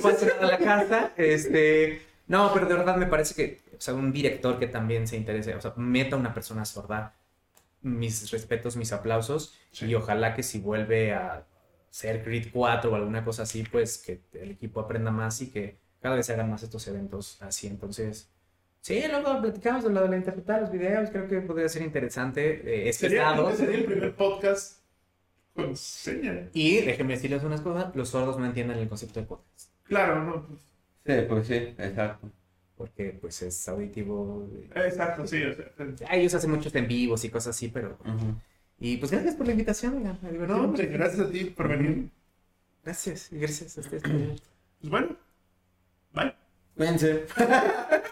Fue 0.00 0.12
a 0.40 0.46
la 0.46 0.58
casa. 0.58 1.10
Este. 1.16 2.02
No, 2.28 2.52
pero 2.54 2.66
de 2.66 2.74
verdad 2.74 2.96
me 2.96 3.06
parece 3.06 3.34
que, 3.34 3.60
o 3.76 3.80
sea, 3.80 3.94
un 3.94 4.12
director 4.12 4.60
que 4.60 4.68
también 4.68 5.08
se 5.08 5.16
interese, 5.16 5.54
o 5.56 5.60
sea, 5.60 5.72
meta 5.76 6.14
a 6.14 6.18
una 6.20 6.32
persona 6.34 6.64
sorda. 6.64 7.14
Mis 7.82 8.30
respetos, 8.30 8.76
mis 8.76 8.92
aplausos. 8.92 9.58
Sí. 9.72 9.86
Y 9.86 9.94
ojalá 9.96 10.34
que 10.34 10.44
si 10.44 10.60
vuelve 10.60 11.12
a 11.12 11.44
ser 11.90 12.22
Creed 12.22 12.48
4 12.52 12.92
o 12.92 12.94
alguna 12.94 13.24
cosa 13.24 13.42
así, 13.42 13.64
pues 13.64 13.98
que 13.98 14.20
el 14.34 14.52
equipo 14.52 14.78
aprenda 14.80 15.10
más 15.10 15.40
y 15.42 15.50
que 15.50 15.76
cada 16.00 16.16
vez 16.16 16.26
se 16.26 16.32
hagan 16.34 16.50
más 16.50 16.62
estos 16.62 16.86
eventos 16.88 17.40
así. 17.42 17.66
Entonces, 17.66 18.28
sí, 18.80 19.02
luego 19.10 19.40
platicamos 19.40 19.84
de 19.84 19.90
lo 19.90 20.02
de 20.02 20.08
la 20.08 20.16
interpretar 20.16 20.60
los 20.62 20.70
videos. 20.70 21.10
Creo 21.10 21.28
que 21.28 21.40
podría 21.40 21.68
ser 21.68 21.82
interesante. 21.82 22.62
eh, 22.64 22.88
es 22.88 22.96
Sería, 22.96 23.30
pesado. 23.30 23.54
sería 23.54 23.76
el 23.78 23.84
primer 23.84 24.14
podcast 24.14 24.80
con 25.54 25.76
seña. 25.76 26.48
Y 26.52 26.80
déjenme 26.82 27.14
decirles 27.14 27.42
unas 27.44 27.60
cosas: 27.60 27.94
los 27.96 28.08
sordos 28.08 28.38
no 28.38 28.46
entienden 28.46 28.78
el 28.78 28.88
concepto 28.88 29.20
de 29.20 29.26
podcast. 29.26 29.70
Claro, 29.84 30.22
no. 30.24 30.46
pues, 30.46 30.60
Sí, 31.06 31.24
pues 31.28 31.46
sí, 31.46 31.54
exacto. 31.54 32.30
porque 32.76 33.16
pues 33.20 33.40
es 33.42 33.68
auditivo. 33.68 34.46
Exacto, 34.74 35.26
sí. 35.26 35.42
O 35.42 35.54
sea, 35.54 35.66
Ah, 36.08 36.16
Ellos 36.16 36.34
hacen 36.34 36.50
muchos 36.50 36.74
en 36.74 36.86
vivos 36.86 37.24
y 37.24 37.30
cosas 37.30 37.56
así, 37.56 37.68
pero... 37.68 37.96
Ujú. 38.04 38.34
Y 38.80 38.98
pues 38.98 39.10
gracias 39.10 39.34
por 39.34 39.46
la 39.46 39.52
invitación, 39.52 39.96
oigan, 39.96 40.18
no, 40.46 40.62
hombre, 40.64 40.86
gracias 40.86 41.26
a 41.26 41.30
ti 41.30 41.46
por 41.46 41.66
venir. 41.66 42.10
Gracias, 42.84 43.28
gracias 43.32 43.76
a 43.76 43.80
ustedes. 43.80 44.02
Pues 44.04 44.90
bueno. 44.90 45.16
Bye. 46.14 46.34
Cuídense. 46.76 47.26